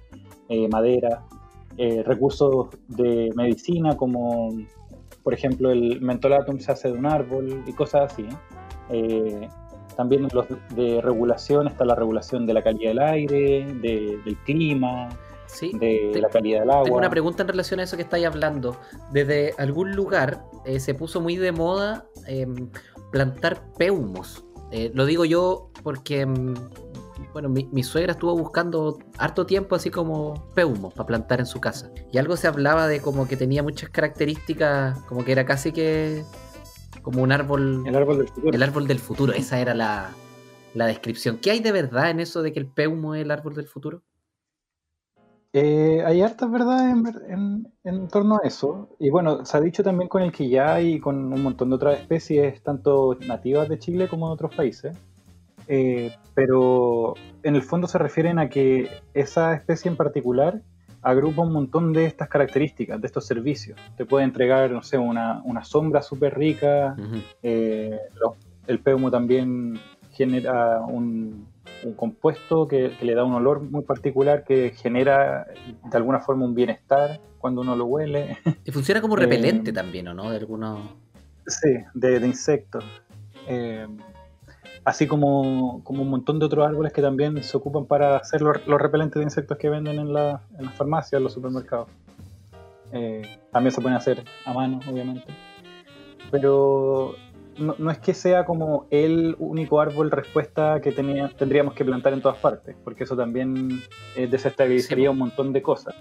eh, 0.47 0.67
madera, 0.69 1.23
eh, 1.77 2.03
recursos 2.05 2.67
de 2.87 3.31
medicina 3.35 3.95
como 3.97 4.53
por 5.23 5.33
ejemplo 5.33 5.71
el 5.71 5.99
mentolatum 6.01 6.59
se 6.59 6.71
hace 6.71 6.91
de 6.91 6.97
un 6.97 7.05
árbol 7.05 7.63
y 7.65 7.73
cosas 7.73 8.13
así. 8.13 8.25
Eh, 8.89 9.49
también 9.97 10.27
los 10.33 10.45
de 10.75 11.01
regulación 11.01 11.67
está 11.67 11.85
la 11.85 11.95
regulación 11.95 12.45
de 12.45 12.53
la 12.53 12.61
calidad 12.63 12.89
del 12.91 12.99
aire, 12.99 13.65
de- 13.81 14.19
del 14.25 14.35
clima, 14.45 15.09
Sí. 15.47 15.71
de 15.79 16.11
Te- 16.13 16.21
la 16.21 16.29
calidad 16.29 16.59
del 16.61 16.69
agua. 16.69 16.83
Tengo 16.83 16.97
una 16.97 17.09
pregunta 17.09 17.43
en 17.43 17.47
relación 17.49 17.79
a 17.79 17.83
eso 17.83 17.95
que 17.95 18.03
estáis 18.03 18.25
hablando. 18.25 18.75
Desde 19.11 19.53
algún 19.57 19.95
lugar 19.95 20.43
eh, 20.65 20.79
se 20.79 20.93
puso 20.93 21.21
muy 21.21 21.35
de 21.37 21.51
moda 21.51 22.05
em, 22.27 22.69
plantar 23.11 23.61
peumos. 23.77 24.43
Lo 24.93 25.05
digo 25.05 25.23
yo 25.23 25.69
porque, 25.83 26.21
em, 26.21 26.53
bueno, 27.35 27.49
mi, 27.49 27.67
mi 27.73 27.83
suegra 27.83 28.13
estuvo 28.13 28.33
buscando 28.33 28.97
harto 29.17 29.45
tiempo 29.45 29.75
así 29.75 29.91
como 29.91 30.35
peumos 30.55 30.93
para 30.93 31.05
plantar 31.05 31.41
en 31.41 31.45
su 31.45 31.59
casa. 31.59 31.91
Y 32.13 32.17
algo 32.17 32.37
se 32.37 32.47
hablaba 32.47 32.87
de 32.87 33.01
como 33.01 33.27
que 33.27 33.35
tenía 33.35 33.61
muchas 33.61 33.89
características, 33.89 34.97
como 35.01 35.25
que 35.25 35.33
era 35.33 35.45
casi 35.45 35.73
que 35.73 36.23
como 37.01 37.21
un 37.21 37.33
árbol, 37.33 37.83
El 37.85 37.93
árbol 37.93 38.19
del 38.19 38.29
futuro. 38.29 38.55
el 38.55 38.63
árbol 38.63 38.87
del 38.87 38.99
futuro. 38.99 39.33
Esa 39.33 39.59
era 39.59 39.73
la, 39.73 40.11
la 40.73 40.85
descripción. 40.87 41.37
¿Qué 41.39 41.51
hay 41.51 41.59
de 41.59 41.73
verdad 41.73 42.09
en 42.09 42.21
eso 42.21 42.41
de 42.41 42.53
que 42.53 42.59
el 42.61 42.67
peumo 42.67 43.15
es 43.15 43.23
el 43.23 43.31
árbol 43.31 43.53
del 43.53 43.67
futuro? 43.67 44.01
Eh, 45.51 46.03
hay 46.05 46.21
hartas 46.21 46.49
verdades 46.49 46.83
en, 46.93 47.31
en- 47.31 47.73
en 47.83 48.07
torno 48.07 48.37
a 48.41 48.47
eso. 48.47 48.95
Y 48.97 49.09
bueno, 49.09 49.43
se 49.43 49.57
ha 49.57 49.61
dicho 49.61 49.83
también 49.83 50.07
con 50.07 50.21
el 50.21 50.31
quillay 50.31 50.93
y 50.93 50.99
con 51.01 51.33
un 51.33 51.43
montón 51.43 51.69
de 51.69 51.75
otras 51.75 51.99
especies, 51.99 52.63
tanto 52.63 53.17
nativas 53.27 53.67
de 53.67 53.77
Chile 53.77 54.07
como 54.07 54.27
de 54.27 54.33
otros 54.35 54.55
países. 54.55 54.97
Eh, 55.67 56.11
pero 56.33 57.15
en 57.43 57.55
el 57.55 57.61
fondo 57.61 57.87
se 57.87 57.97
refieren 57.97 58.39
a 58.39 58.49
que 58.49 58.89
esa 59.13 59.53
especie 59.53 59.89
en 59.89 59.97
particular 59.97 60.61
agrupa 61.01 61.43
un 61.43 61.53
montón 61.53 61.93
de 61.93 62.05
estas 62.05 62.27
características, 62.29 62.99
de 62.99 63.07
estos 63.07 63.25
servicios. 63.27 63.79
Te 63.95 64.05
puede 64.05 64.25
entregar, 64.25 64.71
no 64.71 64.81
sé, 64.81 64.97
una, 64.97 65.41
una 65.45 65.63
sombra 65.63 66.01
súper 66.01 66.35
rica, 66.37 66.95
eh, 67.43 67.97
lo- 68.19 68.35
el 68.67 68.79
peumo 68.79 69.11
también 69.11 69.79
genera 70.11 70.81
un, 70.81 71.45
un 71.83 71.93
compuesto 71.93 72.67
que, 72.67 72.91
que 72.97 73.05
le 73.05 73.13
da 73.13 73.23
un 73.23 73.33
olor 73.33 73.61
muy 73.61 73.83
particular 73.83 74.43
que 74.43 74.71
genera 74.71 75.45
de 75.91 75.97
alguna 75.97 76.19
forma 76.19 76.45
un 76.45 76.55
bienestar 76.55 77.19
cuando 77.37 77.61
uno 77.61 77.75
lo 77.75 77.85
huele. 77.85 78.37
Y 78.65 78.71
funciona 78.71 78.99
como 79.01 79.15
Eh, 79.17 79.19
repelente 79.21 79.71
también, 79.71 80.07
¿o 80.07 80.15
no? 80.15 80.31
De 80.31 80.37
algunos. 80.37 80.79
sí, 81.45 81.75
de, 81.93 82.19
de 82.19 82.25
insectos. 82.27 82.83
Eh, 83.47 83.85
así 84.85 85.07
como, 85.07 85.81
como 85.83 86.03
un 86.03 86.09
montón 86.09 86.39
de 86.39 86.45
otros 86.45 86.65
árboles 86.65 86.93
que 86.93 87.01
también 87.01 87.41
se 87.43 87.57
ocupan 87.57 87.85
para 87.85 88.17
hacer 88.17 88.41
los, 88.41 88.65
los 88.67 88.79
repelentes 88.79 89.15
de 89.19 89.23
insectos 89.23 89.57
que 89.57 89.69
venden 89.69 89.99
en, 89.99 90.13
la, 90.13 90.41
en 90.57 90.65
las 90.65 90.75
farmacias, 90.75 91.13
en 91.19 91.23
los 91.23 91.33
supermercados. 91.33 91.89
Eh, 92.91 93.23
también 93.51 93.71
se 93.73 93.81
pueden 93.81 93.97
hacer 93.97 94.23
a 94.45 94.53
mano, 94.53 94.79
obviamente. 94.89 95.25
Pero 96.31 97.15
no, 97.57 97.75
no 97.77 97.91
es 97.91 97.99
que 97.99 98.13
sea 98.13 98.45
como 98.45 98.85
el 98.89 99.35
único 99.39 99.79
árbol 99.81 100.11
respuesta 100.11 100.79
que 100.81 100.91
tenía- 100.91 101.29
tendríamos 101.37 101.73
que 101.73 101.83
plantar 101.85 102.13
en 102.13 102.21
todas 102.21 102.37
partes, 102.37 102.75
porque 102.83 103.03
eso 103.05 103.15
también 103.15 103.81
eh, 104.15 104.27
desestabilizaría 104.27 105.05
Sí, 105.05 105.11
un 105.11 105.17
montón 105.17 105.51
de 105.53 105.61
cosas. 105.61 105.95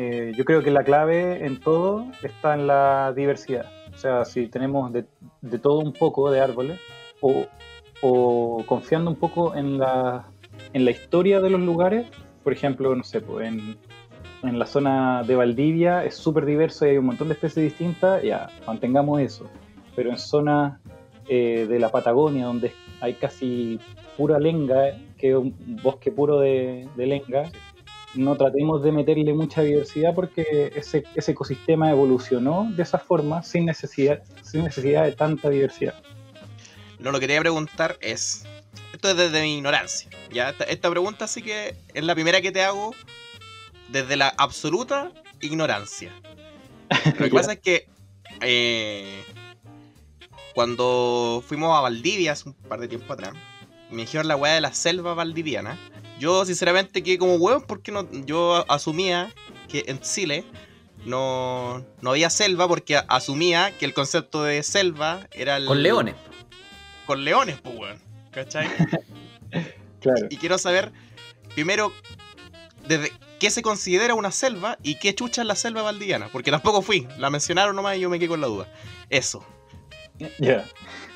Eh, 0.00 0.32
yo 0.36 0.44
creo 0.44 0.62
que 0.62 0.70
la 0.70 0.84
clave 0.84 1.44
en 1.44 1.58
todo 1.58 2.06
está 2.22 2.54
en 2.54 2.68
la 2.68 3.12
diversidad. 3.12 3.66
O 3.92 3.98
sea, 3.98 4.24
si 4.24 4.46
tenemos 4.46 4.92
de, 4.92 5.06
de 5.40 5.58
todo 5.58 5.80
un 5.80 5.92
poco 5.92 6.30
de 6.30 6.40
árboles, 6.40 6.78
o, 7.20 8.62
confiando 8.64 9.10
un 9.10 9.16
poco 9.16 9.56
en 9.56 9.76
la, 9.76 10.28
en 10.72 10.84
la 10.84 10.92
historia 10.92 11.40
de 11.40 11.50
los 11.50 11.60
lugares, 11.60 12.06
por 12.44 12.52
ejemplo, 12.52 12.94
no 12.94 13.02
sé, 13.02 13.20
pues 13.20 13.48
en, 13.48 13.76
en 14.44 14.58
la 14.60 14.66
zona 14.66 15.24
de 15.24 15.34
Valdivia 15.34 16.04
es 16.04 16.14
súper 16.14 16.46
diverso 16.46 16.86
y 16.86 16.90
hay 16.90 16.98
un 16.98 17.06
montón 17.06 17.26
de 17.26 17.34
especies 17.34 17.64
distintas, 17.64 18.22
ya, 18.22 18.50
mantengamos 18.68 19.20
eso. 19.20 19.50
Pero 19.96 20.10
en 20.10 20.18
zonas 20.18 20.78
eh, 21.28 21.66
de 21.68 21.78
la 21.80 21.88
Patagonia, 21.88 22.46
donde 22.46 22.72
hay 23.00 23.14
casi 23.14 23.80
pura 24.16 24.38
lenga, 24.38 24.92
que 25.16 25.30
es 25.30 25.34
un 25.34 25.56
bosque 25.82 26.12
puro 26.12 26.38
de 26.38 26.86
lenga, 26.94 27.50
no 28.14 28.36
tratemos 28.36 28.82
de 28.82 28.92
meterle 28.92 29.34
mucha 29.34 29.62
diversidad 29.62 30.14
porque 30.14 30.72
ese, 30.74 31.04
ese 31.14 31.32
ecosistema 31.32 31.90
evolucionó 31.90 32.68
de 32.74 32.82
esa 32.82 32.98
forma 32.98 33.42
sin 33.42 33.66
necesidad, 33.66 34.22
sin 34.42 34.64
necesidad 34.64 35.04
de 35.04 35.12
tanta 35.12 35.50
diversidad. 35.50 35.94
No, 36.98 37.12
lo 37.12 37.20
que 37.20 37.26
quería 37.26 37.40
preguntar 37.40 37.96
es. 38.00 38.44
Esto 38.92 39.10
es 39.10 39.16
desde 39.16 39.42
mi 39.42 39.58
ignorancia. 39.58 40.10
¿ya? 40.32 40.50
Esta, 40.50 40.64
esta 40.64 40.90
pregunta 40.90 41.28
sí 41.28 41.42
que 41.42 41.76
es 41.94 42.04
la 42.04 42.14
primera 42.14 42.40
que 42.40 42.50
te 42.50 42.62
hago 42.62 42.94
desde 43.88 44.16
la 44.16 44.28
absoluta 44.36 45.12
ignorancia. 45.40 46.12
Lo 47.18 47.24
que 47.26 47.30
pasa 47.34 47.52
es 47.52 47.60
que 47.60 47.88
eh, 48.40 49.22
cuando 50.54 51.42
fuimos 51.46 51.76
a 51.76 51.80
Valdivia 51.80 52.32
hace 52.32 52.48
un 52.48 52.54
par 52.54 52.80
de 52.80 52.88
tiempo 52.88 53.12
atrás, 53.12 53.34
me 53.90 54.02
dijeron 54.02 54.28
la 54.28 54.36
weá 54.36 54.54
de 54.54 54.60
la 54.60 54.72
selva 54.72 55.14
valdiviana. 55.14 55.78
Yo 56.18 56.44
sinceramente 56.44 57.02
quedé 57.02 57.18
como 57.18 57.36
hueón 57.36 57.64
porque 57.66 57.92
no, 57.92 58.08
yo 58.24 58.64
asumía 58.70 59.32
que 59.68 59.84
en 59.86 60.00
Chile 60.00 60.44
no, 61.04 61.84
no 62.00 62.10
había 62.10 62.30
selva 62.30 62.66
porque 62.66 63.00
asumía 63.08 63.76
que 63.78 63.84
el 63.84 63.94
concepto 63.94 64.42
de 64.42 64.62
selva 64.62 65.28
era 65.32 65.56
el... 65.56 65.66
Con 65.66 65.82
leones. 65.82 66.14
Con 67.06 67.24
leones, 67.24 67.60
pues 67.60 67.76
weón. 67.76 67.98
¿Cachai? 68.30 68.68
Claro. 70.00 70.28
Y 70.30 70.36
quiero 70.36 70.58
saber, 70.58 70.92
primero, 71.56 71.92
desde 72.86 73.10
qué 73.40 73.50
se 73.50 73.62
considera 73.62 74.14
una 74.14 74.30
selva 74.30 74.78
y 74.84 74.94
qué 74.96 75.12
chucha 75.12 75.42
es 75.42 75.48
la 75.48 75.56
selva 75.56 75.82
valdiviana. 75.82 76.28
Porque 76.30 76.52
tampoco 76.52 76.82
fui, 76.82 77.08
la 77.18 77.30
mencionaron 77.30 77.74
nomás 77.74 77.96
y 77.96 78.00
yo 78.00 78.08
me 78.08 78.20
quedé 78.20 78.28
con 78.28 78.40
la 78.40 78.46
duda. 78.46 78.72
Eso. 79.10 79.44
Ya. 80.38 80.64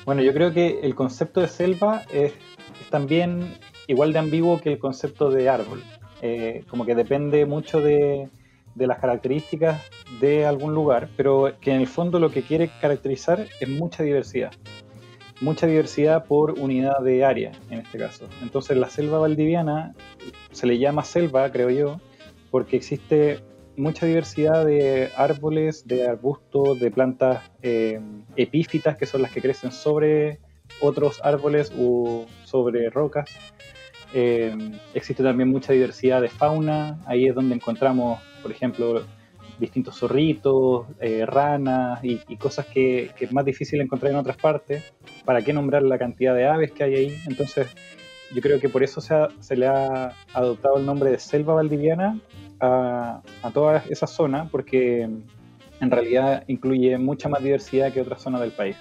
Bueno, 0.05 0.21
yo 0.21 0.33
creo 0.33 0.53
que 0.53 0.81
el 0.83 0.95
concepto 0.95 1.39
de 1.39 1.47
selva 1.47 2.03
es, 2.11 2.33
es 2.81 2.89
también 2.89 3.57
igual 3.87 4.13
de 4.13 4.19
ambiguo 4.19 4.59
que 4.59 4.69
el 4.69 4.79
concepto 4.79 5.29
de 5.29 5.49
árbol. 5.49 5.83
Eh, 6.21 6.63
como 6.69 6.85
que 6.85 6.95
depende 6.95 7.45
mucho 7.45 7.81
de, 7.81 8.29
las 8.75 8.99
características 8.99 9.81
de 10.19 10.45
algún 10.45 10.73
lugar, 10.73 11.09
pero 11.17 11.53
que 11.59 11.71
en 11.71 11.81
el 11.81 11.87
fondo 11.87 12.19
lo 12.19 12.31
que 12.31 12.43
quiere 12.43 12.71
caracterizar 12.81 13.47
es 13.59 13.69
mucha 13.69 14.03
diversidad. 14.03 14.51
mucha 15.41 15.67
diversidad 15.67 16.25
por 16.25 16.57
unidad 16.57 17.01
de 17.01 17.25
área, 17.25 17.51
en 17.69 17.79
este 17.79 17.97
caso. 17.97 18.29
Entonces 18.41 18.77
la 18.77 18.89
selva 18.89 19.19
valdiviana 19.19 19.93
se 20.51 20.67
le 20.67 20.77
llama 20.77 21.03
selva, 21.03 21.51
creo 21.51 21.69
yo, 21.69 21.99
porque 22.49 22.77
existe 22.77 23.43
mucha 23.75 24.05
diversidad 24.05 24.65
de 24.65 25.09
árboles, 25.17 25.85
de 25.87 26.07
arbustos, 26.07 26.79
de 26.79 26.91
plantas 26.91 27.43
eh, 27.61 27.99
epífitas, 28.35 28.95
que 28.95 29.05
son 29.05 29.21
las 29.21 29.31
que 29.31 29.41
crecen 29.41 29.71
sobre 29.71 30.39
otros 30.79 31.19
árboles 31.23 31.71
o 31.77 32.25
sobre 32.53 32.87
rocas. 32.91 33.27
Eh, 34.13 34.55
existe 34.93 35.23
también 35.23 35.49
mucha 35.49 35.73
diversidad 35.73 36.21
de 36.21 36.29
fauna, 36.29 36.99
ahí 37.07 37.25
es 37.25 37.33
donde 37.33 37.55
encontramos, 37.55 38.19
por 38.43 38.51
ejemplo, 38.51 39.03
distintos 39.57 39.97
zorritos, 39.97 40.85
eh, 40.99 41.25
ranas 41.25 41.99
y, 42.03 42.19
cosas 42.37 42.67
que, 42.67 43.09
es 43.19 43.31
más 43.33 43.43
difícil 43.43 43.81
encontrar 43.81 44.11
en 44.11 44.19
otras 44.19 44.37
partes. 44.37 44.93
¿Para 45.25 45.41
qué 45.41 45.51
nombrar 45.51 45.81
la 45.81 45.97
cantidad 45.97 46.35
de 46.35 46.45
aves 46.45 46.71
que 46.71 46.83
hay 46.83 46.95
ahí? 46.95 47.17
Entonces, 47.25 47.67
yo 48.35 48.41
creo 48.41 48.59
que 48.59 48.69
por 48.69 48.83
eso 48.83 49.01
se, 49.01 49.55
le 49.55 49.67
ha 49.67 50.13
adoptado 50.33 50.77
el 50.77 50.85
nombre 50.85 51.09
de 51.09 51.17
selva 51.17 51.55
valdiviana 51.55 52.19
a, 52.59 53.23
a 53.41 53.51
toda 53.51 53.83
esa 53.89 54.05
zona, 54.05 54.47
porque 54.51 55.09
en 55.79 55.91
realidad 55.91 56.43
incluye 56.47 56.99
mucha 56.99 57.29
más 57.29 57.41
diversidad 57.41 57.91
que 57.91 58.01
otras 58.01 58.21
zonas 58.21 58.41
del 58.41 58.51
país. 58.51 58.75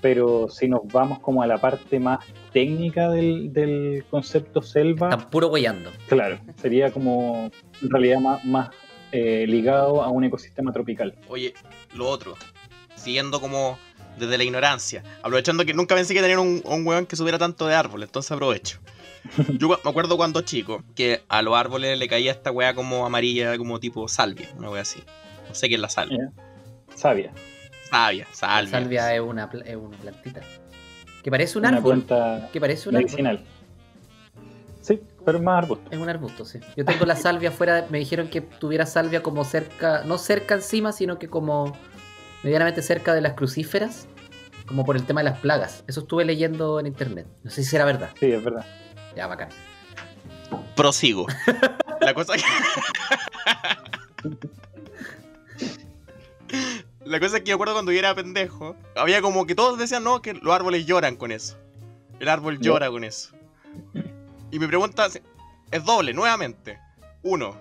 Pero 0.00 0.48
si 0.48 0.68
nos 0.68 0.82
vamos 0.92 1.18
como 1.18 1.42
a 1.42 1.48
la 1.48 1.58
parte 1.58 1.98
más 1.98 2.20
técnica 2.56 3.10
del, 3.10 3.52
del 3.52 4.02
concepto 4.08 4.62
selva... 4.62 5.10
Están 5.10 5.28
puro 5.28 5.48
guayando. 5.48 5.92
Claro, 6.08 6.40
sería 6.58 6.90
como 6.90 7.50
en 7.82 7.90
realidad 7.90 8.18
más, 8.18 8.42
más 8.46 8.70
eh, 9.12 9.44
ligado 9.46 10.02
a 10.02 10.08
un 10.08 10.24
ecosistema 10.24 10.72
tropical. 10.72 11.14
Oye, 11.28 11.52
lo 11.94 12.08
otro, 12.08 12.34
siguiendo 12.94 13.42
como 13.42 13.78
desde 14.18 14.38
la 14.38 14.44
ignorancia, 14.44 15.02
aprovechando 15.18 15.66
que 15.66 15.74
nunca 15.74 15.94
pensé 15.94 16.14
que 16.14 16.22
tener 16.22 16.38
un, 16.38 16.62
un 16.64 16.86
hueón 16.86 17.04
que 17.04 17.14
subiera 17.14 17.36
tanto 17.36 17.66
de 17.66 17.74
árbol, 17.74 18.04
entonces 18.04 18.32
aprovecho. 18.32 18.78
Yo 19.58 19.68
me 19.68 19.90
acuerdo 19.90 20.16
cuando 20.16 20.40
chico 20.40 20.82
que 20.94 21.20
a 21.28 21.42
los 21.42 21.54
árboles 21.54 21.98
le 21.98 22.08
caía 22.08 22.32
esta 22.32 22.50
weá 22.52 22.74
como 22.74 23.04
amarilla, 23.04 23.58
como 23.58 23.80
tipo 23.80 24.08
salvia, 24.08 24.48
una 24.56 24.70
weá 24.70 24.80
así. 24.80 25.02
No 25.46 25.54
sé 25.54 25.68
qué 25.68 25.74
es 25.74 25.80
la 25.82 25.90
salvia. 25.90 26.32
Sabia. 26.94 27.34
Sabia, 27.90 28.26
salvia. 28.32 28.62
La 28.62 28.80
salvia 28.80 29.14
es 29.14 29.20
una, 29.20 29.50
es 29.62 29.76
una 29.76 29.98
plantita. 29.98 30.40
Que 31.26 31.30
parece 31.32 31.58
un 31.58 31.66
árbol. 31.66 32.06
que 32.52 32.60
parece 32.60 32.88
un 32.88 32.94
medicinal. 32.94 33.44
Sí, 34.80 35.00
pero 35.24 35.38
es 35.38 35.42
más 35.42 35.64
arbusto. 35.64 35.90
Es 35.90 35.98
un 35.98 36.08
arbusto, 36.08 36.44
sí. 36.44 36.60
Yo 36.76 36.84
tengo 36.84 37.04
la 37.04 37.16
salvia 37.16 37.48
afuera, 37.48 37.84
me 37.90 37.98
dijeron 37.98 38.28
que 38.28 38.42
tuviera 38.42 38.86
salvia 38.86 39.24
como 39.24 39.42
cerca, 39.42 40.04
no 40.04 40.18
cerca 40.18 40.54
encima, 40.54 40.92
sino 40.92 41.18
que 41.18 41.26
como 41.26 41.76
medianamente 42.44 42.80
cerca 42.80 43.12
de 43.12 43.22
las 43.22 43.32
crucíferas, 43.32 44.06
como 44.68 44.84
por 44.84 44.94
el 44.94 45.04
tema 45.04 45.18
de 45.22 45.30
las 45.30 45.40
plagas. 45.40 45.82
Eso 45.88 46.02
estuve 46.02 46.24
leyendo 46.24 46.78
en 46.78 46.86
internet. 46.86 47.26
No 47.42 47.50
sé 47.50 47.64
si 47.64 47.74
era 47.74 47.84
verdad. 47.84 48.10
Sí, 48.20 48.30
es 48.30 48.44
verdad. 48.44 48.64
Ya, 49.16 49.26
bacán. 49.26 49.48
Prosigo. 50.76 51.26
la 52.00 52.14
cosa 52.14 52.34
que... 52.36 52.42
La 57.06 57.20
cosa 57.20 57.36
es 57.36 57.44
que 57.44 57.50
yo 57.50 57.54
acuerdo 57.54 57.74
cuando 57.74 57.92
yo 57.92 58.00
era 58.00 58.16
pendejo, 58.16 58.74
había 58.96 59.22
como 59.22 59.46
que 59.46 59.54
todos 59.54 59.78
decían, 59.78 60.02
no, 60.02 60.20
que 60.20 60.34
los 60.34 60.52
árboles 60.52 60.86
lloran 60.86 61.14
con 61.14 61.30
eso. 61.30 61.56
El 62.18 62.28
árbol 62.28 62.58
llora 62.58 62.90
con 62.90 63.04
eso. 63.04 63.30
Y 64.50 64.58
mi 64.58 64.66
pregunta 64.66 65.06
es 65.70 65.84
doble, 65.84 66.12
nuevamente. 66.12 66.80
Uno, 67.22 67.56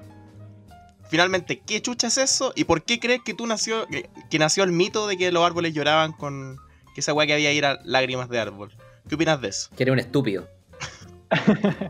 finalmente, 1.09 1.59
¿qué 1.59 1.79
chucha 1.79 2.07
es 2.07 2.17
eso? 2.17 2.53
¿Y 2.55 2.63
por 2.63 2.81
qué 2.81 2.99
crees 2.99 3.21
que 3.23 3.35
tú 3.35 3.45
nació, 3.45 3.85
que, 3.87 4.39
nació 4.39 4.63
el 4.63 4.71
mito 4.71 5.05
de 5.05 5.15
que 5.15 5.31
los 5.31 5.45
árboles 5.45 5.75
lloraban 5.75 6.13
con 6.13 6.57
que 6.95 7.01
esa 7.01 7.13
weá 7.13 7.27
que 7.27 7.33
había 7.33 7.49
ahí 7.49 7.57
era 7.59 7.79
lágrimas 7.83 8.29
de 8.29 8.39
árbol? 8.39 8.71
¿Qué 9.07 9.13
opinas 9.13 9.39
de 9.41 9.49
eso? 9.49 9.69
Que 9.77 9.83
era 9.83 9.91
un 9.91 9.99
estúpido. 9.99 10.47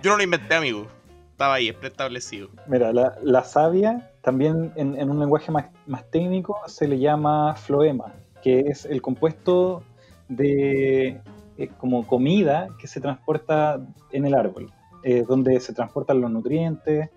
Yo 0.03 0.11
no 0.11 0.17
lo 0.17 0.23
inventé, 0.23 0.55
amigo. 0.55 0.87
Estaba 1.31 1.53
ahí, 1.53 1.71
preestablecido. 1.71 2.49
Mira, 2.67 2.91
la, 2.91 3.15
la 3.21 3.45
savia 3.45 4.11
también 4.25 4.73
en, 4.75 5.09
un 5.09 5.19
lenguaje 5.19 5.51
más, 5.51 5.69
técnico 6.11 6.57
se 6.65 6.87
le 6.87 6.99
llama 6.99 7.55
floema, 7.55 8.13
que 8.41 8.59
es 8.59 8.85
el 8.85 9.01
compuesto 9.01 9.83
de 10.27 11.21
como 11.77 12.05
comida 12.05 12.67
que 12.77 12.87
se 12.87 12.99
transporta 12.99 13.79
en 14.11 14.25
el 14.25 14.33
árbol. 14.33 14.73
Eh, 15.07 15.23
donde 15.27 15.59
se 15.59 15.71
transportan 15.71 16.19
los 16.19 16.31
nutrientes 16.31 17.11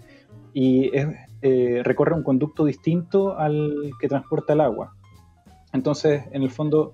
y 0.52 0.90
eh, 0.94 1.80
recorre 1.82 2.14
un 2.14 2.22
conducto 2.22 2.66
distinto 2.66 3.38
al 3.38 3.92
que 3.98 4.08
transporta 4.08 4.52
el 4.52 4.60
agua. 4.60 4.94
Entonces, 5.72 6.24
en 6.32 6.42
el 6.42 6.50
fondo, 6.50 6.92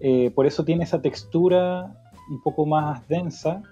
eh, 0.00 0.30
por 0.30 0.46
eso 0.46 0.64
tiene 0.64 0.84
esa 0.84 1.02
textura 1.02 1.92
un 2.30 2.40
poco 2.42 2.64
más 2.64 3.06
densa, 3.06 3.62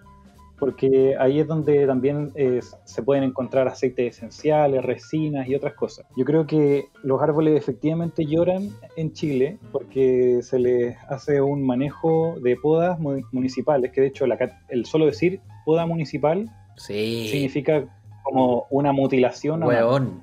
porque 0.59 1.17
ahí 1.19 1.41
es 1.41 1.47
donde 1.47 1.87
también 1.87 2.33
se 2.85 3.03
pueden 3.03 3.25
encontrar 3.25 3.69
aceites 3.69 4.17
esenciales, 4.17 4.85
resinas 4.85 5.49
y 5.49 5.55
otras 5.55 5.75
cosas. 5.75 6.07
Yo 6.17 6.25
creo 6.25 6.47
que 6.47 6.87
los 7.03 7.23
árboles 7.23 7.57
efectivamente 7.57 8.27
lloran 8.27 8.71
en 8.97 9.13
Chile 9.13 9.59
porque 9.73 10.41
se 10.43 10.59
les 10.59 10.97
hace 11.09 11.41
un 11.41 11.65
manejo 11.65 12.37
de 12.43 12.57
podas 12.57 12.99
municipales, 12.99 13.93
que 13.93 14.01
de 14.01 14.07
hecho 14.09 14.25
el 14.69 14.85
solo 14.87 15.07
decir 15.07 15.41
poda 15.65 15.87
municipal 15.87 16.51
significa 16.77 17.85
como 18.23 18.67
una 18.71 18.93
mutilación. 18.93 19.63
Weón. 19.63 20.23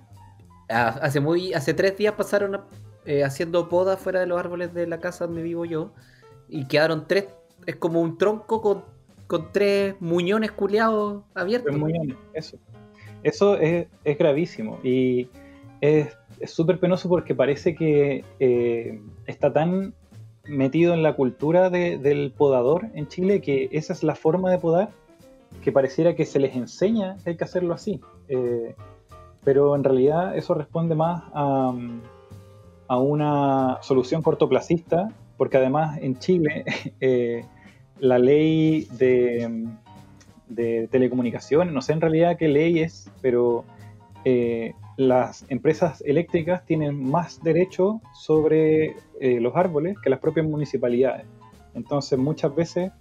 Ah, 0.69 0.99
hace, 1.01 1.19
muy, 1.19 1.53
hace 1.53 1.73
tres 1.73 1.97
días 1.97 2.15
pasaron 2.15 2.61
eh, 3.05 3.23
haciendo 3.23 3.69
poda 3.69 3.97
fuera 3.97 4.19
de 4.19 4.25
los 4.25 4.39
árboles 4.39 4.73
de 4.73 4.87
la 4.87 4.99
casa 4.99 5.27
donde 5.27 5.43
vivo 5.43 5.65
yo 5.65 5.91
y 6.47 6.65
quedaron 6.65 7.07
tres, 7.07 7.27
es 7.65 7.75
como 7.75 8.01
un 8.01 8.17
tronco 8.17 8.61
con, 8.61 8.83
con 9.27 9.51
tres 9.51 9.95
muñones 9.99 10.51
culeados 10.51 11.23
abiertos. 11.33 11.71
Tres 11.71 11.79
muñones, 11.79 12.15
eso. 12.33 12.57
Eso 13.23 13.57
es, 13.57 13.87
es 14.03 14.17
gravísimo 14.17 14.79
y 14.83 15.27
es 15.81 16.15
súper 16.45 16.79
penoso 16.79 17.09
porque 17.09 17.35
parece 17.35 17.75
que 17.75 18.23
eh, 18.39 19.01
está 19.25 19.51
tan 19.53 19.93
metido 20.47 20.93
en 20.93 21.03
la 21.03 21.15
cultura 21.15 21.69
del 21.69 22.31
podador 22.37 22.87
en 22.93 23.07
Chile 23.07 23.41
que 23.41 23.69
esa 23.71 23.93
es 23.93 24.03
la 24.03 24.15
forma 24.15 24.51
de 24.51 24.59
podar 24.59 24.89
que 25.63 25.71
pareciera 25.71 26.15
que 26.15 26.25
se 26.25 26.39
les 26.39 26.55
enseña 26.55 27.17
que 27.23 27.31
hay 27.31 27.37
que 27.37 27.43
hacerlo 27.43 27.73
así. 27.73 27.99
Eh, 28.27 28.75
pero 29.43 29.75
en 29.75 29.83
realidad 29.83 30.35
eso 30.37 30.53
responde 30.53 30.95
más 30.95 31.23
a, 31.33 31.73
una 32.89 33.79
solución 33.81 34.21
cortoplacista, 34.21 35.09
porque 35.37 35.57
además 35.57 35.97
en 36.01 36.17
Chile 36.19 36.65
eh, 36.99 37.45
la 37.99 38.19
ley 38.19 38.87
de, 38.97 40.87
telecomunicaciones, 40.89 41.73
no 41.73 41.81
sé 41.81 41.93
en 41.93 42.01
realidad 42.01 42.37
qué 42.37 42.47
ley 42.47 42.79
es, 42.79 43.11
pero 43.21 43.65
eh, 44.23 44.73
las 44.97 45.45
empresas 45.49 46.01
eléctricas 46.05 46.65
tienen 46.65 47.09
más 47.09 47.43
derecho 47.43 48.01
sobre 48.13 48.95
los 49.19 49.55
árboles 49.55 49.97
que 50.03 50.09
las 50.09 50.19
propias 50.19 50.45
municipalidades. 50.45 51.25
Entonces 51.73 52.17
muchas 52.17 52.55
veces 52.55 52.91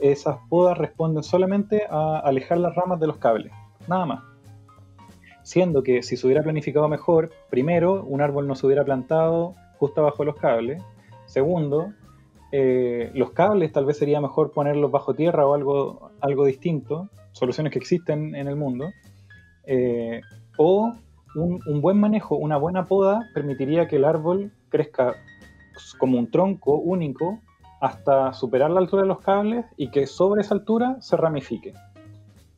esas 0.00 0.38
podas 0.48 0.78
responden 0.78 1.22
solamente 1.22 1.84
a 1.90 2.18
alejar 2.18 2.58
las 2.58 2.74
ramas 2.74 2.98
de 3.00 3.06
los 3.06 3.18
cables, 3.18 3.52
nada 3.86 4.06
más. 4.06 4.22
Siendo 5.42 5.82
que 5.82 6.02
si 6.02 6.16
se 6.16 6.26
hubiera 6.26 6.42
planificado 6.42 6.88
mejor, 6.88 7.30
primero, 7.50 8.04
un 8.04 8.20
árbol 8.20 8.46
no 8.46 8.54
se 8.54 8.66
hubiera 8.66 8.84
plantado 8.84 9.54
justo 9.78 10.00
abajo 10.00 10.22
de 10.22 10.26
los 10.26 10.36
cables. 10.36 10.82
Segundo, 11.26 11.92
eh, 12.52 13.10
los 13.14 13.30
cables 13.30 13.72
tal 13.72 13.84
vez 13.84 13.98
sería 13.98 14.20
mejor 14.20 14.52
ponerlos 14.52 14.90
bajo 14.90 15.14
tierra 15.14 15.46
o 15.46 15.54
algo, 15.54 16.10
algo 16.20 16.44
distinto, 16.44 17.08
soluciones 17.32 17.72
que 17.72 17.78
existen 17.78 18.34
en 18.34 18.48
el 18.48 18.56
mundo. 18.56 18.90
Eh, 19.64 20.20
o 20.56 20.92
un, 21.34 21.80
buen 21.80 21.98
manejo, 21.98 22.36
una 22.36 22.56
buena 22.56 22.86
poda 22.86 23.20
permitiría 23.34 23.86
que 23.86 23.96
el 23.96 24.04
árbol 24.04 24.52
crezca 24.68 25.14
como 25.98 26.18
un 26.18 26.30
tronco 26.30 26.76
único 26.76 27.38
hasta 27.80 28.32
superar 28.32 28.70
la 28.70 28.80
altura 28.80 29.02
de 29.02 29.08
los 29.08 29.20
cables 29.20 29.64
y 29.76 29.90
que 29.90 30.06
sobre 30.06 30.42
esa 30.42 30.54
altura 30.54 30.96
se 31.00 31.16
ramifique. 31.16 31.72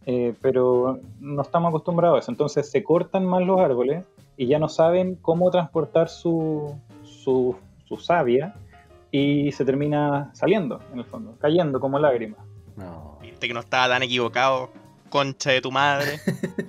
Eh, 0.04 0.34
pero 0.40 0.98
no 1.20 1.42
estamos 1.42 1.68
acostumbrados 1.68 2.16
a 2.16 2.18
eso, 2.18 2.32
entonces 2.32 2.68
se 2.68 2.82
cortan 2.82 3.24
más 3.24 3.42
los 3.42 3.60
árboles 3.60 4.04
y 4.36 4.46
ya 4.46 4.58
no 4.58 4.68
saben 4.68 5.14
cómo 5.14 5.48
transportar 5.52 6.08
su, 6.08 6.74
su, 7.04 7.56
savia 8.00 8.54
y 9.12 9.52
se 9.52 9.64
termina 9.64 10.30
saliendo, 10.32 10.80
en 10.92 10.98
el 10.98 11.04
fondo, 11.04 11.36
cayendo 11.38 11.78
como 11.78 11.98
lágrimas. 11.98 12.40
No. 12.76 13.18
Viste 13.20 13.46
que 13.46 13.54
no 13.54 13.60
estaba 13.60 13.86
tan 13.88 14.02
equivocado, 14.02 14.70
concha 15.10 15.50
de 15.50 15.60
tu 15.60 15.70
madre. 15.70 16.18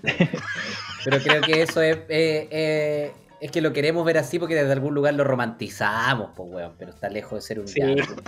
pero 1.05 1.19
creo 1.19 1.41
que 1.41 1.61
eso 1.61 1.81
es, 1.81 1.95
eh, 2.09 2.47
eh, 2.51 3.13
es 3.39 3.49
que 3.49 3.61
lo 3.61 3.71
queremos 3.71 4.05
ver 4.05 4.17
así 4.17 4.39
porque 4.39 4.55
desde 4.55 4.73
algún 4.73 4.93
lugar 4.93 5.13
lo 5.13 5.23
romantizamos, 5.23 6.31
pues, 6.35 6.49
weón, 6.51 6.73
pero 6.77 6.91
está 6.91 7.09
lejos 7.09 7.35
de 7.35 7.41
ser 7.41 7.59
un 7.59 7.65
llanto. 7.65 8.21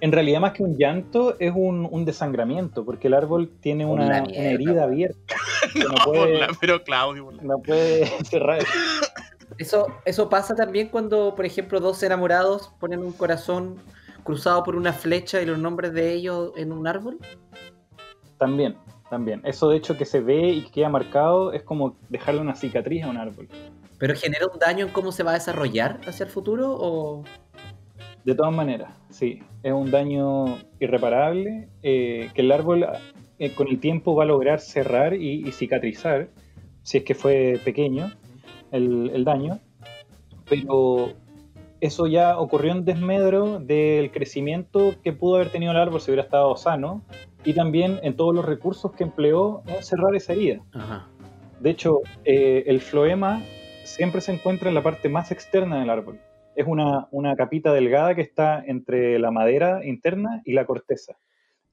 En 0.00 0.12
realidad, 0.12 0.40
más 0.40 0.52
que 0.52 0.62
un 0.62 0.76
llanto, 0.76 1.36
es 1.40 1.52
un, 1.52 2.04
desangramiento, 2.04 2.84
porque 2.84 3.08
el 3.08 3.14
árbol 3.14 3.50
tiene 3.60 3.84
una, 3.84 4.18
herida 4.18 4.84
abierta. 4.84 5.34
pero 6.60 6.84
Claudio. 6.84 7.32
No 7.42 7.58
puede 7.58 8.06
cerrar. 8.24 8.60
Eso, 9.58 9.86
eso 10.04 10.28
pasa 10.28 10.54
también 10.54 10.88
cuando, 10.88 11.34
por 11.34 11.44
ejemplo, 11.44 11.80
dos 11.80 12.02
enamorados 12.02 12.70
ponen 12.78 13.00
un 13.00 13.12
corazón 13.12 13.76
cruzado 14.22 14.62
por 14.62 14.76
una 14.76 14.92
flecha 14.92 15.40
y 15.40 15.46
los 15.46 15.58
nombres 15.58 15.92
de 15.92 16.12
ellos 16.12 16.52
en 16.56 16.70
un 16.70 16.86
árbol? 16.86 17.18
También, 18.36 18.76
también. 19.10 19.40
Eso 19.44 19.70
de 19.70 19.78
hecho 19.78 19.96
que 19.96 20.04
se 20.04 20.20
ve 20.20 20.50
y 20.50 20.62
que 20.64 20.70
queda 20.70 20.88
marcado 20.88 21.52
es 21.52 21.62
como 21.62 21.96
dejarle 22.08 22.40
una 22.40 22.54
cicatriz 22.54 23.04
a 23.04 23.08
un 23.08 23.16
árbol. 23.16 23.48
¿Pero 23.98 24.14
genera 24.14 24.46
un 24.52 24.58
daño 24.58 24.86
en 24.86 24.92
cómo 24.92 25.12
se 25.12 25.22
va 25.22 25.32
a 25.32 25.34
desarrollar 25.34 26.00
hacia 26.06 26.24
el 26.24 26.30
futuro 26.30 26.76
o...? 26.78 27.24
De 28.24 28.34
todas 28.34 28.52
maneras, 28.52 28.92
sí. 29.08 29.42
Es 29.62 29.72
un 29.72 29.90
daño 29.90 30.58
irreparable 30.78 31.68
eh, 31.82 32.30
que 32.34 32.42
el 32.42 32.52
árbol 32.52 32.86
eh, 33.38 33.54
con 33.54 33.68
el 33.68 33.80
tiempo 33.80 34.14
va 34.14 34.24
a 34.24 34.26
lograr 34.26 34.60
cerrar 34.60 35.14
y, 35.14 35.50
cicatrizar, 35.52 36.28
si 36.82 36.98
es 36.98 37.04
que 37.04 37.14
fue 37.14 37.58
pequeño 37.64 38.12
el, 38.72 39.10
el 39.14 39.24
daño. 39.24 39.58
Pero 40.48 41.12
eso 41.80 42.06
ya 42.06 42.38
ocurrió 42.38 42.72
en 42.72 42.84
desmedro 42.84 43.60
del 43.60 44.10
crecimiento 44.10 44.94
que 45.02 45.12
pudo 45.12 45.36
haber 45.36 45.50
tenido 45.50 45.72
el 45.72 45.78
árbol 45.78 46.00
si 46.00 46.10
hubiera 46.10 46.24
estado 46.24 46.56
sano 46.56 47.02
y 47.44 47.54
también 47.54 48.00
en 48.02 48.16
todos 48.16 48.34
los 48.34 48.44
recursos 48.44 48.92
que 48.92 49.04
empleó 49.04 49.62
en 49.66 49.82
cerrar 49.82 50.14
esa 50.14 50.32
herida. 50.32 50.60
De 51.60 51.70
hecho, 51.70 52.00
eh, 52.24 52.64
el 52.66 52.80
floema 52.80 53.42
siempre 53.84 54.20
se 54.20 54.32
encuentra 54.32 54.68
en 54.68 54.74
la 54.74 54.82
parte 54.82 55.08
más 55.08 55.30
externa 55.30 55.80
del 55.80 55.90
árbol. 55.90 56.20
Es 56.56 56.66
una, 56.66 57.06
una, 57.12 57.36
capita 57.36 57.72
delgada 57.72 58.14
que 58.14 58.22
está 58.22 58.62
entre 58.66 59.18
la 59.18 59.30
madera 59.30 59.84
interna 59.84 60.42
y 60.44 60.52
la 60.52 60.66
corteza. 60.66 61.16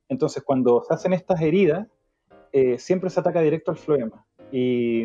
Entonces, 0.08 0.44
cuando 0.44 0.84
se 0.88 0.94
hacen 0.94 1.14
estas 1.14 1.42
heridas, 1.42 1.88
eh, 2.52 2.78
siempre 2.78 3.10
se 3.10 3.20
ataca 3.20 3.42
directo 3.42 3.72
al 3.72 3.78
floema. 3.78 4.26
Y 4.52 5.04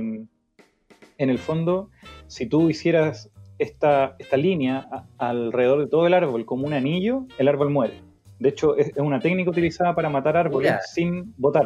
en 1.20 1.28
el 1.28 1.38
fondo, 1.38 1.90
si 2.28 2.46
tú 2.46 2.70
hicieras 2.70 3.30
esta, 3.58 4.16
esta 4.18 4.38
línea 4.38 4.88
alrededor 5.18 5.80
de 5.80 5.86
todo 5.86 6.06
el 6.06 6.14
árbol 6.14 6.46
como 6.46 6.66
un 6.66 6.72
anillo, 6.72 7.26
el 7.36 7.46
árbol 7.46 7.68
muere. 7.68 8.00
De 8.38 8.48
hecho, 8.48 8.74
es, 8.76 8.92
una 8.96 9.20
técnica 9.20 9.50
utilizada 9.50 9.94
para 9.94 10.08
matar 10.08 10.38
árboles 10.38 10.72
sin 10.94 11.34
botar. 11.36 11.64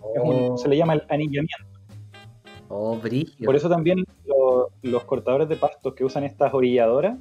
Oh. 0.00 0.56
se 0.56 0.68
le 0.68 0.78
llama 0.78 0.94
el 0.94 1.02
anillamiento. 1.10 1.66
Oh, 2.68 2.98
Por 3.44 3.56
eso 3.56 3.68
también 3.68 4.04
los 4.82 5.04
cortadores 5.04 5.50
de 5.50 5.56
pastos 5.56 5.94
que 5.94 6.04
usan 6.04 6.24
estas 6.24 6.54
orilladoras, 6.54 7.18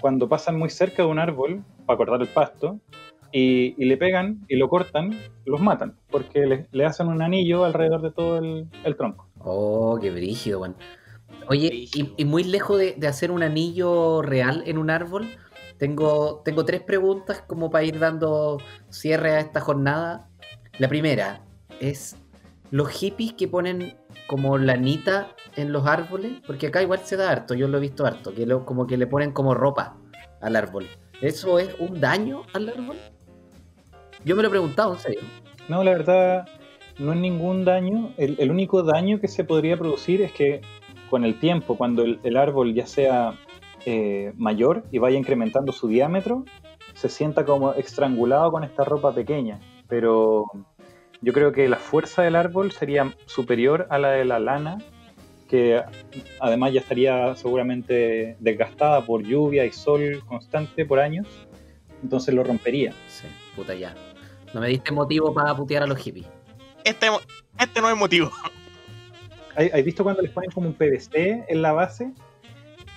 cuando 0.00 0.28
pasan 0.28 0.58
muy 0.58 0.68
cerca 0.68 1.04
de 1.04 1.08
un 1.08 1.18
árbol 1.18 1.64
para 1.86 1.96
cortar 1.96 2.20
el 2.20 2.28
pasto, 2.28 2.80
y, 3.32 3.84
le 3.84 3.96
pegan 3.96 4.44
y 4.48 4.56
lo 4.56 4.68
cortan, 4.68 5.18
los 5.44 5.60
matan, 5.60 5.96
porque 6.10 6.66
le, 6.70 6.84
hacen 6.84 7.08
un 7.08 7.22
anillo 7.22 7.64
alrededor 7.64 8.02
de 8.02 8.10
todo 8.10 8.38
el, 8.38 8.96
tronco. 8.96 9.27
Oh, 9.40 9.98
qué 10.00 10.10
brígido, 10.10 10.60
bueno. 10.60 10.74
Oye, 11.48 11.88
y, 12.16 12.24
muy 12.24 12.44
lejos 12.44 12.78
de, 12.78 13.06
hacer 13.06 13.30
un 13.30 13.42
anillo 13.42 14.22
real 14.22 14.62
en 14.66 14.78
un 14.78 14.90
árbol, 14.90 15.28
tengo, 15.78 16.42
tengo 16.44 16.64
tres 16.64 16.82
preguntas 16.82 17.42
como 17.46 17.70
para 17.70 17.84
ir 17.84 17.98
dando 17.98 18.58
cierre 18.90 19.32
a 19.32 19.40
esta 19.40 19.60
jornada. 19.60 20.28
La 20.78 20.88
primera 20.88 21.40
es 21.80 22.16
los 22.70 22.88
hippies 22.90 23.32
que 23.32 23.48
ponen 23.48 23.96
como 24.26 24.58
lanita 24.58 25.28
en 25.56 25.72
los 25.72 25.86
árboles, 25.86 26.32
porque 26.46 26.66
acá 26.66 26.82
igual 26.82 27.00
se 27.04 27.16
da 27.16 27.30
harto, 27.30 27.54
yo 27.54 27.66
lo 27.66 27.78
he 27.78 27.80
visto 27.80 28.04
harto, 28.04 28.34
que 28.34 28.44
lo, 28.44 28.66
como 28.66 28.86
que 28.86 28.98
le 28.98 29.06
ponen 29.06 29.32
como 29.32 29.54
ropa 29.54 29.96
al 30.40 30.54
árbol. 30.54 30.86
¿Eso 31.20 31.58
es 31.58 31.74
un 31.78 32.00
daño 32.00 32.42
al 32.52 32.68
árbol? 32.68 32.96
Yo 34.24 34.36
me 34.36 34.42
lo 34.42 34.48
he 34.48 34.50
preguntado, 34.50 34.94
en 34.94 35.00
serio. 35.00 35.20
No, 35.68 35.82
la 35.82 35.92
verdad, 35.92 36.46
no 36.98 37.12
es 37.12 37.18
ningún 37.18 37.64
daño. 37.64 38.12
El, 38.16 38.50
único 38.50 38.82
daño 38.82 39.20
que 39.20 39.28
se 39.28 39.44
podría 39.44 39.76
producir 39.76 40.22
es 40.22 40.32
que 40.32 40.60
con 41.10 41.24
el 41.24 41.38
tiempo, 41.38 41.76
cuando 41.76 42.02
el, 42.02 42.36
árbol 42.36 42.74
ya 42.74 42.86
sea 42.86 43.34
eh, 43.86 44.32
mayor 44.36 44.84
y 44.90 44.98
vaya 44.98 45.18
incrementando 45.18 45.72
su 45.72 45.88
diámetro, 45.88 46.44
se 46.94 47.08
sienta 47.08 47.44
como 47.44 47.72
estrangulado 47.74 48.50
con 48.50 48.64
esta 48.64 48.84
ropa 48.84 49.14
pequeña. 49.14 49.60
Pero 49.88 50.46
yo 51.20 51.32
creo 51.32 51.52
que 51.52 51.68
la 51.68 51.76
fuerza 51.76 52.22
del 52.22 52.36
árbol 52.36 52.72
sería 52.72 53.14
superior 53.26 53.86
a 53.90 53.98
la 53.98 54.10
de 54.10 54.24
la 54.24 54.38
lana, 54.38 54.78
que 55.48 55.82
además 56.40 56.72
ya 56.72 56.80
estaría 56.80 57.34
seguramente 57.36 58.36
desgastada 58.40 59.06
por 59.06 59.22
lluvia 59.22 59.64
y 59.64 59.72
sol 59.72 60.22
constante 60.26 60.84
por 60.84 60.98
años, 60.98 61.26
entonces 62.02 62.34
lo 62.34 62.44
rompería. 62.44 62.92
Sí, 63.08 63.26
puta 63.56 63.74
ya. 63.74 63.94
No 64.52 64.60
me 64.60 64.68
diste 64.68 64.92
motivo 64.92 65.32
para 65.32 65.54
putear 65.54 65.82
a 65.82 65.86
los 65.86 65.98
hippies. 65.98 66.37
Este, 66.88 67.06
este 67.60 67.82
no 67.82 67.90
es 67.90 67.96
motivo. 67.96 68.30
¿Has 69.54 69.84
visto 69.84 70.04
cuando 70.04 70.22
les 70.22 70.30
ponen 70.30 70.50
como 70.50 70.68
un 70.68 70.74
PVC 70.74 71.44
en 71.46 71.60
la 71.60 71.72
base? 71.72 72.12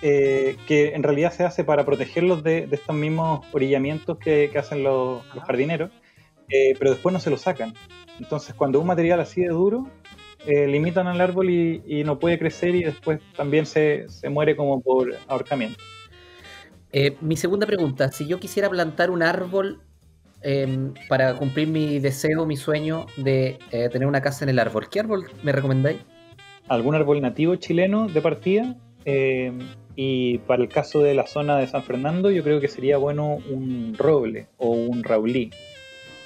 Eh, 0.00 0.56
que 0.66 0.94
en 0.94 1.02
realidad 1.02 1.30
se 1.30 1.44
hace 1.44 1.62
para 1.62 1.84
protegerlos 1.84 2.42
de, 2.42 2.68
estos 2.72 2.96
mismos 2.96 3.46
orillamientos 3.52 4.16
que, 4.18 4.50
hacen 4.58 4.82
los, 4.82 5.22
jardineros, 5.46 5.90
eh, 6.48 6.74
pero 6.78 6.92
después 6.92 7.12
no 7.12 7.20
se 7.20 7.28
lo 7.28 7.36
sacan. 7.36 7.74
Entonces, 8.18 8.54
cuando 8.54 8.80
un 8.80 8.86
material 8.86 9.20
así 9.20 9.42
de 9.42 9.48
duro, 9.48 9.86
eh, 10.46 10.66
limitan 10.66 11.06
al 11.06 11.20
árbol 11.20 11.50
y, 11.50 12.02
no 12.04 12.18
puede 12.18 12.38
crecer 12.38 12.74
y 12.74 12.84
después 12.84 13.20
también 13.36 13.66
se, 13.66 14.06
muere 14.30 14.56
como 14.56 14.80
por 14.80 15.14
ahorcamiento. 15.28 15.78
mi 17.20 17.36
segunda 17.36 17.66
pregunta, 17.66 18.10
si 18.10 18.26
yo 18.26 18.40
quisiera 18.40 18.70
plantar 18.70 19.10
un 19.10 19.22
árbol 19.22 19.82
em, 20.42 20.94
para 21.08 21.34
cumplir 21.34 21.68
mi 21.68 21.98
deseo, 21.98 22.46
mi 22.46 22.56
sueño 22.56 23.06
de 23.16 23.58
tener 23.70 24.06
una 24.06 24.20
casa 24.20 24.44
en 24.44 24.50
el 24.50 24.58
árbol, 24.58 24.88
¿qué 24.88 25.00
árbol 25.00 25.26
me 25.42 25.52
recomendáis? 25.52 25.98
algún 26.68 26.94
árbol 26.94 27.20
nativo 27.20 27.56
chileno 27.56 28.08
de 28.08 28.20
partida. 28.20 28.76
Eh, 29.04 29.52
y 29.94 30.38
para 30.38 30.62
el 30.62 30.68
caso 30.68 31.00
de 31.00 31.14
la 31.14 31.26
zona 31.26 31.58
de 31.58 31.66
San 31.66 31.82
Fernando, 31.82 32.30
yo 32.30 32.42
creo 32.42 32.60
que 32.60 32.68
sería 32.68 32.96
bueno 32.96 33.38
un 33.50 33.94
roble 33.98 34.48
o 34.56 34.70
un 34.70 35.04
raulí. 35.04 35.50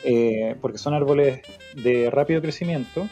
Eh, 0.04 0.54
porque 0.60 0.78
son 0.78 0.94
árboles 0.94 1.40
de 1.74 2.10
rápido 2.10 2.40
crecimiento, 2.40 3.08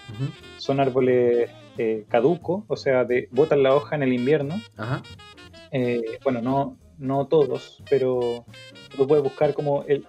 son 0.59 0.79
árboles 0.79 1.51
eh, 1.77 2.05
caducos, 2.09 2.63
o 2.69 2.77
sea, 2.77 3.05
de, 3.05 3.29
botan 3.33 3.65
la 3.65 3.75
hoja 3.75 3.97
en 3.97 4.05
el 4.05 4.13
invierno. 4.13 4.61
bueno, 6.23 6.41
no, 6.41 6.79
no 6.99 7.27
todos, 7.27 7.83
pero 7.91 8.45
tú 8.97 9.07
puedes 9.07 9.23
buscar 9.23 9.55
como 9.55 9.83
el, 9.85 10.07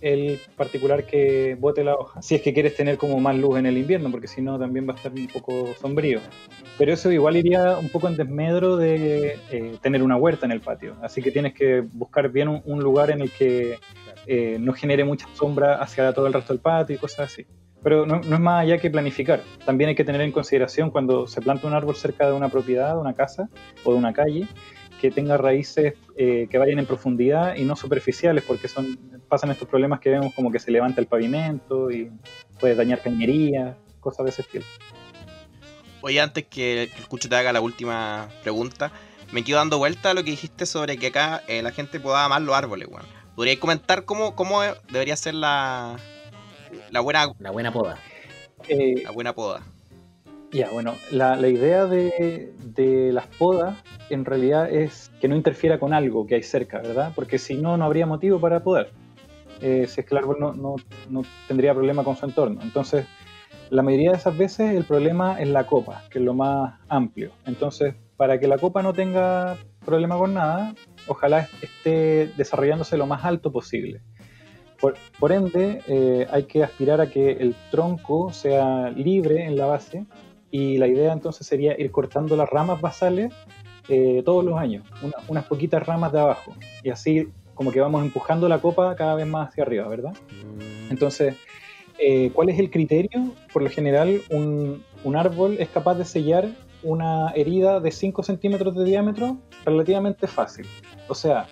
el 0.00 0.40
particular 0.56 1.04
que 1.04 1.56
bote 1.58 1.84
la 1.84 1.94
hoja. 1.94 2.22
Si 2.22 2.34
es 2.34 2.42
que 2.42 2.52
quieres 2.52 2.74
tener 2.74 2.96
como 2.98 3.18
más 3.20 3.36
luz 3.36 3.58
en 3.58 3.66
el 3.66 3.78
invierno, 3.78 4.10
porque 4.10 4.28
si 4.28 4.42
no 4.42 4.58
también 4.58 4.88
va 4.88 4.92
a 4.92 4.96
estar 4.96 5.12
un 5.12 5.26
poco 5.28 5.74
sombrío. 5.80 6.20
Pero 6.78 6.92
eso 6.92 7.10
igual 7.10 7.36
iría 7.36 7.78
un 7.78 7.88
poco 7.88 8.08
en 8.08 8.16
desmedro 8.16 8.76
de 8.76 9.38
eh, 9.50 9.76
tener 9.82 10.02
una 10.02 10.16
huerta 10.16 10.46
en 10.46 10.52
el 10.52 10.60
patio. 10.60 10.96
Así 11.02 11.22
que 11.22 11.30
tienes 11.30 11.54
que 11.54 11.80
buscar 11.80 12.30
bien 12.30 12.62
un, 12.64 12.82
lugar 12.82 13.10
en 13.10 13.22
el 13.22 13.30
que 13.30 13.78
eh, 14.26 14.58
no 14.60 14.72
genere 14.72 15.04
mucha 15.04 15.26
sombra 15.34 15.76
hacia 15.76 16.12
todo 16.12 16.26
el 16.26 16.32
resto 16.32 16.52
del 16.52 16.60
patio 16.60 16.96
y 16.96 16.98
cosas 16.98 17.32
así. 17.32 17.46
Pero 17.82 18.04
no, 18.04 18.20
no, 18.20 18.34
es 18.36 18.40
más 18.40 18.62
allá 18.62 18.78
que 18.78 18.90
planificar. 18.90 19.42
También 19.64 19.88
hay 19.88 19.94
que 19.94 20.04
tener 20.04 20.20
en 20.20 20.32
consideración 20.32 20.90
cuando 20.90 21.26
se 21.26 21.40
planta 21.40 21.66
un 21.66 21.74
árbol 21.74 21.94
cerca 21.94 22.26
de 22.26 22.32
una 22.32 22.48
propiedad, 22.48 22.94
de 22.94 23.00
una 23.00 23.14
casa 23.14 23.48
o 23.84 23.92
de 23.92 23.98
una 23.98 24.12
calle, 24.12 24.46
que 25.06 25.14
tenga 25.14 25.36
raíces 25.36 25.94
eh, 26.16 26.48
que 26.50 26.58
vayan 26.58 26.80
en 26.80 26.86
profundidad 26.86 27.54
y 27.54 27.64
no 27.64 27.76
superficiales, 27.76 28.42
porque 28.42 28.66
son 28.66 28.98
pasan 29.28 29.52
estos 29.52 29.68
problemas 29.68 30.00
que 30.00 30.10
vemos 30.10 30.34
como 30.34 30.50
que 30.50 30.58
se 30.58 30.72
levanta 30.72 31.00
el 31.00 31.06
pavimento 31.06 31.92
y 31.92 32.10
puede 32.58 32.74
dañar 32.74 33.02
cañería, 33.02 33.76
cosas 34.00 34.24
de 34.24 34.30
ese 34.30 34.42
estilo. 34.42 34.64
Oye, 36.00 36.20
antes 36.20 36.44
que 36.46 36.82
el 36.84 36.88
escucho 36.98 37.28
te 37.28 37.36
haga 37.36 37.52
la 37.52 37.60
última 37.60 38.28
pregunta, 38.42 38.90
me 39.30 39.44
quedo 39.44 39.58
dando 39.58 39.78
vuelta 39.78 40.10
a 40.10 40.14
lo 40.14 40.24
que 40.24 40.30
dijiste 40.30 40.66
sobre 40.66 40.96
que 40.96 41.08
acá 41.08 41.42
eh, 41.46 41.62
la 41.62 41.70
gente 41.70 42.00
podaba 42.00 42.28
más 42.28 42.42
los 42.42 42.56
árboles, 42.56 42.88
weón. 42.88 43.06
¿Podrías 43.36 43.58
comentar 43.58 44.04
cómo, 44.04 44.34
cómo 44.34 44.62
debería 44.90 45.14
ser 45.14 45.34
la, 45.34 45.98
la 46.90 47.00
buena... 47.00 47.28
La 47.38 47.52
buena 47.52 47.72
poda. 47.72 47.98
Eh, 48.68 49.02
la 49.04 49.12
buena 49.12 49.32
poda. 49.34 49.62
Ya, 50.56 50.70
bueno, 50.70 50.94
la, 51.10 51.36
idea 51.48 51.84
de, 51.84 53.10
las 53.12 53.26
podas 53.26 53.76
en 54.08 54.24
realidad 54.24 54.72
es 54.72 55.10
que 55.20 55.28
no 55.28 55.36
interfiera 55.36 55.78
con 55.78 55.92
algo 55.92 56.26
que 56.26 56.36
hay 56.36 56.42
cerca, 56.42 56.78
¿verdad? 56.78 57.12
Porque 57.14 57.36
si 57.36 57.58
no, 57.58 57.76
no 57.76 57.84
habría 57.84 58.06
motivo 58.06 58.40
para 58.40 58.60
podar. 58.64 58.88
Eh, 59.60 59.84
si 59.86 60.00
es 60.00 60.06
que 60.06 60.14
el 60.14 60.18
árbol 60.18 60.38
no, 60.40 61.24
tendría 61.46 61.74
problema 61.74 62.04
con 62.04 62.16
su 62.16 62.24
entorno. 62.24 62.62
Entonces, 62.62 63.04
la 63.68 63.82
mayoría 63.82 64.12
de 64.12 64.16
esas 64.16 64.38
veces 64.38 64.74
el 64.74 64.84
problema 64.84 65.38
es 65.38 65.48
la 65.48 65.66
copa, 65.66 66.04
que 66.10 66.20
es 66.20 66.24
lo 66.24 66.32
más 66.32 66.80
amplio. 66.88 67.32
Entonces, 67.44 67.94
para 68.16 68.40
que 68.40 68.48
la 68.48 68.56
copa 68.56 68.82
no 68.82 68.94
tenga 68.94 69.58
problema 69.84 70.16
con 70.16 70.32
nada, 70.32 70.74
ojalá 71.06 71.50
esté 71.60 72.32
desarrollándose 72.38 72.96
lo 72.96 73.06
más 73.06 73.26
alto 73.26 73.52
posible. 73.52 74.00
Por, 74.80 75.32
ende, 75.32 75.82
eh, 75.86 76.26
hay 76.30 76.44
que 76.44 76.64
aspirar 76.64 77.02
a 77.02 77.10
que 77.10 77.32
el 77.32 77.54
tronco 77.70 78.32
sea 78.32 78.90
libre 78.90 79.44
en 79.44 79.56
la 79.56 79.66
base 79.66 80.06
y 80.50 80.78
la 80.78 80.86
idea 80.86 81.12
entonces 81.12 81.46
sería 81.46 81.78
ir 81.78 81.90
cortando 81.90 82.36
las 82.36 82.48
ramas 82.48 82.80
basales 82.80 83.32
eh, 83.88 84.22
todos 84.24 84.44
los 84.44 84.58
años, 84.58 84.84
unas 85.28 85.44
poquitas 85.44 85.86
ramas 85.86 86.12
de 86.12 86.20
abajo, 86.20 86.52
y 86.82 86.90
así 86.90 87.28
como 87.54 87.72
que 87.72 87.80
vamos 87.80 88.02
empujando 88.02 88.48
la 88.48 88.60
copa 88.60 88.94
cada 88.96 89.14
vez 89.14 89.26
más 89.26 89.48
hacia 89.48 89.64
arriba, 89.64 89.88
¿verdad? 89.88 90.12
Mm. 90.12 90.90
Entonces, 90.90 91.36
eh, 91.98 92.30
¿cuál 92.34 92.48
es 92.50 92.58
el 92.58 92.70
criterio? 92.70 93.32
Por 93.52 93.62
lo 93.62 93.70
general, 93.70 94.20
un, 94.30 94.84
un, 95.04 95.16
árbol 95.16 95.56
es 95.58 95.68
capaz 95.68 95.94
de 95.94 96.04
sellar 96.04 96.48
una 96.82 97.30
herida 97.30 97.80
de 97.80 97.90
5 97.90 98.22
centímetros 98.22 98.74
de 98.74 98.84
diámetro 98.84 99.38
relativamente 99.64 100.26
fácil. 100.26 100.66
O 101.08 101.14
sea, 101.14 101.46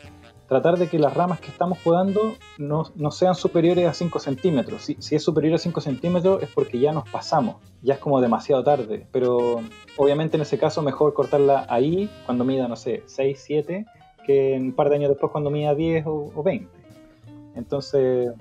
tratar 0.46 0.78
de 0.78 0.88
que 0.88 0.98
las 0.98 1.14
ramas 1.14 1.40
que 1.40 1.48
estamos 1.48 1.78
podando 1.78 2.34
no, 2.58 2.84
no 2.94 3.10
sean 3.10 3.34
superiores 3.34 3.86
a 3.86 3.94
5 3.94 4.18
centímetros. 4.18 4.82
Si, 4.82 4.96
si, 5.00 5.14
es 5.14 5.22
superior 5.22 5.54
a 5.54 5.58
5 5.58 5.80
centímetros 5.80 6.42
es 6.42 6.50
porque 6.50 6.78
ya 6.78 6.92
nos 6.92 7.08
pasamos, 7.08 7.56
ya 7.82 7.94
es 7.94 8.00
como 8.00 8.20
demasiado 8.20 8.62
tarde, 8.62 9.06
pero 9.10 9.60
obviamente 9.96 10.36
en 10.36 10.42
ese 10.42 10.58
caso 10.58 10.82
mejor 10.82 11.14
cortarla 11.14 11.66
ahí 11.68 12.10
cuando 12.26 12.44
mida, 12.44 12.68
no 12.68 12.76
sé, 12.76 13.02
6, 13.06 13.40
7, 13.42 13.86
que 14.26 14.58
un 14.60 14.72
par 14.72 14.88
de 14.90 14.96
años 14.96 15.10
después 15.10 15.32
cuando 15.32 15.50
mida 15.50 15.74
10 15.74 16.06
o, 16.06 16.32
o 16.34 16.42
20. 16.42 16.68
Entonces, 17.54 18.32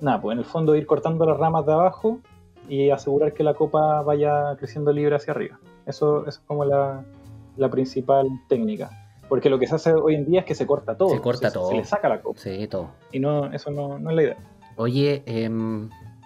nada, 0.00 0.20
pues 0.20 0.34
en 0.34 0.38
el 0.40 0.44
fondo 0.44 0.76
ir 0.76 0.86
cortando 0.86 1.24
las 1.26 1.38
ramas 1.38 1.66
de 1.66 1.72
abajo 1.72 2.20
y 2.68 2.90
asegurar 2.90 3.32
que 3.32 3.42
la 3.42 3.54
copa 3.54 4.02
vaya 4.02 4.54
creciendo 4.56 4.92
libre 4.92 5.16
hacia 5.16 5.32
arriba. 5.32 5.58
Eso, 5.86 6.20
eso 6.26 6.28
es 6.28 6.38
como 6.46 6.64
la, 6.64 7.04
la 7.56 7.70
principal 7.70 8.28
técnica. 8.48 9.07
Porque 9.28 9.50
lo 9.50 9.58
que 9.58 9.66
se 9.66 9.74
hace 9.74 9.92
hoy 9.92 10.14
en 10.14 10.26
día 10.26 10.40
es 10.40 10.46
que 10.46 10.54
se 10.54 10.66
corta 10.66 10.96
todo. 10.96 11.10
Se 11.10 11.20
corta 11.20 11.48
se, 11.48 11.54
todo. 11.54 11.70
Se 11.70 11.76
le 11.76 11.84
saca 11.84 12.08
la 12.08 12.20
copa. 12.20 12.40
Sí, 12.40 12.66
todo. 12.68 12.90
Y 13.12 13.20
no, 13.20 13.52
eso 13.52 13.70
no, 13.70 13.98
no 13.98 14.10
es 14.10 14.16
la 14.16 14.22
idea. 14.22 14.36
Oye, 14.76 15.22
eh, 15.26 15.50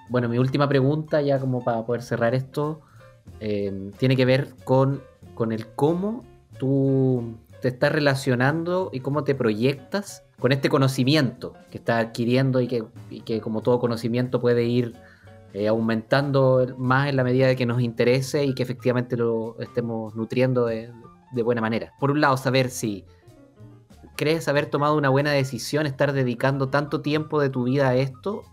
bueno, 0.09 0.29
mi 0.29 0.39
última 0.39 0.69
pregunta, 0.69 1.23
ya 1.23 1.39
como 1.39 1.65
para 1.65 1.85
poder 1.85 2.03
cerrar 2.03 2.35
esto, 2.35 2.81
eh, 3.41 3.91
tiene 3.99 4.17
que 4.17 4.25
ver 4.25 4.49
con, 4.65 5.03
con 5.35 5.53
el 5.53 5.67
cómo 5.69 6.25
tú 6.59 7.35
te 7.61 7.69
estás 7.69 7.93
relacionando 7.93 8.91
y 8.93 9.01
cómo 9.01 9.25
te 9.25 9.35
proyectas 9.35 10.25
con 10.39 10.53
este 10.53 10.69
conocimiento 10.69 11.55
que 11.71 11.79
estás 11.79 12.05
adquiriendo 12.05 12.61
y 12.61 12.67
que, 12.67 12.85
y 13.09 13.21
que 13.21 13.41
como 13.41 13.63
todo 13.63 13.79
conocimiento 13.79 14.41
puede 14.41 14.65
ir 14.65 14.95
eh, 15.55 15.69
aumentando 15.69 16.67
más 16.77 17.09
en 17.09 17.17
la 17.17 17.25
medida 17.25 17.47
de 17.47 17.57
que 17.57 17.65
nos 17.65 17.81
interese 17.81 18.45
y 18.45 18.55
que 18.55 18.63
efectivamente 18.63 19.17
lo 19.17 19.57
estemos 19.61 20.15
nutriendo 20.17 20.67
de, 20.67 20.91
de 21.33 21.43
buena 21.43 21.61
manera. 21.61 21.93
Por 21.99 22.11
un 22.11 22.21
lado, 22.21 22.37
saber 22.37 22.71
si 22.71 23.05
crees 24.17 24.49
haber 24.49 24.67
tomado 24.67 24.97
una 24.97 25.09
buena 25.09 25.33
decisión, 25.33 25.87
estar 25.87 26.13
dedicando 26.13 26.69
tanto 26.69 27.01
tiempo 27.01 27.41
de 27.41 27.51
tu 27.51 27.65
vida 27.65 27.89
a 27.89 27.97
esto, 27.97 28.45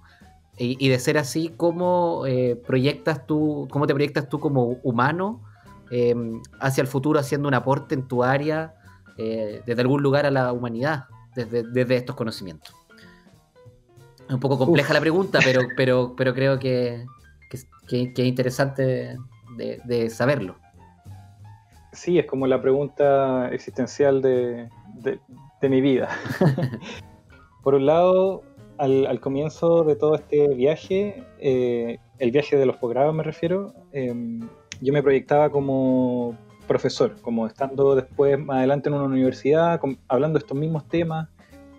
y, 0.57 0.75
y 0.83 0.89
de 0.89 0.99
ser 0.99 1.17
así, 1.17 1.53
¿cómo 1.55 2.25
eh, 2.25 2.61
proyectas 2.67 3.25
tú, 3.25 3.67
cómo 3.71 3.87
te 3.87 3.93
proyectas 3.93 4.27
tú 4.27 4.39
como 4.39 4.79
humano 4.83 5.41
eh, 5.89 6.13
hacia 6.59 6.81
el 6.81 6.87
futuro 6.87 7.19
haciendo 7.19 7.47
un 7.47 7.53
aporte 7.53 7.95
en 7.95 8.07
tu 8.07 8.23
área, 8.23 8.75
eh, 9.17 9.61
desde 9.65 9.81
algún 9.81 10.03
lugar 10.03 10.25
a 10.25 10.31
la 10.31 10.51
humanidad, 10.51 11.05
desde, 11.33 11.63
desde 11.63 11.95
estos 11.95 12.15
conocimientos? 12.15 12.75
Es 14.27 14.33
un 14.33 14.39
poco 14.39 14.57
compleja 14.57 14.89
Uf. 14.89 14.93
la 14.95 14.99
pregunta, 14.99 15.39
pero, 15.43 15.61
pero, 15.77 16.13
pero 16.17 16.33
creo 16.33 16.59
que, 16.59 17.05
que, 17.87 18.11
es 18.15 18.19
interesante 18.19 19.17
de, 19.55 19.81
de 19.85 20.09
saberlo. 20.09 20.57
Sí, 21.91 22.19
es 22.19 22.25
como 22.25 22.45
la 22.47 22.61
pregunta 22.61 23.49
existencial 23.51 24.21
de, 24.21 24.69
de- 24.95 25.19
de 25.61 25.69
mi 25.69 25.81
vida. 25.81 26.09
Por 27.63 27.75
un 27.75 27.85
lado, 27.85 28.43
al, 28.77 29.05
al 29.07 29.19
comienzo 29.19 29.83
de 29.83 29.95
todo 29.95 30.15
este 30.15 30.47
viaje, 30.55 31.23
eh, 31.39 31.97
el 32.19 32.31
viaje 32.31 32.57
de 32.57 32.65
los 32.65 32.77
posgrados 32.77 33.13
me 33.13 33.23
refiero, 33.23 33.73
eh, 33.91 34.13
yo 34.81 34.93
me 34.93 35.03
proyectaba 35.03 35.49
como 35.49 36.37
profesor, 36.67 37.19
como 37.21 37.47
estando 37.47 37.95
después 37.95 38.37
más 38.39 38.57
adelante 38.59 38.89
en 38.89 38.95
una 38.95 39.05
universidad, 39.05 39.79
con- 39.79 39.97
hablando 40.07 40.37
de 40.39 40.43
estos 40.43 40.57
mismos 40.57 40.87
temas, 40.87 41.27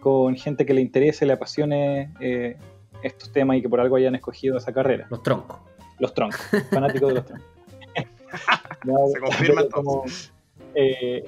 con 0.00 0.34
gente 0.36 0.66
que 0.66 0.74
le 0.74 0.80
interese, 0.80 1.24
le 1.24 1.34
apasione 1.34 2.12
eh, 2.20 2.56
estos 3.02 3.32
temas 3.32 3.56
y 3.56 3.62
que 3.62 3.68
por 3.68 3.80
algo 3.80 3.96
hayan 3.96 4.14
escogido 4.14 4.58
esa 4.58 4.72
carrera. 4.72 5.06
Los 5.10 5.22
troncos. 5.22 5.58
Los 5.98 6.12
troncos, 6.14 6.40
fanáticos 6.70 7.08
de 7.10 7.14
los 7.14 7.24
troncos. 7.26 7.46
Se 8.82 9.20
confirma 9.20 9.62
pero 9.62 9.70
como, 9.70 10.04
eh, 10.74 11.24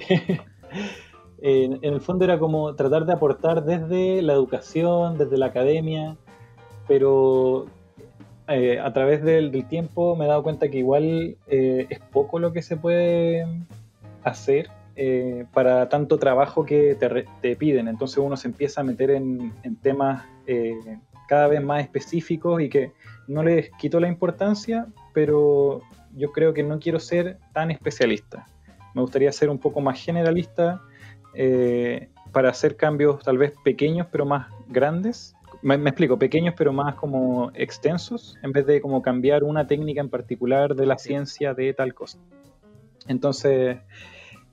en, 1.41 1.79
en 1.83 1.95
el 1.95 2.01
fondo 2.01 2.25
era 2.25 2.39
como 2.39 2.75
tratar 2.75 3.05
de 3.05 3.13
aportar 3.13 3.65
desde 3.65 4.23
la 4.23 4.33
educación, 4.33 5.19
desde 5.19 5.37
la 5.39 5.47
academia, 5.47 6.17
pero 6.87 7.67
eh, 8.49 8.79
a 8.81 8.93
través 8.93 9.23
del, 9.23 9.53
del 9.53 9.67
tiempo 9.67 10.17
me 10.17 10.25
he 10.25 10.29
dado 10.29 10.43
cuenta 10.43 10.69
que 10.69 10.79
igual 10.79 11.37
eh, 11.47 11.87
es 11.89 12.01
poco 12.01 12.39
lo 12.39 12.53
que 12.53 12.63
se 12.63 12.77
puede 12.77 13.47
hacer 14.25 14.71
eh, 14.95 15.47
para 15.55 15.89
tanto 15.89 16.19
trabajo 16.19 16.65
que 16.65 16.95
te, 16.97 17.25
te 17.41 17.57
piden. 17.57 17.89
Entonces 17.89 18.19
uno 18.19 18.37
se 18.37 18.49
empieza 18.49 18.83
a 18.83 18.85
meter 18.85 19.11
en, 19.11 19.53
en 19.63 19.77
temas 19.77 20.25
eh, 20.47 20.75
cada 21.29 21.47
vez 21.47 21.63
más 21.63 21.83
específicos 21.83 22.61
y 22.61 22.69
que 22.69 22.93
no 23.27 23.43
les 23.43 23.71
quito 23.79 24.01
la 24.01 24.09
importancia, 24.09 24.87
pero 25.15 25.81
yo 26.17 26.33
creo 26.33 26.53
que 26.53 26.63
no 26.63 26.79
quiero 26.79 26.99
ser 27.01 27.39
tan 27.53 27.71
especialista. 27.71 28.47
Me 28.95 29.03
gustaría 29.03 29.33
ser 29.33 29.49
un 29.49 29.59
poco 29.59 29.81
más 29.81 30.01
generalista 30.03 30.83
eh, 31.35 32.09
para 32.33 32.51
hacer 32.51 32.77
cambios 32.77 33.23
tal 33.23 33.39
vez 33.39 33.55
pequeños 33.65 34.07
pero 34.11 34.27
más 34.27 34.49
grandes. 34.69 35.35
Me, 35.63 35.79
me 35.79 35.91
explico, 35.91 36.19
pequeños 36.19 36.55
pero 36.57 36.73
más 36.73 36.95
como 36.97 37.51
extensos, 37.55 38.37
en 38.43 38.53
vez 38.53 38.67
de 38.67 38.81
como 38.81 39.01
cambiar 39.01 39.45
una 39.45 39.67
técnica 39.67 40.01
en 40.01 40.09
particular 40.09 40.75
de 40.75 40.87
la 40.87 40.99
ciencia 40.99 41.55
de 41.55 41.73
tal 41.73 41.95
cosa. 41.95 42.19
Entonces, 43.09 43.79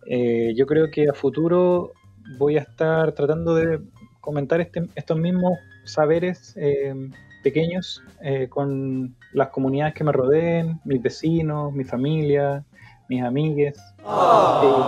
eh, 0.05 0.53
yo 0.55 0.65
creo 0.65 0.89
que 0.91 1.09
a 1.09 1.13
futuro 1.13 1.91
voy 2.37 2.57
a 2.57 2.61
estar 2.61 3.11
tratando 3.13 3.55
de 3.55 3.79
comentar 4.21 4.61
este- 4.61 4.87
estos 4.95 5.17
mismos 5.17 5.57
saberes 5.83 6.53
eh, 6.57 6.93
pequeños 7.43 8.01
eh, 8.21 8.47
con 8.49 9.15
las 9.33 9.49
comunidades 9.49 9.93
que 9.93 10.03
me 10.03 10.11
rodeen, 10.11 10.79
mis 10.85 11.01
vecinos, 11.01 11.71
mi 11.73 11.83
familia, 11.83 12.63
mis 13.09 13.21
amigues. 13.23 13.77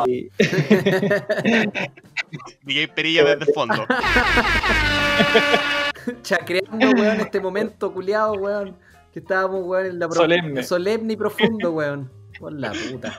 Eh, 0.08 0.30
DJ 2.64 2.88
Perilla 2.89 3.36
desde 3.36 3.52
fondo. 3.54 3.86
Chacreando, 6.24 6.89
weón, 6.99 7.20
este 7.22 7.39
momento 7.39 7.93
culiado, 7.93 8.34
weón. 8.34 8.76
Que 9.14 9.20
estábamos, 9.20 9.62
weón, 9.66 9.86
en 9.88 9.99
la 9.99 10.08
pro- 10.08 10.22
Solemne. 10.22 10.64
solemne 10.64 11.14
y 11.14 11.18
profundo, 11.18 11.72
weón. 11.74 12.10
Por 12.39 12.54
la 12.54 12.72
puta. 12.72 13.16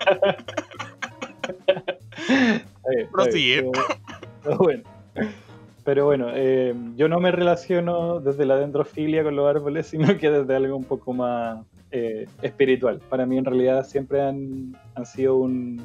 Prosigue. 3.13 3.71
pero 4.43 4.59
bueno. 4.59 4.83
Pero 5.85 6.05
bueno, 6.07 6.29
eh, 6.33 6.75
yo 6.97 7.09
no 7.09 7.19
me 7.19 7.33
relaciono 7.33 8.21
desde 8.21 8.47
la 8.47 8.57
dendrofilia 8.57 9.25
con 9.25 9.35
los 9.35 9.49
árboles, 9.49 9.87
sino 9.91 10.17
que 10.17 10.31
desde 10.31 10.55
algo 10.55 10.77
un 10.77 10.85
poco 10.85 11.13
más 11.13 11.65
eh, 11.91 12.27
espiritual. 12.41 13.01
Para 13.09 13.27
mí 13.27 13.37
en 13.39 13.45
realidad 13.45 13.85
siempre 13.85 14.23
han, 14.23 14.77
han 14.95 15.07
sido 15.07 15.37
un- 15.37 15.83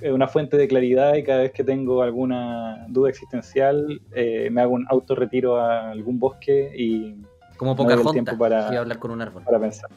eh, 0.00 0.12
una 0.12 0.28
fuente 0.28 0.56
de 0.56 0.68
claridad 0.68 1.14
y 1.14 1.22
cada 1.24 1.40
vez 1.40 1.52
que 1.52 1.64
tengo 1.64 2.02
alguna 2.02 2.84
duda 2.88 3.08
existencial 3.10 4.00
eh, 4.12 4.48
me 4.50 4.60
hago 4.60 4.74
un 4.74 4.86
autorretiro 4.88 5.56
a 5.60 5.90
algún 5.90 6.18
bosque 6.20 6.70
y 6.76 7.16
Como 7.56 7.72
el 7.72 7.76
Pocahontas. 7.78 8.12
tiempo 8.12 8.38
para- 8.38 8.68
a 8.68 8.78
hablar 8.78 8.98
con 8.98 9.10
un 9.10 9.22
árbol. 9.22 9.42
para 9.44 9.58
pensar. 9.58 9.90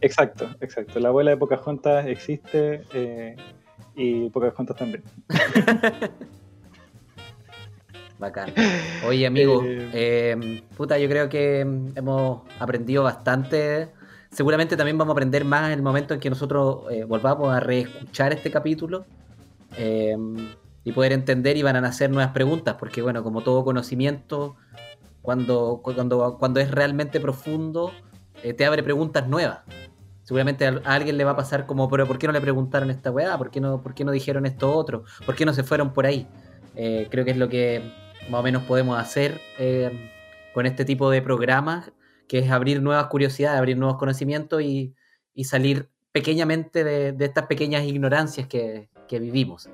Exacto, 0.00 0.46
exacto. 0.60 1.00
La 1.00 1.08
abuela 1.08 1.30
de 1.30 1.36
Pocahontas 1.38 2.06
existe 2.06 2.82
eh, 2.92 3.34
y 3.94 4.28
Pocahontas 4.30 4.76
también. 4.76 5.02
Bacán. 8.26 8.52
Oye, 9.06 9.26
amigo, 9.26 9.62
Eh, 9.66 9.90
eh, 9.92 10.62
puta, 10.76 10.98
yo 10.98 11.08
creo 11.08 11.28
que 11.28 11.60
hemos 11.60 12.42
aprendido 12.58 13.02
bastante. 13.02 13.92
Seguramente 14.30 14.76
también 14.76 14.98
vamos 14.98 15.12
a 15.12 15.14
aprender 15.14 15.44
más 15.44 15.66
en 15.66 15.72
el 15.72 15.82
momento 15.82 16.14
en 16.14 16.20
que 16.20 16.28
nosotros 16.28 16.84
eh, 16.90 17.04
volvamos 17.04 17.54
a 17.54 17.60
reescuchar 17.60 18.32
este 18.32 18.50
capítulo 18.50 19.06
eh, 19.76 20.16
y 20.84 20.92
poder 20.92 21.12
entender 21.12 21.56
y 21.56 21.62
van 21.62 21.76
a 21.76 21.80
nacer 21.80 22.10
nuevas 22.10 22.32
preguntas, 22.32 22.76
porque 22.78 23.02
bueno, 23.02 23.22
como 23.22 23.42
todo 23.42 23.64
conocimiento, 23.64 24.56
cuando, 25.22 25.80
cuando, 25.82 26.36
cuando 26.38 26.60
es 26.60 26.70
realmente 26.70 27.20
profundo, 27.20 27.92
eh, 28.42 28.52
te 28.52 28.66
abre 28.66 28.82
preguntas 28.82 29.26
nuevas. 29.28 29.60
Seguramente 30.22 30.66
a 30.66 30.80
a 30.84 30.94
alguien 30.94 31.16
le 31.16 31.24
va 31.24 31.32
a 31.32 31.36
pasar 31.36 31.66
como, 31.66 31.88
pero 31.88 32.06
¿por 32.06 32.18
qué 32.18 32.26
no 32.26 32.32
le 32.32 32.40
preguntaron 32.40 32.90
esta 32.90 33.10
weá? 33.10 33.38
¿Por 33.38 33.50
qué 33.50 33.60
no, 33.60 33.82
por 33.82 33.94
qué 33.94 34.04
no 34.04 34.12
dijeron 34.12 34.46
esto 34.46 34.72
otro? 34.72 35.04
¿Por 35.24 35.34
qué 35.34 35.44
no 35.44 35.54
se 35.54 35.62
fueron 35.62 35.92
por 35.92 36.06
ahí? 36.06 36.26
Eh, 36.74 37.08
creo 37.10 37.24
que 37.24 37.30
es 37.30 37.36
lo 37.36 37.48
que 37.48 37.82
más 38.28 38.40
o 38.40 38.42
menos 38.42 38.62
podemos 38.64 38.98
hacer 38.98 39.40
eh, 39.58 39.90
con 40.54 40.66
este 40.66 40.84
tipo 40.84 41.10
de 41.10 41.22
programas, 41.22 41.92
que 42.28 42.38
es 42.38 42.50
abrir 42.50 42.82
nuevas 42.82 43.06
curiosidades, 43.06 43.58
abrir 43.58 43.76
nuevos 43.76 43.98
conocimientos 43.98 44.62
y, 44.62 44.94
salir 45.44 45.90
pequeñamente 46.12 46.82
de, 46.82 47.24
estas 47.24 47.46
pequeñas 47.46 47.84
ignorancias 47.84 48.46
que, 48.46 48.88
que 49.06 49.18
vivimos. 49.18 49.68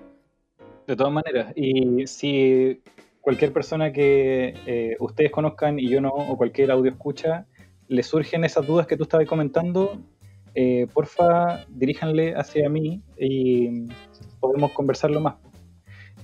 De 0.86 0.96
todas 0.96 1.12
maneras, 1.12 1.53
y 1.55 2.07
si 2.09 2.82
cualquier 3.20 3.53
persona 3.53 3.92
que 3.92 4.55
eh, 4.66 4.96
ustedes 4.98 5.30
conozcan 5.30 5.78
y 5.78 5.88
yo 5.88 6.00
no, 6.00 6.11
o 6.11 6.36
cualquier 6.36 6.72
audio 6.72 6.90
escucha, 6.90 7.46
le 7.88 8.03
surgen 8.03 8.44
esas 8.44 8.66
dudas 8.66 8.86
que 8.86 8.96
tú 8.96 9.05
estabas 9.05 9.26
comentando, 9.26 10.03
eh, 10.55 10.86
porfa, 10.92 11.64
diríjanle 11.68 12.34
hacia 12.34 12.68
mí 12.68 13.00
y 13.16 13.86
podemos 14.40 14.72
conversarlo 14.72 15.20
más. 15.20 15.36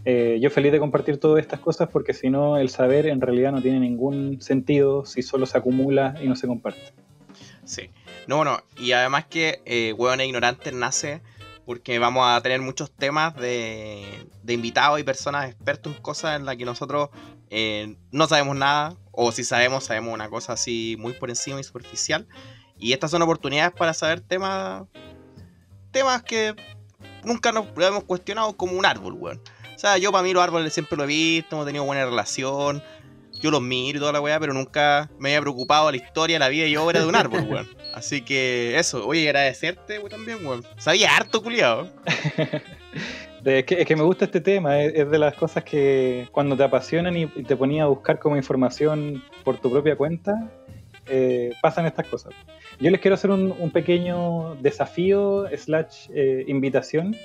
Eh, 0.04 0.38
yo 0.40 0.50
feliz 0.50 0.72
de 0.72 0.78
compartir 0.78 1.18
todas 1.18 1.40
estas 1.40 1.60
cosas 1.60 1.88
porque 1.92 2.14
si 2.14 2.30
no, 2.30 2.56
el 2.56 2.70
saber 2.70 3.06
en 3.06 3.20
realidad 3.20 3.52
no 3.52 3.62
tiene 3.62 3.80
ningún 3.80 4.40
sentido 4.40 5.04
si 5.04 5.22
solo 5.22 5.46
se 5.46 5.58
acumula 5.58 6.14
y 6.22 6.28
no 6.28 6.36
se 6.36 6.46
comparte. 6.46 6.92
Sí. 7.64 7.90
No, 8.26 8.36
bueno, 8.36 8.62
y 8.78 8.92
además 8.92 9.26
que 9.26 9.60
eh, 9.64 9.92
Hueones 9.92 10.26
Ignorantes 10.26 10.72
nace 10.72 11.20
porque 11.66 11.98
vamos 11.98 12.24
a 12.26 12.40
tener 12.40 12.62
muchos 12.62 12.90
temas 12.90 13.34
de, 13.36 14.26
de 14.42 14.52
invitados 14.54 14.98
y 15.00 15.02
personas 15.02 15.50
expertos 15.50 15.94
en 15.94 16.02
cosas 16.02 16.36
en 16.36 16.46
las 16.46 16.56
que 16.56 16.64
nosotros 16.64 17.10
eh, 17.50 17.96
no 18.10 18.26
sabemos 18.26 18.56
nada, 18.56 18.96
o 19.12 19.32
si 19.32 19.44
sabemos, 19.44 19.84
sabemos 19.84 20.14
una 20.14 20.28
cosa 20.28 20.52
así 20.52 20.96
muy 20.98 21.12
por 21.12 21.30
encima 21.30 21.60
y 21.60 21.64
superficial. 21.64 22.26
Y 22.78 22.92
estas 22.92 23.10
son 23.10 23.22
oportunidades 23.22 23.72
para 23.72 23.94
saber 23.94 24.20
temas, 24.20 24.84
temas 25.90 26.22
que 26.22 26.54
nunca 27.24 27.52
nos 27.52 27.66
hemos 27.76 28.04
cuestionado 28.04 28.56
como 28.56 28.78
un 28.78 28.86
árbol, 28.86 29.14
weón. 29.14 29.40
O 29.78 29.80
sea, 29.80 29.96
yo 29.96 30.10
para 30.10 30.24
mí 30.24 30.32
los 30.32 30.42
árboles 30.42 30.72
siempre 30.72 30.96
lo 30.96 31.04
he 31.04 31.06
visto, 31.06 31.54
hemos 31.54 31.64
tenido 31.64 31.84
buena 31.84 32.04
relación, 32.04 32.82
yo 33.40 33.52
los 33.52 33.62
miro 33.62 33.98
y 33.98 34.00
toda 34.00 34.10
la 34.10 34.20
weá, 34.20 34.40
pero 34.40 34.52
nunca 34.52 35.08
me 35.20 35.28
había 35.28 35.40
preocupado 35.40 35.88
la 35.92 35.96
historia, 35.96 36.36
la 36.40 36.48
vida 36.48 36.66
y 36.66 36.76
obra 36.76 36.98
de 36.98 37.06
un 37.06 37.14
árbol, 37.14 37.46
weón. 37.48 37.68
Así 37.94 38.22
que 38.22 38.76
eso, 38.76 39.06
oye, 39.06 39.28
agradecerte, 39.28 39.98
weón, 39.98 40.10
también, 40.10 40.44
weón. 40.44 40.64
Sabía 40.78 41.14
harto, 41.14 41.40
culiado. 41.44 41.88
Es 43.44 43.64
que, 43.64 43.80
es 43.80 43.86
que 43.86 43.96
me 43.96 44.02
gusta 44.02 44.26
este 44.26 44.40
tema, 44.40 44.82
es, 44.82 45.08
de 45.10 45.18
las 45.18 45.32
cosas 45.34 45.62
que 45.62 46.28
cuando 46.32 46.56
te 46.56 46.64
apasionan 46.64 47.16
y, 47.16 47.26
te 47.28 47.56
ponía 47.56 47.84
a 47.84 47.86
buscar 47.86 48.18
como 48.18 48.36
información 48.36 49.22
por 49.44 49.58
tu 49.58 49.70
propia 49.70 49.96
cuenta, 49.96 50.50
eh, 51.06 51.54
pasan 51.62 51.86
estas 51.86 52.08
cosas. 52.08 52.34
Yo 52.80 52.90
les 52.90 53.00
quiero 53.00 53.14
hacer 53.14 53.30
un, 53.30 53.54
un 53.56 53.70
pequeño 53.70 54.56
desafío 54.56 55.46
slash 55.56 56.08
eh, 56.12 56.44
invitación 56.48 57.16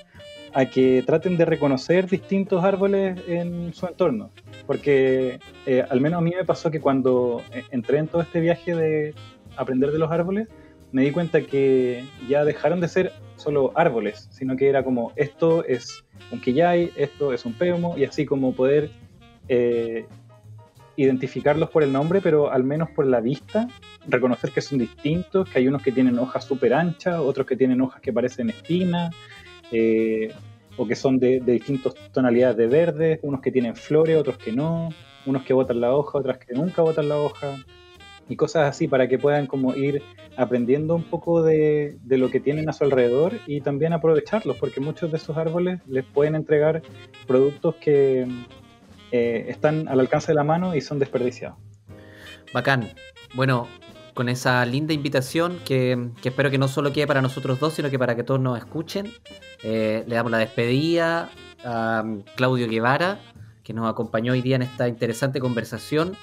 a 0.54 0.66
que 0.66 1.02
traten 1.04 1.36
de 1.36 1.44
reconocer 1.44 2.08
distintos 2.08 2.64
árboles 2.64 3.20
en 3.26 3.74
su 3.74 3.86
entorno. 3.86 4.30
Porque 4.66 5.40
eh, 5.66 5.84
al 5.88 6.00
menos 6.00 6.18
a 6.18 6.20
mí 6.22 6.32
me 6.36 6.44
pasó 6.44 6.70
que 6.70 6.80
cuando 6.80 7.42
eh, 7.52 7.64
entré 7.70 7.98
en 7.98 8.06
todo 8.06 8.22
este 8.22 8.40
viaje 8.40 8.74
de 8.74 9.14
aprender 9.56 9.90
de 9.90 9.98
los 9.98 10.10
árboles, 10.10 10.48
me 10.92 11.02
di 11.02 11.10
cuenta 11.10 11.40
que 11.40 12.04
ya 12.28 12.44
dejaron 12.44 12.80
de 12.80 12.86
ser 12.86 13.12
solo 13.34 13.72
árboles, 13.74 14.28
sino 14.30 14.56
que 14.56 14.68
era 14.68 14.84
como 14.84 15.12
esto 15.16 15.64
es 15.64 16.04
un 16.30 16.40
quillay, 16.40 16.92
esto 16.94 17.32
es 17.32 17.44
un 17.44 17.54
peumo, 17.54 17.96
y 17.98 18.04
así 18.04 18.24
como 18.24 18.54
poder 18.54 18.90
eh, 19.48 20.06
identificarlos 20.96 21.70
por 21.70 21.82
el 21.82 21.92
nombre, 21.92 22.20
pero 22.20 22.52
al 22.52 22.62
menos 22.62 22.90
por 22.90 23.06
la 23.06 23.20
vista, 23.20 23.68
reconocer 24.06 24.50
que 24.50 24.60
son 24.60 24.78
distintos, 24.78 25.48
que 25.48 25.58
hay 25.58 25.68
unos 25.68 25.82
que 25.82 25.90
tienen 25.92 26.18
hojas 26.18 26.44
súper 26.44 26.72
anchas, 26.74 27.18
otros 27.18 27.46
que 27.46 27.56
tienen 27.56 27.80
hojas 27.80 28.00
que 28.00 28.12
parecen 28.12 28.50
espinas, 28.50 29.14
eh, 29.74 30.32
o 30.76 30.86
que 30.86 30.94
son 30.94 31.18
de, 31.18 31.40
de 31.40 31.52
distintas 31.52 31.94
tonalidades 32.12 32.56
de 32.56 32.66
verde, 32.66 33.20
unos 33.22 33.40
que 33.40 33.52
tienen 33.52 33.76
flores, 33.76 34.16
otros 34.16 34.38
que 34.38 34.52
no, 34.52 34.88
unos 35.26 35.42
que 35.42 35.52
botan 35.52 35.80
la 35.80 35.94
hoja, 35.94 36.18
otras 36.18 36.38
que 36.38 36.54
nunca 36.54 36.82
botan 36.82 37.08
la 37.08 37.16
hoja, 37.18 37.56
y 38.28 38.36
cosas 38.36 38.68
así 38.68 38.88
para 38.88 39.08
que 39.08 39.18
puedan 39.18 39.46
como 39.46 39.74
ir 39.74 40.02
aprendiendo 40.36 40.94
un 40.94 41.04
poco 41.04 41.42
de, 41.42 41.96
lo 42.06 42.30
que 42.30 42.40
tienen 42.40 42.68
a 42.68 42.72
su 42.72 42.84
alrededor 42.84 43.34
y 43.46 43.60
también 43.60 43.92
aprovecharlos, 43.92 44.56
porque 44.56 44.80
muchos 44.80 45.10
de 45.10 45.18
esos 45.18 45.36
árboles 45.36 45.80
les 45.86 46.04
pueden 46.04 46.34
entregar 46.34 46.82
productos 47.26 47.76
que 47.76 48.26
eh, 49.12 49.46
están 49.48 49.88
al 49.88 50.00
alcance 50.00 50.28
de 50.28 50.34
la 50.34 50.44
mano 50.44 50.74
y 50.74 50.80
son 50.80 50.98
desperdiciados. 50.98 51.58
Bacán. 52.52 52.88
Bueno, 53.34 53.68
con 54.14 54.28
esa 54.28 54.64
linda 54.64 54.94
invitación 54.94 55.58
que, 55.64 56.10
que 56.22 56.30
espero 56.30 56.50
que 56.50 56.58
no 56.58 56.68
solo 56.68 56.92
quede 56.92 57.06
para 57.06 57.20
nosotros 57.20 57.58
dos, 57.58 57.74
sino 57.74 57.90
que 57.90 57.98
para 57.98 58.16
que 58.16 58.22
todos 58.22 58.40
nos 58.40 58.56
escuchen, 58.56 59.12
eh, 59.62 60.04
le 60.06 60.14
damos 60.14 60.30
la 60.30 60.38
despedida 60.38 61.30
a 61.64 62.02
um, 62.04 62.22
Claudio 62.36 62.68
Guevara, 62.68 63.20
que 63.62 63.72
nos 63.72 63.90
acompañó 63.90 64.32
hoy 64.32 64.42
día 64.42 64.56
en 64.56 64.62
esta 64.62 64.88
interesante 64.88 65.40
conversación. 65.40 66.16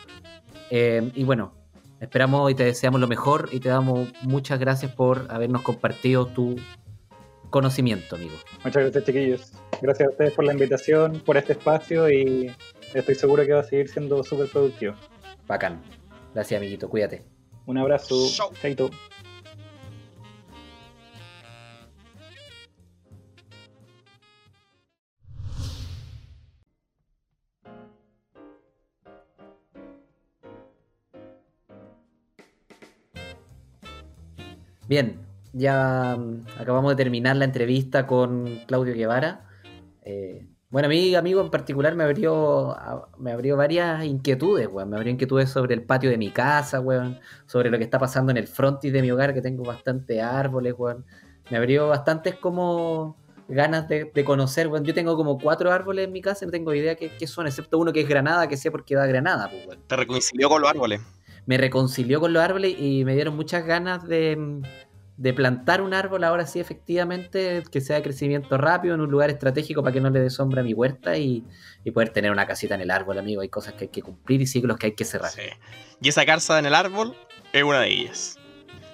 Eh, 0.70 1.12
y 1.16 1.24
bueno, 1.26 1.54
esperamos 2.00 2.50
y 2.50 2.56
te 2.56 2.64
deseamos 2.64 3.02
lo 3.02 3.08
mejor 3.08 3.50
y 3.52 3.60
te 3.60 3.70
damos 3.70 4.10
muchas 4.22 4.60
gracias 4.60 4.94
por 4.94 5.28
habernos 5.30 5.62
compartido 5.62 6.28
tu 6.28 6.56
conocimiento, 7.50 8.16
amigo. 8.16 8.36
Muchas 8.64 8.84
gracias, 8.84 9.04
chiquillos. 9.04 9.52
Gracias 9.82 10.08
a 10.08 10.12
ustedes 10.12 10.34
por 10.34 10.46
la 10.46 10.54
invitación, 10.54 11.22
por 11.26 11.36
este 11.36 11.54
espacio 11.54 12.10
y 12.10 12.56
estoy 12.94 13.16
seguro 13.16 13.46
que 13.46 13.54
va 13.54 13.60
a 13.60 13.64
seguir 13.64 13.90
siendo 13.90 14.24
súper 14.24 14.48
productivo. 14.48 14.94
Bacán. 15.48 15.82
Gracias, 16.34 16.58
amiguito. 16.58 16.88
Cuídate. 16.88 17.31
Un 17.66 17.78
abrazo. 17.78 18.30
Chau. 18.30 18.52
Chaito. 18.62 18.90
Bien, 34.92 35.26
ya 35.54 36.18
acabamos 36.60 36.92
de 36.92 36.96
terminar 36.98 37.38
la 37.38 37.46
entrevista 37.46 38.06
con 38.08 38.60
Claudio 38.68 38.94
Guevara. 38.94 39.48
Eh, 40.02 40.51
bueno, 40.72 40.86
a 40.86 40.90
mí, 40.90 41.14
amigo, 41.16 41.42
en 41.42 41.50
particular 41.50 41.96
me 41.96 42.06
abrió, 42.06 42.78
me 43.18 43.34
abrió 43.34 43.58
varias 43.58 44.06
inquietudes, 44.06 44.70
weón. 44.72 44.90
Me 44.90 44.96
abrió 44.96 45.12
inquietudes 45.12 45.50
sobre 45.50 45.74
el 45.74 45.84
patio 45.84 46.10
de 46.10 46.18
mi 46.18 46.32
casa, 46.32 46.80
weón. 46.80 47.20
Sobre 47.46 47.70
lo 47.70 47.78
que 47.78 47.84
está 47.84 48.00
pasando 48.00 48.32
en 48.32 48.38
el 48.38 48.48
frontis 48.48 48.94
de 48.94 49.02
mi 49.02 49.12
hogar, 49.12 49.34
que 49.34 49.42
tengo 49.42 49.64
bastantes 49.64 50.24
árboles, 50.24 50.74
weón. 50.78 51.06
Me 51.50 51.58
abrió 51.58 51.90
bastantes 51.90 52.36
como 52.36 53.18
ganas 53.50 53.90
de, 53.90 54.10
de 54.14 54.24
conocer, 54.24 54.70
weón. 54.70 54.86
Yo 54.86 54.94
tengo 54.94 55.18
como 55.18 55.38
cuatro 55.38 55.74
árboles 55.74 56.08
en 56.08 56.14
mi 56.14 56.22
casa 56.22 56.46
y 56.46 56.48
no 56.48 56.52
tengo 56.54 56.74
idea 56.74 56.96
qué, 56.96 57.12
qué 57.18 57.28
son, 57.28 57.48
excepto 57.48 57.78
uno 57.78 57.92
que 57.92 58.00
es 58.00 58.08
granada, 58.08 58.48
que 58.48 58.56
sé 58.56 58.72
por 58.72 58.86
qué 58.86 58.96
da 58.96 59.06
granada, 59.06 59.50
pues, 59.50 59.68
weón 59.68 59.82
Te 59.88 59.98
reconcilió 59.98 60.48
con 60.48 60.62
los 60.62 60.70
árboles. 60.70 61.02
me 61.46 61.58
reconcilió 61.58 62.22
con 62.22 62.32
los 62.32 62.42
árboles 62.42 62.80
y 62.80 63.04
me 63.04 63.14
dieron 63.14 63.36
muchas 63.36 63.66
ganas 63.66 64.08
de, 64.08 64.62
de 65.22 65.34
plantar 65.36 65.84
un 65.84 65.94
árbol 65.94 66.24
ahora 66.24 66.48
sí 66.48 66.60
efectivamente 66.60 67.64
que 67.72 67.80
sea 67.80 67.98
de 67.98 68.02
crecimiento 68.02 68.58
rápido 68.58 68.96
en 68.96 69.02
un 69.02 69.12
lugar 69.12 69.30
estratégico 69.30 69.84
para 69.84 69.94
que 69.94 70.02
no 70.02 70.10
le 70.10 70.20
dé 70.20 70.32
sombra 70.32 70.62
a 70.62 70.64
mi 70.64 70.74
huerta 70.74 71.16
y, 71.16 71.44
y 71.84 71.92
poder 71.92 72.10
tener 72.10 72.32
una 72.32 72.48
casita 72.48 72.74
en 72.74 72.82
el 72.82 72.90
árbol, 72.90 73.20
amigo. 73.20 73.42
Hay 73.42 73.50
cosas 73.50 73.76
que 73.76 73.84
hay 73.84 73.90
que 73.90 74.02
cumplir 74.02 74.42
y 74.42 74.48
ciclos 74.48 74.78
que 74.78 74.88
hay 74.88 74.96
que 74.96 75.06
cerrar. 75.06 75.30
Sí. 75.30 75.44
Y 76.02 76.10
esa 76.10 76.26
casa 76.26 76.58
en 76.58 76.66
el 76.66 76.74
árbol 76.74 77.16
es 77.54 77.64
una 77.64 77.82
de 77.82 77.90
ellas. 77.90 78.40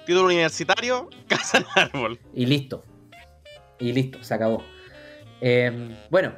Título 0.04 0.26
universitario, 0.26 1.08
casa 1.28 1.58
en 1.58 1.64
el 1.64 1.82
árbol. 1.82 2.20
Y 2.34 2.44
listo. 2.44 2.84
Y 3.78 3.94
listo, 3.94 4.22
se 4.22 4.34
acabó. 4.34 4.62
Eh, 5.40 5.96
bueno, 6.10 6.34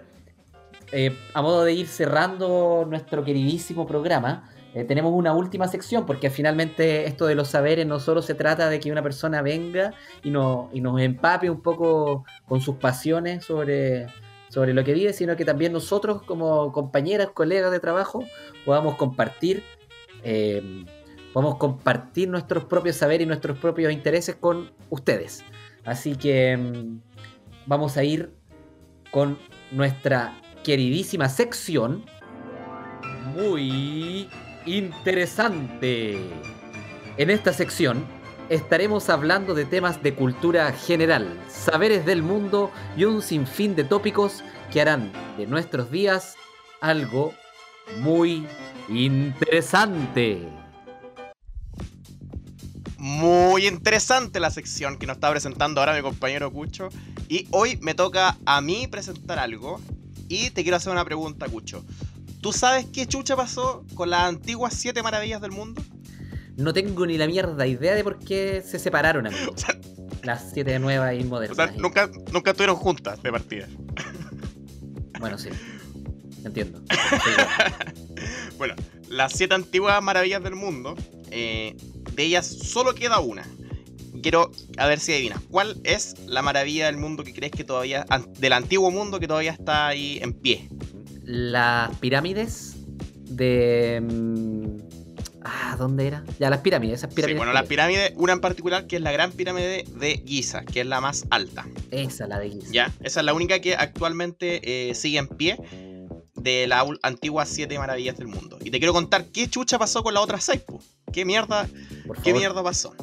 eh, 0.93 1.17
a 1.35 1.43
modo 1.43 1.65
de 1.65 1.73
ir 1.73 1.89
cerrando 1.89 2.87
nuestro 2.89 3.25
queridísimo 3.25 3.89
programa, 3.89 4.53
eh, 4.75 4.85
tenemos 4.85 5.13
una 5.13 5.33
última 5.33 5.67
sección, 5.69 6.07
porque 6.07 6.31
finalmente 6.31 7.07
esto 7.07 7.27
de 7.27 7.35
los 7.35 7.49
saberes 7.49 7.87
no 7.87 7.99
solo 7.99 8.23
se 8.23 8.35
trata 8.35 8.69
de 8.69 8.79
que 8.81 8.93
una 8.93 9.03
persona 9.03 9.43
venga 9.43 9.95
y, 10.23 10.31
no- 10.31 10.71
y 10.73 10.81
nos 10.81 11.01
empape 11.01 11.51
un 11.51 11.61
poco 11.61 12.25
con 12.47 12.61
sus 12.61 12.77
pasiones 12.77 13.45
sobre, 13.45 14.07
sobre 14.49 14.73
lo 14.73 14.85
que 14.85 14.95
vive, 14.95 15.13
sino 15.13 15.35
que 15.37 15.45
también 15.45 15.73
nosotros 15.73 16.23
como 16.23 16.71
compañeras, 16.73 17.31
colegas 17.35 17.73
de 17.73 17.81
trabajo, 17.81 18.25
podamos 18.65 18.97
compartir. 18.97 19.63
eh, 20.23 20.85
podamos 21.33 21.59
compartir 21.59 22.29
nuestros 22.29 22.65
propios 22.65 22.97
saberes 22.97 23.25
y 23.25 23.29
nuestros 23.29 23.57
propios 23.59 23.93
intereses 23.93 24.35
con 24.35 24.73
ustedes. 24.91 25.45
Así 25.85 26.17
que 26.17 26.57
mm, 26.57 27.01
vamos 27.67 27.97
a 27.97 28.03
ir 28.03 28.33
con 29.13 29.39
nuestra 29.71 30.37
queridísima 30.65 31.29
sección. 31.29 32.05
Muy 33.35 34.29
interesante. 34.67 36.19
En 37.17 37.31
esta 37.31 37.53
sección 37.53 38.05
estaremos 38.49 39.09
hablando 39.09 39.55
de 39.55 39.65
temas 39.65 40.03
de 40.03 40.15
cultura 40.15 40.73
general, 40.73 41.39
saberes 41.49 42.05
del 42.05 42.23
mundo 42.23 42.71
y 42.97 43.05
un 43.05 43.23
sinfín 43.23 43.77
de 43.77 43.85
tópicos 43.85 44.43
que 44.73 44.81
harán 44.81 45.13
de 45.37 45.47
nuestros 45.47 45.91
días 45.91 46.35
algo 46.81 47.33
muy 47.99 48.47
interesante. 48.89 50.49
Muy 52.99 53.67
interesante 53.67 54.41
la 54.41 54.51
sección 54.51 54.99
que 54.99 55.07
nos 55.07 55.17
está 55.17 55.31
presentando 55.31 55.81
ahora 55.81 55.95
mi 55.95 56.03
compañero 56.03 56.51
Cucho. 56.51 56.91
Y 57.29 57.47
hoy 57.51 57.79
me 57.81 57.95
toca 57.95 58.37
a 58.45 58.61
mí 58.61 58.87
presentar 58.89 59.39
algo. 59.39 59.81
Y 60.29 60.51
te 60.51 60.63
quiero 60.63 60.77
hacer 60.77 60.93
una 60.93 61.05
pregunta, 61.05 61.49
Cucho. 61.49 61.85
¿Tú 62.41 62.53
sabes 62.53 62.87
qué 62.93 63.07
chucha 63.07 63.37
pasó 63.37 63.85
con 63.95 64.11
las 64.11 64.23
antiguas 64.25 64.75
siete 64.75 65.03
maravillas 65.03 65.41
del 65.41 65.53
mundo? 65.53 65.83
No 66.57 66.73
tengo 66.73 67.07
ni 67.07 67.17
la 67.19 67.27
mierda 67.27 67.67
idea 67.67 67.95
de 67.95 68.05
por 68.05 68.19
qué 68.19 68.63
se 68.67 68.79
separaron, 68.79 69.27
amigo. 69.27 69.53
O 69.55 69.59
sea, 69.59 69.79
Las 70.23 70.51
siete 70.53 70.79
nuevas 70.79 71.15
y 71.19 71.23
o 71.23 71.27
modernas. 71.27 71.57
sea, 71.57 71.73
nunca, 71.79 72.11
nunca 72.33 72.51
estuvieron 72.51 72.77
juntas 72.77 73.23
de 73.23 73.31
partida. 73.31 73.69
Bueno, 75.19 75.39
sí. 75.39 75.49
Entiendo. 76.45 76.83
Bueno. 78.59 78.75
Las 79.09 79.33
siete 79.33 79.55
antiguas 79.55 80.01
maravillas 80.03 80.43
del 80.43 80.55
mundo, 80.55 80.95
eh, 81.31 81.77
de 82.15 82.23
ellas 82.23 82.47
solo 82.47 82.95
queda 82.95 83.19
una. 83.19 83.45
Quiero 84.23 84.53
a 84.77 84.87
ver 84.87 85.01
si 85.01 85.13
adivinas. 85.13 85.41
¿Cuál 85.51 85.81
es 85.83 86.15
la 86.27 86.43
maravilla 86.43 86.87
del 86.87 86.97
mundo 86.99 87.25
que 87.25 87.33
crees 87.33 87.53
que 87.53 87.65
todavía, 87.65 88.05
del 88.39 88.53
antiguo 88.53 88.91
mundo 88.91 89.19
que 89.19 89.27
todavía 89.27 89.53
está 89.53 89.89
ahí 89.89 90.19
en 90.23 90.33
pie? 90.35 90.69
Las 91.31 91.97
pirámides 91.99 92.75
de. 93.29 94.01
mm, 94.03 94.77
Ah, 95.43 95.75
¿dónde 95.79 96.07
era? 96.07 96.23
Ya, 96.39 96.51
las 96.51 96.59
pirámides, 96.61 96.99
esas 96.99 97.11
Sí, 97.11 97.17
pirámides. 97.17 97.39
bueno, 97.39 97.53
que 97.53 97.55
la 97.55 97.61
hay. 97.61 97.67
pirámide, 97.67 98.13
una 98.17 98.35
en 98.35 98.41
particular 98.41 98.87
que 98.87 98.97
es 98.97 99.03
la 99.03 99.11
gran 99.11 99.33
pirámide 99.33 99.85
de 99.99 100.23
Giza, 100.27 100.65
que 100.67 100.81
es 100.83 100.87
la 100.87 101.01
más 101.01 101.25
alta. 101.31 101.67
Esa, 101.91 102.27
la 102.27 102.39
de 102.39 102.51
Giza. 102.51 102.69
¿Ya? 102.73 102.93
Esa 103.03 103.21
es 103.21 103.27
la 103.27 103.33
única 103.33 103.59
que 103.61 103.75
actualmente 103.75 104.91
eh, 104.91 104.95
sigue 104.95 105.17
en 105.19 105.29
pie 105.29 105.57
de 106.43 106.67
las 106.67 106.85
antiguas 107.03 107.49
siete 107.49 107.79
maravillas 107.79 108.17
del 108.17 108.29
mundo. 108.29 108.59
Y 108.63 108.71
te 108.71 108.79
quiero 108.79 108.93
contar 108.93 109.27
qué 109.27 109.49
chucha 109.49 109.79
pasó 109.79 110.03
con 110.03 110.15
las 110.15 110.23
otras 110.23 110.45
seis. 110.45 110.63
¿Qué 111.13 111.25
mierda, 111.25 111.69
qué 112.23 112.33
mierda 112.33 112.63
pasó? 112.63 112.95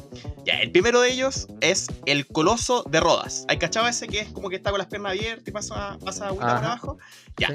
Ya, 0.44 0.60
el 0.60 0.70
primero 0.70 1.00
de 1.02 1.12
ellos 1.12 1.46
es 1.60 1.88
el 2.06 2.26
Coloso 2.26 2.82
de 2.88 3.00
Rodas. 3.00 3.44
¿Hay 3.48 3.58
cachado 3.58 3.86
ese 3.86 4.08
que 4.08 4.20
es 4.20 4.28
como 4.30 4.48
que 4.48 4.56
está 4.56 4.70
con 4.70 4.78
las 4.78 4.88
piernas 4.88 5.12
abiertas 5.12 5.46
y 5.46 5.50
pasa, 5.50 5.98
pasa 6.02 6.28
por 6.30 6.42
Ajá. 6.42 6.58
abajo? 6.58 6.98
Ya. 7.36 7.48
Sí, 7.48 7.54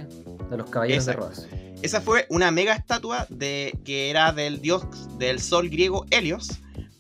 de 0.50 0.58
los 0.58 0.70
caballeros 0.70 1.08
Exacto. 1.08 1.30
de 1.30 1.36
Rodas. 1.36 1.80
Esa 1.82 2.02
fue 2.02 2.28
una 2.30 2.52
mega 2.52 2.74
estatua 2.76 3.26
de, 3.30 3.78
que 3.84 4.10
era 4.10 4.32
del 4.32 4.62
dios 4.62 4.84
del 5.18 5.42
sol 5.42 5.70
griego 5.70 6.06
Helios. 6.12 6.50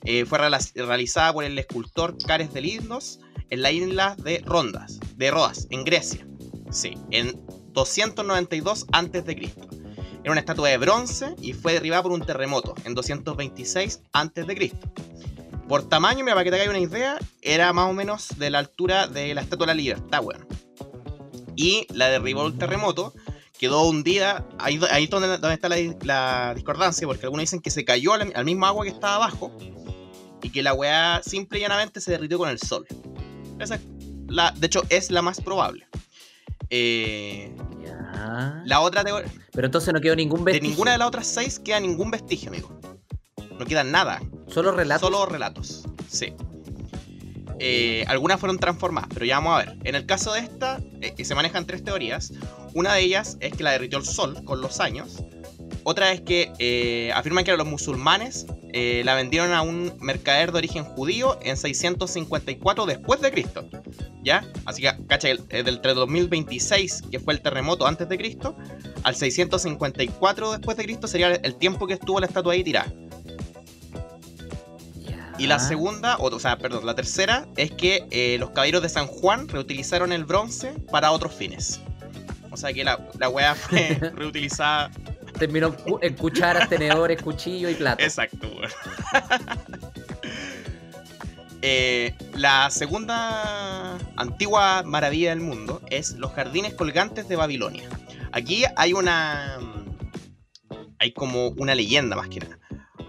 Eh, 0.03 0.25
fue 0.25 0.39
realizada 0.39 1.31
por 1.31 1.43
el 1.43 1.57
escultor 1.57 2.17
Cares 2.25 2.51
de 2.53 2.61
Lindos 2.61 3.19
en 3.49 3.61
la 3.61 3.71
isla 3.71 4.15
de 4.17 4.41
Rondas, 4.45 4.99
de 5.15 5.31
Rodas, 5.31 5.67
en 5.69 5.83
Grecia. 5.85 6.25
Sí, 6.71 6.97
en 7.11 7.39
292 7.73 8.87
a.C. 8.91 9.53
Era 10.23 10.31
una 10.31 10.39
estatua 10.39 10.69
de 10.69 10.77
bronce 10.77 11.35
y 11.41 11.53
fue 11.53 11.73
derribada 11.73 12.03
por 12.03 12.11
un 12.11 12.21
terremoto 12.21 12.75
en 12.85 12.95
226 12.95 14.01
a.C. 14.13 14.71
Por 15.67 15.87
tamaño, 15.89 16.23
mira, 16.23 16.35
para 16.35 16.43
que 16.43 16.51
te 16.51 16.57
hagas 16.57 16.69
una 16.69 16.79
idea, 16.79 17.17
era 17.41 17.73
más 17.73 17.89
o 17.89 17.93
menos 17.93 18.29
de 18.37 18.49
la 18.49 18.59
altura 18.59 19.07
de 19.07 19.33
la 19.33 19.41
Estatua 19.41 19.65
de 19.65 19.73
la 19.73 19.75
Libertad. 19.75 20.21
Y 21.55 21.87
la 21.93 22.09
derribó 22.09 22.45
el 22.47 22.57
terremoto, 22.57 23.13
quedó 23.57 23.83
hundida, 23.83 24.47
ahí, 24.59 24.79
ahí 24.91 25.05
es 25.05 25.09
donde, 25.09 25.27
donde 25.37 25.53
está 25.53 25.69
la, 25.69 26.53
discordancia, 26.53 27.07
porque 27.07 27.25
algunos 27.25 27.43
dicen 27.43 27.61
que 27.61 27.71
se 27.71 27.85
cayó 27.85 28.13
al, 28.13 28.45
mismo 28.45 28.65
agua 28.65 28.83
que 28.85 28.91
estaba 28.91 29.15
abajo, 29.15 29.51
y 30.41 30.49
que 30.49 30.61
la 30.61 30.73
weá 30.73 31.21
simple 31.23 31.59
y 31.59 31.61
llanamente 31.61 32.01
se 32.01 32.11
derritió 32.11 32.37
con 32.37 32.49
el 32.49 32.59
sol. 32.59 32.85
Esa 33.59 33.75
es 33.75 33.81
la, 34.27 34.51
de 34.51 34.67
hecho, 34.67 34.83
es 34.89 35.11
la 35.11 35.21
más 35.21 35.39
probable. 35.39 35.87
Eh, 36.75 37.55
Ya. 37.83 38.63
la 38.65 38.79
otra 38.79 39.03
teoría... 39.03 39.31
Pero 39.51 39.67
entonces 39.67 39.93
no 39.93 40.01
quedó 40.01 40.15
ningún 40.15 40.39
De 40.43 40.53
vestigio. 40.53 40.69
ninguna 40.69 40.91
de 40.93 40.97
las 40.97 41.07
otras 41.07 41.27
seis 41.27 41.59
queda 41.59 41.79
ningún 41.79 42.09
vestigio, 42.09 42.49
amigo. 42.49 42.79
No 43.59 43.65
queda 43.65 43.83
nada. 43.83 44.19
Solo 44.47 44.71
relatos. 44.71 45.07
Solo 45.07 45.25
relatos. 45.27 45.83
Sí. 46.09 46.33
Eh, 47.59 48.03
algunas 48.07 48.39
fueron 48.39 48.57
transformadas, 48.57 49.09
pero 49.13 49.25
ya 49.25 49.35
vamos 49.35 49.53
a 49.61 49.65
ver. 49.65 49.77
En 49.83 49.93
el 49.93 50.07
caso 50.07 50.33
de 50.33 50.39
esta, 50.39 50.79
eh, 51.01 51.13
que 51.15 51.23
se 51.23 51.35
manejan 51.35 51.67
tres 51.67 51.83
teorías. 51.83 52.33
Una 52.73 52.93
de 52.95 53.01
ellas 53.01 53.37
es 53.39 53.53
que 53.55 53.63
la 53.63 53.71
derritió 53.71 53.99
el 53.99 54.05
sol 54.05 54.43
con 54.43 54.59
los 54.59 54.79
años. 54.79 55.17
Otra 55.85 56.11
es 56.11 56.21
que 56.21 56.51
eh, 56.59 57.11
afirman 57.13 57.43
que 57.43 57.55
los 57.55 57.67
musulmanes 57.67 58.45
eh, 58.71 59.01
la 59.05 59.15
vendieron 59.15 59.51
a 59.51 59.61
un 59.61 59.93
mercader 59.99 60.51
de 60.51 60.57
origen 60.57 60.83
judío 60.83 61.37
en 61.41 61.57
654 61.57 62.85
después 62.85 63.21
de 63.21 63.31
Cristo. 63.31 63.65
¿Ya? 64.23 64.45
Así 64.65 64.81
que, 64.81 64.91
cacha, 65.07 65.29
eh, 65.29 65.37
del 65.49 65.75
entre 65.75 65.93
2026, 65.93 67.03
que 67.11 67.19
fue 67.19 67.33
el 67.33 67.41
terremoto 67.41 67.85
antes 67.85 68.07
de 68.07 68.17
Cristo, 68.17 68.55
al 69.03 69.15
654 69.15 70.51
después 70.53 70.77
de 70.77 70.83
Cristo 70.85 71.07
sería 71.07 71.35
el 71.35 71.55
tiempo 71.55 71.85
que 71.87 71.93
estuvo 71.95 72.19
la 72.19 72.27
estatua 72.27 72.53
ahí 72.53 72.63
tirada. 72.63 72.91
Y 75.37 75.47
la 75.47 75.59
segunda, 75.59 76.15
o, 76.17 76.27
o 76.27 76.39
sea, 76.39 76.57
perdón, 76.57 76.85
la 76.85 76.95
tercera 76.95 77.47
es 77.57 77.71
que 77.71 78.05
eh, 78.11 78.37
los 78.39 78.51
caballeros 78.51 78.81
de 78.81 78.89
San 78.89 79.07
Juan 79.07 79.47
reutilizaron 79.47 80.11
el 80.11 80.25
bronce 80.25 80.73
para 80.91 81.11
otros 81.11 81.33
fines. 81.33 81.81
O 82.51 82.57
sea 82.57 82.71
que 82.71 82.83
la, 82.83 82.99
la 83.19 83.29
weá 83.29 83.55
fue 83.55 83.99
reutilizada. 84.15 84.91
Terminó 85.37 85.67
en 85.67 85.73
cu- 85.73 85.99
en 86.01 86.13
cucharas, 86.15 86.69
tenedores, 86.69 87.21
cuchillo 87.21 87.69
y 87.69 87.75
plato. 87.75 88.03
Exacto, 88.03 88.47
weón. 88.47 88.71
Eh, 91.65 92.13
la 92.35 92.69
segunda 92.69 93.95
antigua 94.17 94.83
maravilla 94.83 95.29
del 95.29 95.39
mundo 95.39 95.81
es 95.89 96.11
los 96.17 96.33
jardines 96.33 96.73
colgantes 96.73 97.29
de 97.29 97.37
Babilonia. 97.37 97.89
Aquí 98.33 98.65
hay 98.75 98.91
una. 98.91 99.59
Hay 100.99 101.13
como 101.13 101.47
una 101.51 101.73
leyenda 101.73 102.17
más 102.17 102.27
que 102.27 102.41
nada. 102.41 102.59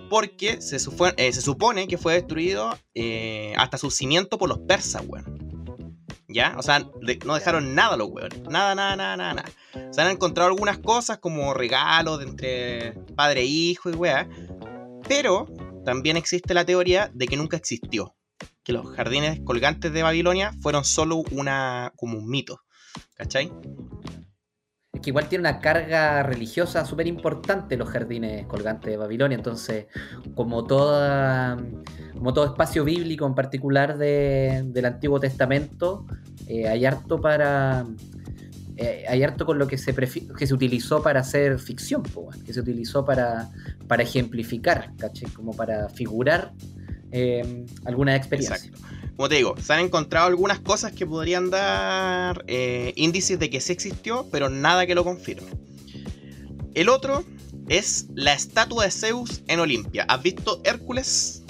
Porque 0.09 0.63
se, 0.63 0.77
eh, 1.17 1.33
supone 1.33 1.89
que 1.89 1.99
fue 1.99 2.15
destruido 2.15 2.79
eh, 2.95 3.55
hasta 3.57 3.77
su 3.77 3.91
cimiento 3.91 4.39
por 4.39 4.49
los 4.49 4.59
persas, 4.61 5.03
weón. 5.05 5.44
¿Ya? 6.29 6.55
O 6.57 6.63
sea, 6.63 6.87
no 7.25 7.35
dejaron 7.35 7.75
nada 7.75 7.97
los 7.97 8.09
weones. 8.09 8.41
Nada, 8.49 8.75
nada, 8.75 8.97
nada, 8.97 9.17
nada, 9.17 9.35
nada. 9.35 9.93
Se 9.93 10.01
han 10.01 10.11
encontrado 10.11 10.49
algunas 10.49 10.79
cosas 10.79 11.19
como 11.19 11.53
regalos 11.55 12.23
entre 12.23 12.93
padre 13.15 13.43
e 13.43 13.45
hijo 13.45 13.91
y 13.91 13.95
weá. 13.95 14.29
Pero 15.07 15.47
también 15.85 16.17
existe 16.17 16.55
la 16.55 16.65
teoría 16.65 17.11
de 17.13 17.27
que 17.27 17.37
nunca 17.37 17.57
existió. 17.57 18.15
Que 18.63 18.73
los 18.73 18.89
jardines 18.97 19.41
colgantes 19.45 19.93
de 19.93 20.03
Babilonia 20.03 20.53
fueron 20.63 20.85
solo 20.85 21.23
una. 21.31 21.93
como 21.97 22.19
un 22.19 22.29
mito. 22.29 22.63
¿Cachai? 23.17 23.53
Que 25.05 25.11
igual 25.11 25.29
tiene 25.29 25.43
una 25.43 25.59
carga 25.61 26.23
religiosa 26.23 26.87
súper 26.87 27.07
importante 27.07 27.77
los 27.77 27.91
jardines 27.91 28.47
colgantes 28.47 28.91
de 28.91 28.97
Babilonia. 28.97 29.37
Entonces, 29.37 29.87
como 30.35 30.65
toda, 30.65 31.59
como 32.15 32.33
todo 32.33 32.47
espacio 32.47 32.85
bíblico, 32.85 33.27
en 33.27 33.35
particular 33.35 33.99
de- 33.99 34.63
del 34.67 34.85
Antiguo 34.87 35.21
Testamento, 35.21 36.07
eh, 36.49 36.69
hay 36.69 36.87
harto 36.87 37.21
para. 37.21 37.85
eh, 38.77 39.05
hay 39.09 39.23
harto 39.23 39.47
con 39.47 39.57
lo 39.59 39.67
que 39.69 39.79
se, 39.79 39.95
que 39.95 40.47
se 40.47 40.55
utilizó 40.55 41.01
para 41.03 41.21
hacer 41.21 41.59
ficción, 41.61 42.03
que 42.45 42.53
se 42.53 42.59
utilizó 42.61 43.05
para, 43.05 43.49
para 43.87 44.03
ejemplificar, 44.03 44.91
¿cachai? 44.99 45.31
Como 45.31 45.53
para 45.53 45.89
figurar 45.91 46.51
eh, 47.13 47.67
alguna 47.85 48.17
experiencia. 48.17 48.71
Como 49.17 49.29
te 49.29 49.37
digo, 49.37 49.55
se 49.63 49.73
han 49.73 49.81
encontrado 49.81 50.27
algunas 50.27 50.59
cosas 50.61 50.93
que 50.93 51.07
podrían 51.07 51.51
dar 51.51 52.45
eh, 52.49 52.93
índices 52.97 53.39
de 53.39 53.49
que 53.49 53.61
sí 53.61 53.73
existió, 53.73 54.27
pero 54.33 54.49
nada 54.51 54.87
que 54.87 54.95
lo 54.95 55.05
confirme. 55.05 55.49
El 56.75 56.89
otro 56.89 57.25
es 57.69 58.07
la 58.15 58.33
estatua 58.35 58.85
de 58.85 58.91
Zeus 58.91 59.43
en 59.47 59.61
Olimpia. 59.61 60.05
¿Has 60.09 60.23
visto 60.23 60.61
Hércules? 60.65 61.43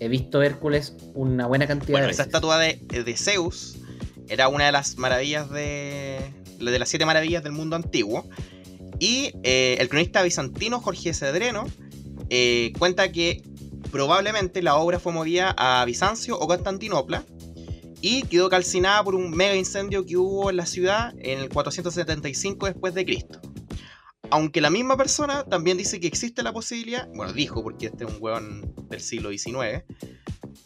He 0.00 0.08
visto 0.08 0.42
Hércules 0.42 0.94
una 1.14 1.46
buena 1.46 1.66
cantidad 1.66 1.92
Bueno, 1.92 2.06
de 2.06 2.12
esa 2.12 2.22
veces. 2.24 2.34
estatua 2.34 2.58
de, 2.58 2.74
de 3.04 3.16
Zeus 3.16 3.76
era 4.28 4.48
una 4.48 4.66
de 4.66 4.72
las 4.72 4.96
maravillas 4.96 5.50
de. 5.50 6.18
de 6.60 6.78
las 6.78 6.88
siete 6.88 7.06
maravillas 7.06 7.42
del 7.42 7.52
mundo 7.52 7.76
antiguo. 7.76 8.28
Y 8.98 9.32
eh, 9.44 9.76
el 9.78 9.88
cronista 9.88 10.22
bizantino 10.22 10.80
Jorge 10.80 11.14
Cedreno 11.14 11.66
eh, 12.30 12.72
cuenta 12.78 13.10
que 13.12 13.42
probablemente 13.90 14.62
la 14.62 14.76
obra 14.76 14.98
fue 14.98 15.12
movida 15.12 15.54
a 15.56 15.84
Bizancio 15.84 16.38
o 16.38 16.46
Constantinopla 16.46 17.24
y 18.00 18.22
quedó 18.22 18.48
calcinada 18.48 19.02
por 19.02 19.14
un 19.14 19.30
mega 19.30 19.56
incendio 19.56 20.04
que 20.04 20.16
hubo 20.16 20.50
en 20.50 20.56
la 20.56 20.66
ciudad 20.66 21.14
en 21.18 21.40
el 21.40 21.48
475 21.48 22.66
después 22.66 22.94
de 22.94 23.04
Cristo. 23.04 23.40
Aunque 24.30 24.60
la 24.60 24.70
misma 24.70 24.96
persona 24.96 25.44
también 25.44 25.78
dice 25.78 26.00
que 26.00 26.06
existe 26.06 26.42
la 26.42 26.52
posibilidad, 26.52 27.08
bueno, 27.14 27.32
dijo 27.32 27.62
porque 27.62 27.86
este 27.86 28.04
es 28.04 28.10
un 28.10 28.18
hueón 28.20 28.74
del 28.88 29.00
siglo 29.00 29.30
XIX, 29.30 29.84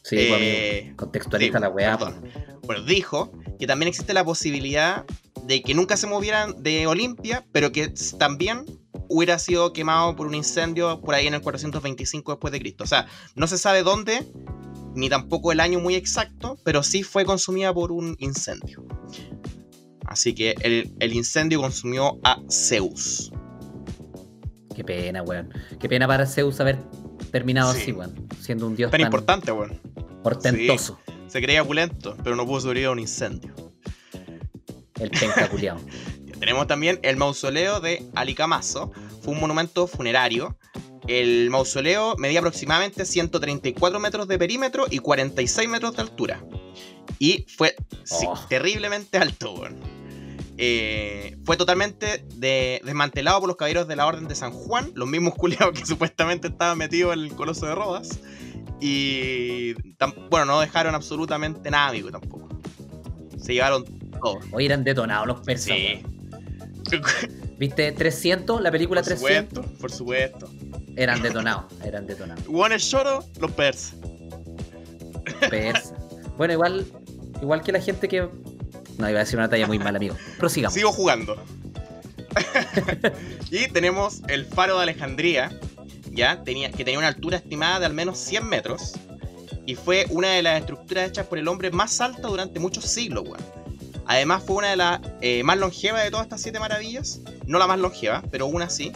Sí, 0.03 0.17
pues, 0.29 0.41
eh, 0.41 0.93
contextualiza 0.97 1.59
sí, 1.59 1.63
la 1.63 1.69
weá. 1.69 1.97
perdón. 1.97 2.25
Bueno, 2.63 2.83
dijo 2.85 3.33
que 3.59 3.67
también 3.67 3.89
existe 3.89 4.15
la 4.15 4.25
posibilidad 4.25 5.05
de 5.45 5.63
que 5.63 5.75
nunca 5.75 5.97
se 5.97 6.07
movieran 6.07 6.63
de 6.63 6.87
Olimpia, 6.87 7.45
pero 7.53 7.71
que 7.73 7.93
también 8.19 8.65
hubiera 9.13 9.39
sido 9.39 9.73
quemado 9.73 10.17
por 10.17 10.27
un 10.27 10.35
incendio 10.35 11.01
por 11.01 11.15
ahí 11.15 11.27
en 11.27 11.35
el 11.35 11.41
425 11.43 12.33
después 12.33 12.53
de 12.53 12.59
Cristo. 12.61 12.85
O 12.85 12.87
sea, 12.87 13.07
no 13.35 13.47
se 13.47 13.59
sabe 13.59 13.83
dónde, 13.83 14.27
ni 14.95 15.09
tampoco 15.09 15.53
el 15.53 15.61
año 15.61 15.81
muy 15.81 15.95
exacto, 15.95 16.59
pero 16.65 16.83
sí 16.83 17.03
fue 17.03 17.25
consumida 17.25 17.73
por 17.75 17.93
un 17.93 18.17
incendio. 18.19 18.85
Así 20.07 20.35
que 20.35 20.55
el, 20.61 20.95
el 21.01 21.13
incendio 21.15 21.61
consumió 21.61 22.19
a 22.25 22.41
Zeus. 22.51 23.31
Qué 24.75 24.85
pena, 24.85 25.23
weón. 25.23 25.51
Qué 25.79 25.89
pena 25.89 26.07
para 26.07 26.27
Zeus 26.27 26.59
haber 26.61 26.79
terminado 27.31 27.73
Sí. 27.73 27.83
así, 27.83 27.93
weón. 27.93 28.27
Siendo 28.41 28.67
un 28.67 28.75
dios 28.77 28.91
Tan 28.91 29.01
tan, 29.01 29.07
importante, 29.09 29.53
weón. 29.53 29.81
portentoso. 30.23 30.99
Se 31.29 31.41
creía 31.41 31.63
opulento, 31.63 32.17
pero 32.23 32.37
no 32.37 32.47
pudo 32.47 32.61
sobrevivir 32.61 32.89
a 32.89 32.93
un 32.93 32.99
incendio. 32.99 33.55
El 35.01 35.11
penca 35.11 35.49
culiao. 35.49 35.79
Tenemos 36.43 36.67
también 36.67 36.99
el 37.05 37.17
mausoleo 37.17 37.79
de 37.79 38.05
Alicamaso. 38.17 38.91
Fue 39.23 39.33
un 39.33 39.39
monumento 39.39 39.87
funerario. 39.87 40.59
El 41.07 41.51
mausoleo 41.51 42.17
medía 42.17 42.41
aproximadamente 42.41 43.05
134 43.05 44.01
metros 44.01 44.27
de 44.27 44.39
perímetro 44.41 44.87
y 44.91 44.99
46 44.99 45.69
metros 45.69 45.95
de 45.95 46.03
altura. 46.03 46.43
Y 47.21 47.47
fue 47.57 47.77
Oh. 48.11 48.35
terriblemente 48.49 49.19
alto. 49.19 49.55
Eh, 50.59 51.37
fue 51.45 51.57
totalmente 51.57 52.25
de- 52.35 52.81
desmantelado 52.85 53.39
por 53.39 53.47
los 53.49 53.57
caballeros 53.57 53.87
de 53.87 53.95
la 53.95 54.05
Orden 54.07 54.27
de 54.27 54.35
San 54.35 54.51
Juan, 54.51 54.91
los 54.97 55.09
mismos 55.09 55.35
culiados 55.71 55.79
que 55.79 55.87
supuestamente 55.87 56.49
estaban 56.49 56.77
metidos 56.77 57.15
en 57.15 57.21
el 57.21 57.33
Coloso 57.37 57.67
de 57.67 57.77
Rodas. 57.77 58.19
Y 58.81 59.75
bueno, 60.29 60.47
no 60.47 60.59
dejaron 60.61 60.97
absolutamente 60.97 61.71
nada, 61.71 61.91
amigo, 61.91 62.11
tampoco. 62.11 62.49
Se 63.39 63.55
llevaron 63.55 63.85
todo. 64.21 64.41
Hoy 64.51 64.67
eran 64.67 64.83
detonados 64.83 65.29
los 65.29 65.41
persas, 65.41 65.77
Sí. 65.77 66.03
¿Viste 67.59 67.93
300? 67.93 68.61
La 68.61 68.71
película 68.71 69.03
Por 69.03 69.15
300. 69.15 69.49
supuesto, 69.49 69.79
por 69.81 69.93
supuesto. 69.93 70.51
Eran 70.97 71.23
detonados, 71.23 71.65
eran 71.85 72.07
detonados. 72.07 72.45
One 72.49 72.77
Shoro, 72.79 73.25
los 73.41 73.51
Pers. 73.53 73.95
Persa. 75.49 75.95
Bueno, 76.39 76.55
igual, 76.55 76.87
igual 77.43 77.63
que 77.63 77.73
la 77.73 77.81
gente 77.81 78.09
que. 78.09 78.23
No, 78.99 79.09
iba 79.09 79.21
a 79.21 79.25
decir 79.25 79.39
una 79.39 79.51
talla 79.51 79.67
muy 79.67 79.79
mala, 79.79 79.99
amigo. 79.99 80.17
Prosigamos. 80.39 80.75
Sigo 80.75 80.91
jugando. 80.91 81.37
y 83.51 83.69
tenemos 83.69 84.23
el 84.29 84.47
faro 84.47 84.79
de 84.79 84.85
Alejandría, 84.85 85.53
ya 86.11 86.43
tenía, 86.43 86.73
que 86.73 86.85
tenía 86.85 86.99
una 86.99 87.09
altura 87.09 87.37
estimada 87.37 87.81
de 87.81 87.87
al 87.87 87.93
menos 87.93 88.19
100 88.19 88.49
metros. 88.49 88.95
Y 89.67 89.75
fue 89.75 90.07
una 90.09 90.31
de 90.31 90.43
las 90.43 90.61
estructuras 90.61 91.11
hechas 91.11 91.27
por 91.27 91.39
el 91.39 91.47
hombre 91.47 91.71
más 91.71 92.01
alta 92.01 92.27
durante 92.27 92.59
muchos 92.59 92.87
siglos, 92.87 93.25
weón. 93.29 93.62
Además 94.07 94.43
fue 94.47 94.57
una 94.57 94.71
de 94.71 94.77
las 94.77 95.01
eh, 95.21 95.43
más 95.45 95.59
longevas 95.59 96.05
de 96.05 96.11
todas 96.11 96.27
estas 96.27 96.43
siete 96.43 96.59
maravillas. 96.59 97.21
No 97.47 97.59
la 97.59 97.67
más 97.67 97.79
longeva, 97.79 98.23
pero 98.31 98.47
una 98.47 98.69
sí. 98.69 98.93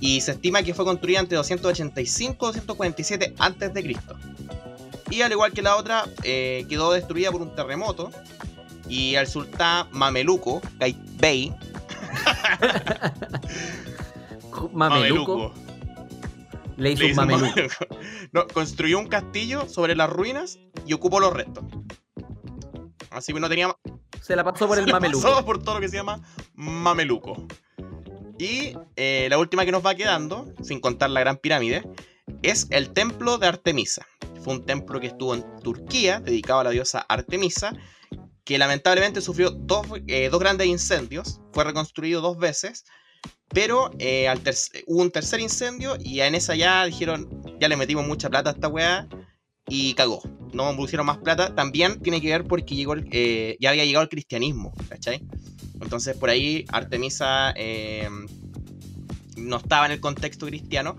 Y 0.00 0.20
se 0.20 0.32
estima 0.32 0.62
que 0.62 0.74
fue 0.74 0.84
construida 0.84 1.20
entre 1.20 1.36
285 1.36 2.34
y 2.34 2.52
247 2.52 3.34
a.C. 3.38 3.96
Y 5.10 5.22
al 5.22 5.32
igual 5.32 5.52
que 5.52 5.62
la 5.62 5.76
otra, 5.76 6.04
eh, 6.22 6.66
quedó 6.68 6.92
destruida 6.92 7.30
por 7.30 7.42
un 7.42 7.54
terremoto. 7.54 8.10
Y 8.88 9.16
al 9.16 9.26
sultán 9.26 9.88
mameluco, 9.92 10.60
Bey, 10.78 11.52
Mameluco. 14.72 15.52
Le 16.76 16.92
hizo 16.92 17.02
le 17.02 17.06
un 17.06 17.12
hizo 17.12 17.20
un 17.22 17.28
mameluco. 17.28 17.46
mameluco. 17.46 17.74
No, 18.32 18.46
construyó 18.48 18.98
un 18.98 19.06
castillo 19.06 19.68
sobre 19.68 19.94
las 19.96 20.10
ruinas 20.10 20.58
y 20.86 20.92
ocupó 20.92 21.20
los 21.20 21.32
restos. 21.32 21.64
Así 23.10 23.32
que 23.32 23.40
no 23.40 23.48
tenía 23.48 23.74
Se 24.26 24.34
la 24.34 24.42
pasó 24.42 24.66
por 24.66 24.76
el 24.76 24.86
se 24.86 24.92
mameluco. 24.92 25.22
pasó 25.22 25.44
por 25.44 25.62
todo 25.62 25.76
lo 25.76 25.80
que 25.80 25.88
se 25.88 25.96
llama 25.96 26.20
mameluco. 26.54 27.46
Y 28.38 28.76
eh, 28.96 29.28
la 29.30 29.38
última 29.38 29.64
que 29.64 29.70
nos 29.70 29.86
va 29.86 29.94
quedando, 29.94 30.52
sin 30.62 30.80
contar 30.80 31.10
la 31.10 31.20
Gran 31.20 31.36
Pirámide, 31.36 31.84
es 32.42 32.66
el 32.70 32.92
templo 32.92 33.38
de 33.38 33.46
Artemisa. 33.46 34.04
Fue 34.42 34.54
un 34.54 34.66
templo 34.66 34.98
que 34.98 35.06
estuvo 35.06 35.32
en 35.32 35.44
Turquía, 35.60 36.18
dedicado 36.18 36.58
a 36.58 36.64
la 36.64 36.70
diosa 36.70 37.06
Artemisa, 37.08 37.72
que 38.44 38.58
lamentablemente 38.58 39.20
sufrió 39.20 39.50
dos, 39.50 39.86
eh, 40.08 40.28
dos 40.28 40.40
grandes 40.40 40.66
incendios. 40.66 41.40
Fue 41.52 41.62
reconstruido 41.62 42.20
dos 42.20 42.36
veces, 42.36 42.84
pero 43.48 43.92
eh, 44.00 44.26
al 44.26 44.42
hubo 44.88 45.02
un 45.02 45.12
tercer 45.12 45.38
incendio 45.38 45.96
y 46.00 46.20
en 46.20 46.34
esa 46.34 46.56
ya 46.56 46.84
dijeron, 46.84 47.30
ya 47.60 47.68
le 47.68 47.76
metimos 47.76 48.04
mucha 48.04 48.28
plata 48.28 48.50
a 48.50 48.52
esta 48.54 48.66
weá 48.66 49.08
y 49.68 49.94
cagó. 49.94 50.22
No 50.52 50.74
pusieron 50.76 51.06
más 51.06 51.18
plata. 51.18 51.54
También 51.54 52.00
tiene 52.00 52.20
que 52.20 52.28
ver 52.28 52.44
porque 52.44 52.74
llegó 52.74 52.94
el- 52.94 53.08
eh, 53.10 53.56
ya 53.60 53.70
había 53.70 53.84
llegado 53.84 54.02
el 54.04 54.08
cristianismo, 54.08 54.72
¿cachai? 54.88 55.22
Entonces 55.80 56.16
por 56.16 56.30
ahí 56.30 56.64
Artemisa 56.68 57.52
eh, 57.56 58.08
no 59.36 59.56
estaba 59.56 59.86
en 59.86 59.92
el 59.92 60.00
contexto 60.00 60.46
cristiano. 60.46 60.96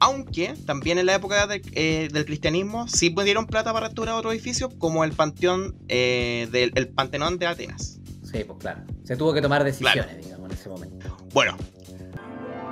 Aunque 0.00 0.54
también 0.66 0.98
en 0.98 1.06
la 1.06 1.14
época 1.14 1.46
de- 1.46 1.62
eh, 1.72 2.08
del 2.12 2.24
cristianismo 2.24 2.88
sí 2.88 3.14
dieron 3.24 3.46
plata 3.46 3.72
para 3.72 3.86
restaurar 3.86 4.16
otros 4.16 4.34
edificios, 4.34 4.70
como 4.78 5.04
el 5.04 5.12
panteón 5.12 5.76
del 5.88 6.72
el 6.74 6.88
Pantenón 6.88 7.38
de 7.38 7.46
Atenas. 7.46 8.00
Sí, 8.22 8.42
pues 8.44 8.58
claro. 8.58 8.82
Se 9.04 9.16
tuvo 9.16 9.32
que 9.32 9.40
tomar 9.40 9.62
decisiones, 9.64 10.24
digamos, 10.24 10.50
en 10.50 10.56
ese 10.58 10.68
momento. 10.68 11.16
Bueno, 11.32 11.56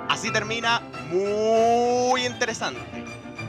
así 0.08 0.30
termina 0.32 0.80
muy 1.12 2.26
interesante. 2.26 2.80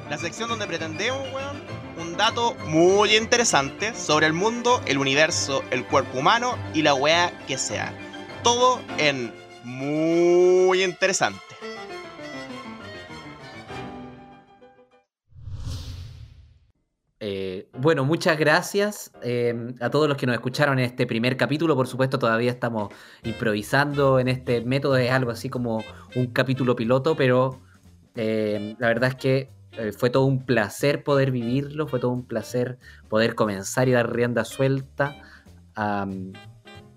La 0.09 0.17
sección 0.17 0.49
donde 0.49 0.67
pretendemos, 0.67 1.21
weón, 1.33 1.61
un 1.97 2.17
dato 2.17 2.55
muy 2.67 3.15
interesante 3.15 3.95
sobre 3.95 4.27
el 4.27 4.33
mundo, 4.33 4.81
el 4.85 4.97
universo, 4.97 5.63
el 5.71 5.85
cuerpo 5.85 6.19
humano 6.19 6.57
y 6.73 6.81
la 6.81 6.93
wea 6.93 7.31
que 7.47 7.57
sea. 7.57 7.93
Todo 8.43 8.81
en 8.97 9.33
muy 9.63 10.83
interesante. 10.83 11.39
Eh, 17.25 17.69
bueno, 17.71 18.03
muchas 18.03 18.37
gracias 18.37 19.13
eh, 19.21 19.73
a 19.79 19.89
todos 19.89 20.09
los 20.09 20.17
que 20.17 20.25
nos 20.25 20.33
escucharon 20.35 20.77
en 20.79 20.85
este 20.85 21.07
primer 21.07 21.37
capítulo. 21.37 21.73
Por 21.73 21.87
supuesto, 21.87 22.19
todavía 22.19 22.51
estamos 22.51 22.93
improvisando 23.23 24.19
en 24.19 24.27
este 24.27 24.59
método. 24.59 24.97
Es 24.97 25.09
algo 25.09 25.31
así 25.31 25.49
como 25.49 25.81
un 26.15 26.27
capítulo 26.33 26.75
piloto, 26.75 27.15
pero 27.15 27.61
eh, 28.15 28.75
la 28.77 28.87
verdad 28.89 29.11
es 29.11 29.15
que 29.15 29.62
eh, 29.77 29.91
fue 29.91 30.09
todo 30.09 30.25
un 30.25 30.45
placer 30.45 31.03
poder 31.03 31.31
vivirlo. 31.31 31.87
Fue 31.87 31.99
todo 31.99 32.11
un 32.11 32.25
placer 32.25 32.77
poder 33.09 33.35
comenzar 33.35 33.87
y 33.87 33.91
dar 33.91 34.13
rienda 34.13 34.45
suelta 34.45 35.21
am, 35.75 36.33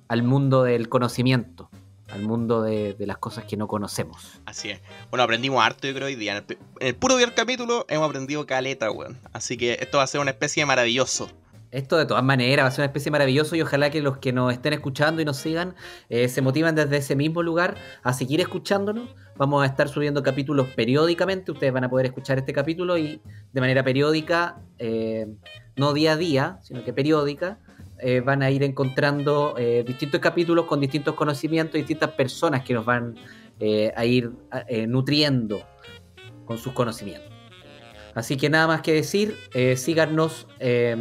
al 0.08 0.22
mundo 0.22 0.62
del 0.62 0.88
conocimiento, 0.88 1.70
al 2.10 2.22
mundo 2.22 2.62
de, 2.62 2.94
de 2.94 3.06
las 3.06 3.18
cosas 3.18 3.44
que 3.44 3.56
no 3.56 3.66
conocemos. 3.66 4.40
Así 4.44 4.70
es. 4.70 4.80
Bueno, 5.10 5.24
aprendimos 5.24 5.64
harto, 5.64 5.86
yo 5.86 5.94
creo, 5.94 6.06
hoy 6.06 6.16
día. 6.16 6.36
En 6.36 6.44
el, 6.48 6.58
en 6.80 6.86
el 6.88 6.94
puro 6.94 7.16
primer 7.16 7.34
capítulo 7.34 7.86
hemos 7.88 8.08
aprendido 8.08 8.46
caleta, 8.46 8.90
weón. 8.90 9.18
Así 9.32 9.56
que 9.56 9.78
esto 9.80 9.98
va 9.98 10.04
a 10.04 10.06
ser 10.06 10.20
una 10.20 10.30
especie 10.30 10.62
de 10.62 10.66
maravilloso. 10.66 11.30
Esto 11.72 11.96
de 11.96 12.06
todas 12.06 12.22
maneras 12.22 12.64
va 12.64 12.68
a 12.68 12.70
ser 12.70 12.80
una 12.80 12.86
especie 12.86 13.10
maravilloso 13.10 13.56
y 13.56 13.62
ojalá 13.62 13.90
que 13.90 14.00
los 14.00 14.18
que 14.18 14.32
nos 14.32 14.52
estén 14.52 14.72
escuchando 14.72 15.20
y 15.20 15.24
nos 15.24 15.36
sigan 15.36 15.74
eh, 16.08 16.28
se 16.28 16.40
motiven 16.40 16.74
desde 16.74 16.96
ese 16.98 17.16
mismo 17.16 17.42
lugar 17.42 17.76
a 18.02 18.12
seguir 18.12 18.40
escuchándonos. 18.40 19.14
Vamos 19.38 19.62
a 19.62 19.66
estar 19.66 19.88
subiendo 19.90 20.22
capítulos 20.22 20.68
periódicamente. 20.74 21.52
Ustedes 21.52 21.72
van 21.72 21.84
a 21.84 21.90
poder 21.90 22.06
escuchar 22.06 22.38
este 22.38 22.54
capítulo 22.54 22.96
y 22.96 23.20
de 23.52 23.60
manera 23.60 23.84
periódica, 23.84 24.62
eh, 24.78 25.26
no 25.76 25.92
día 25.92 26.12
a 26.12 26.16
día, 26.16 26.58
sino 26.62 26.82
que 26.84 26.94
periódica, 26.94 27.58
eh, 27.98 28.20
van 28.20 28.42
a 28.42 28.50
ir 28.50 28.62
encontrando 28.62 29.54
eh, 29.58 29.84
distintos 29.86 30.20
capítulos 30.20 30.64
con 30.64 30.80
distintos 30.80 31.14
conocimientos, 31.14 31.74
distintas 31.74 32.12
personas 32.12 32.62
que 32.64 32.72
nos 32.72 32.86
van 32.86 33.14
a 33.96 34.04
ir 34.04 34.32
nutriendo 34.86 35.62
con 36.44 36.58
sus 36.58 36.74
conocimientos. 36.74 37.32
Así 38.14 38.36
que 38.36 38.50
nada 38.50 38.66
más 38.66 38.82
que 38.82 38.92
decir, 38.92 39.34
síganos 39.76 40.46
eh, 40.60 40.94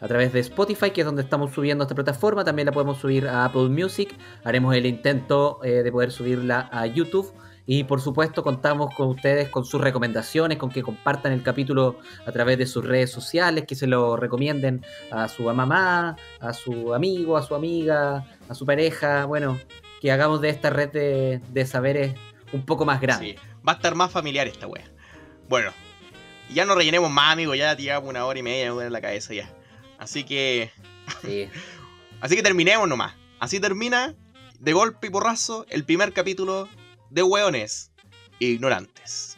a 0.00 0.08
través 0.08 0.32
de 0.32 0.40
Spotify, 0.40 0.90
que 0.90 1.02
es 1.02 1.06
donde 1.06 1.20
estamos 1.20 1.52
subiendo 1.52 1.84
esta 1.84 1.94
plataforma. 1.94 2.44
También 2.44 2.64
la 2.64 2.72
podemos 2.72 2.96
subir 2.96 3.28
a 3.28 3.44
Apple 3.44 3.68
Music. 3.68 4.14
Haremos 4.44 4.74
el 4.74 4.86
intento 4.86 5.58
de 5.62 5.90
poder 5.92 6.10
subirla 6.10 6.70
a 6.72 6.86
YouTube. 6.86 7.30
Y 7.66 7.84
por 7.84 8.00
supuesto 8.00 8.44
contamos 8.44 8.94
con 8.94 9.08
ustedes 9.08 9.48
con 9.48 9.64
sus 9.64 9.80
recomendaciones, 9.80 10.56
con 10.56 10.70
que 10.70 10.82
compartan 10.82 11.32
el 11.32 11.42
capítulo 11.42 11.98
a 12.24 12.32
través 12.32 12.58
de 12.58 12.66
sus 12.66 12.84
redes 12.84 13.10
sociales, 13.10 13.64
que 13.66 13.74
se 13.74 13.88
lo 13.88 14.16
recomienden 14.16 14.84
a 15.10 15.26
su 15.28 15.42
mamá, 15.42 16.16
a 16.40 16.52
su 16.52 16.94
amigo, 16.94 17.36
a 17.36 17.42
su 17.42 17.54
amiga, 17.56 18.24
a 18.48 18.54
su 18.54 18.64
pareja. 18.64 19.24
Bueno, 19.24 19.58
que 20.00 20.12
hagamos 20.12 20.40
de 20.40 20.50
esta 20.50 20.70
red 20.70 20.90
de, 20.90 21.40
de 21.52 21.66
saberes 21.66 22.14
un 22.52 22.64
poco 22.64 22.84
más 22.84 23.00
grande. 23.00 23.30
Sí, 23.30 23.58
va 23.66 23.72
a 23.72 23.76
estar 23.76 23.96
más 23.96 24.12
familiar 24.12 24.46
esta 24.46 24.68
wea. 24.68 24.84
Bueno, 25.48 25.72
ya 26.52 26.64
no 26.64 26.76
rellenemos 26.76 27.10
más, 27.10 27.32
amigo. 27.32 27.54
Ya 27.54 27.76
tiramos 27.76 28.08
una 28.08 28.24
hora 28.24 28.38
y 28.38 28.42
media 28.42 28.66
me 28.66 28.70
duele 28.70 28.90
la 28.90 29.00
cabeza 29.00 29.34
ya. 29.34 29.52
Así 29.98 30.24
que. 30.24 30.70
Sí. 31.22 31.48
Así 32.20 32.36
que 32.36 32.42
terminemos 32.42 32.88
nomás. 32.88 33.14
Así 33.38 33.60
termina, 33.60 34.14
de 34.58 34.72
golpe 34.72 35.08
y 35.08 35.10
porrazo, 35.10 35.66
el 35.68 35.84
primer 35.84 36.12
capítulo 36.14 36.68
de 37.16 37.22
Hueones 37.22 37.90
Ignorantes. 38.40 39.35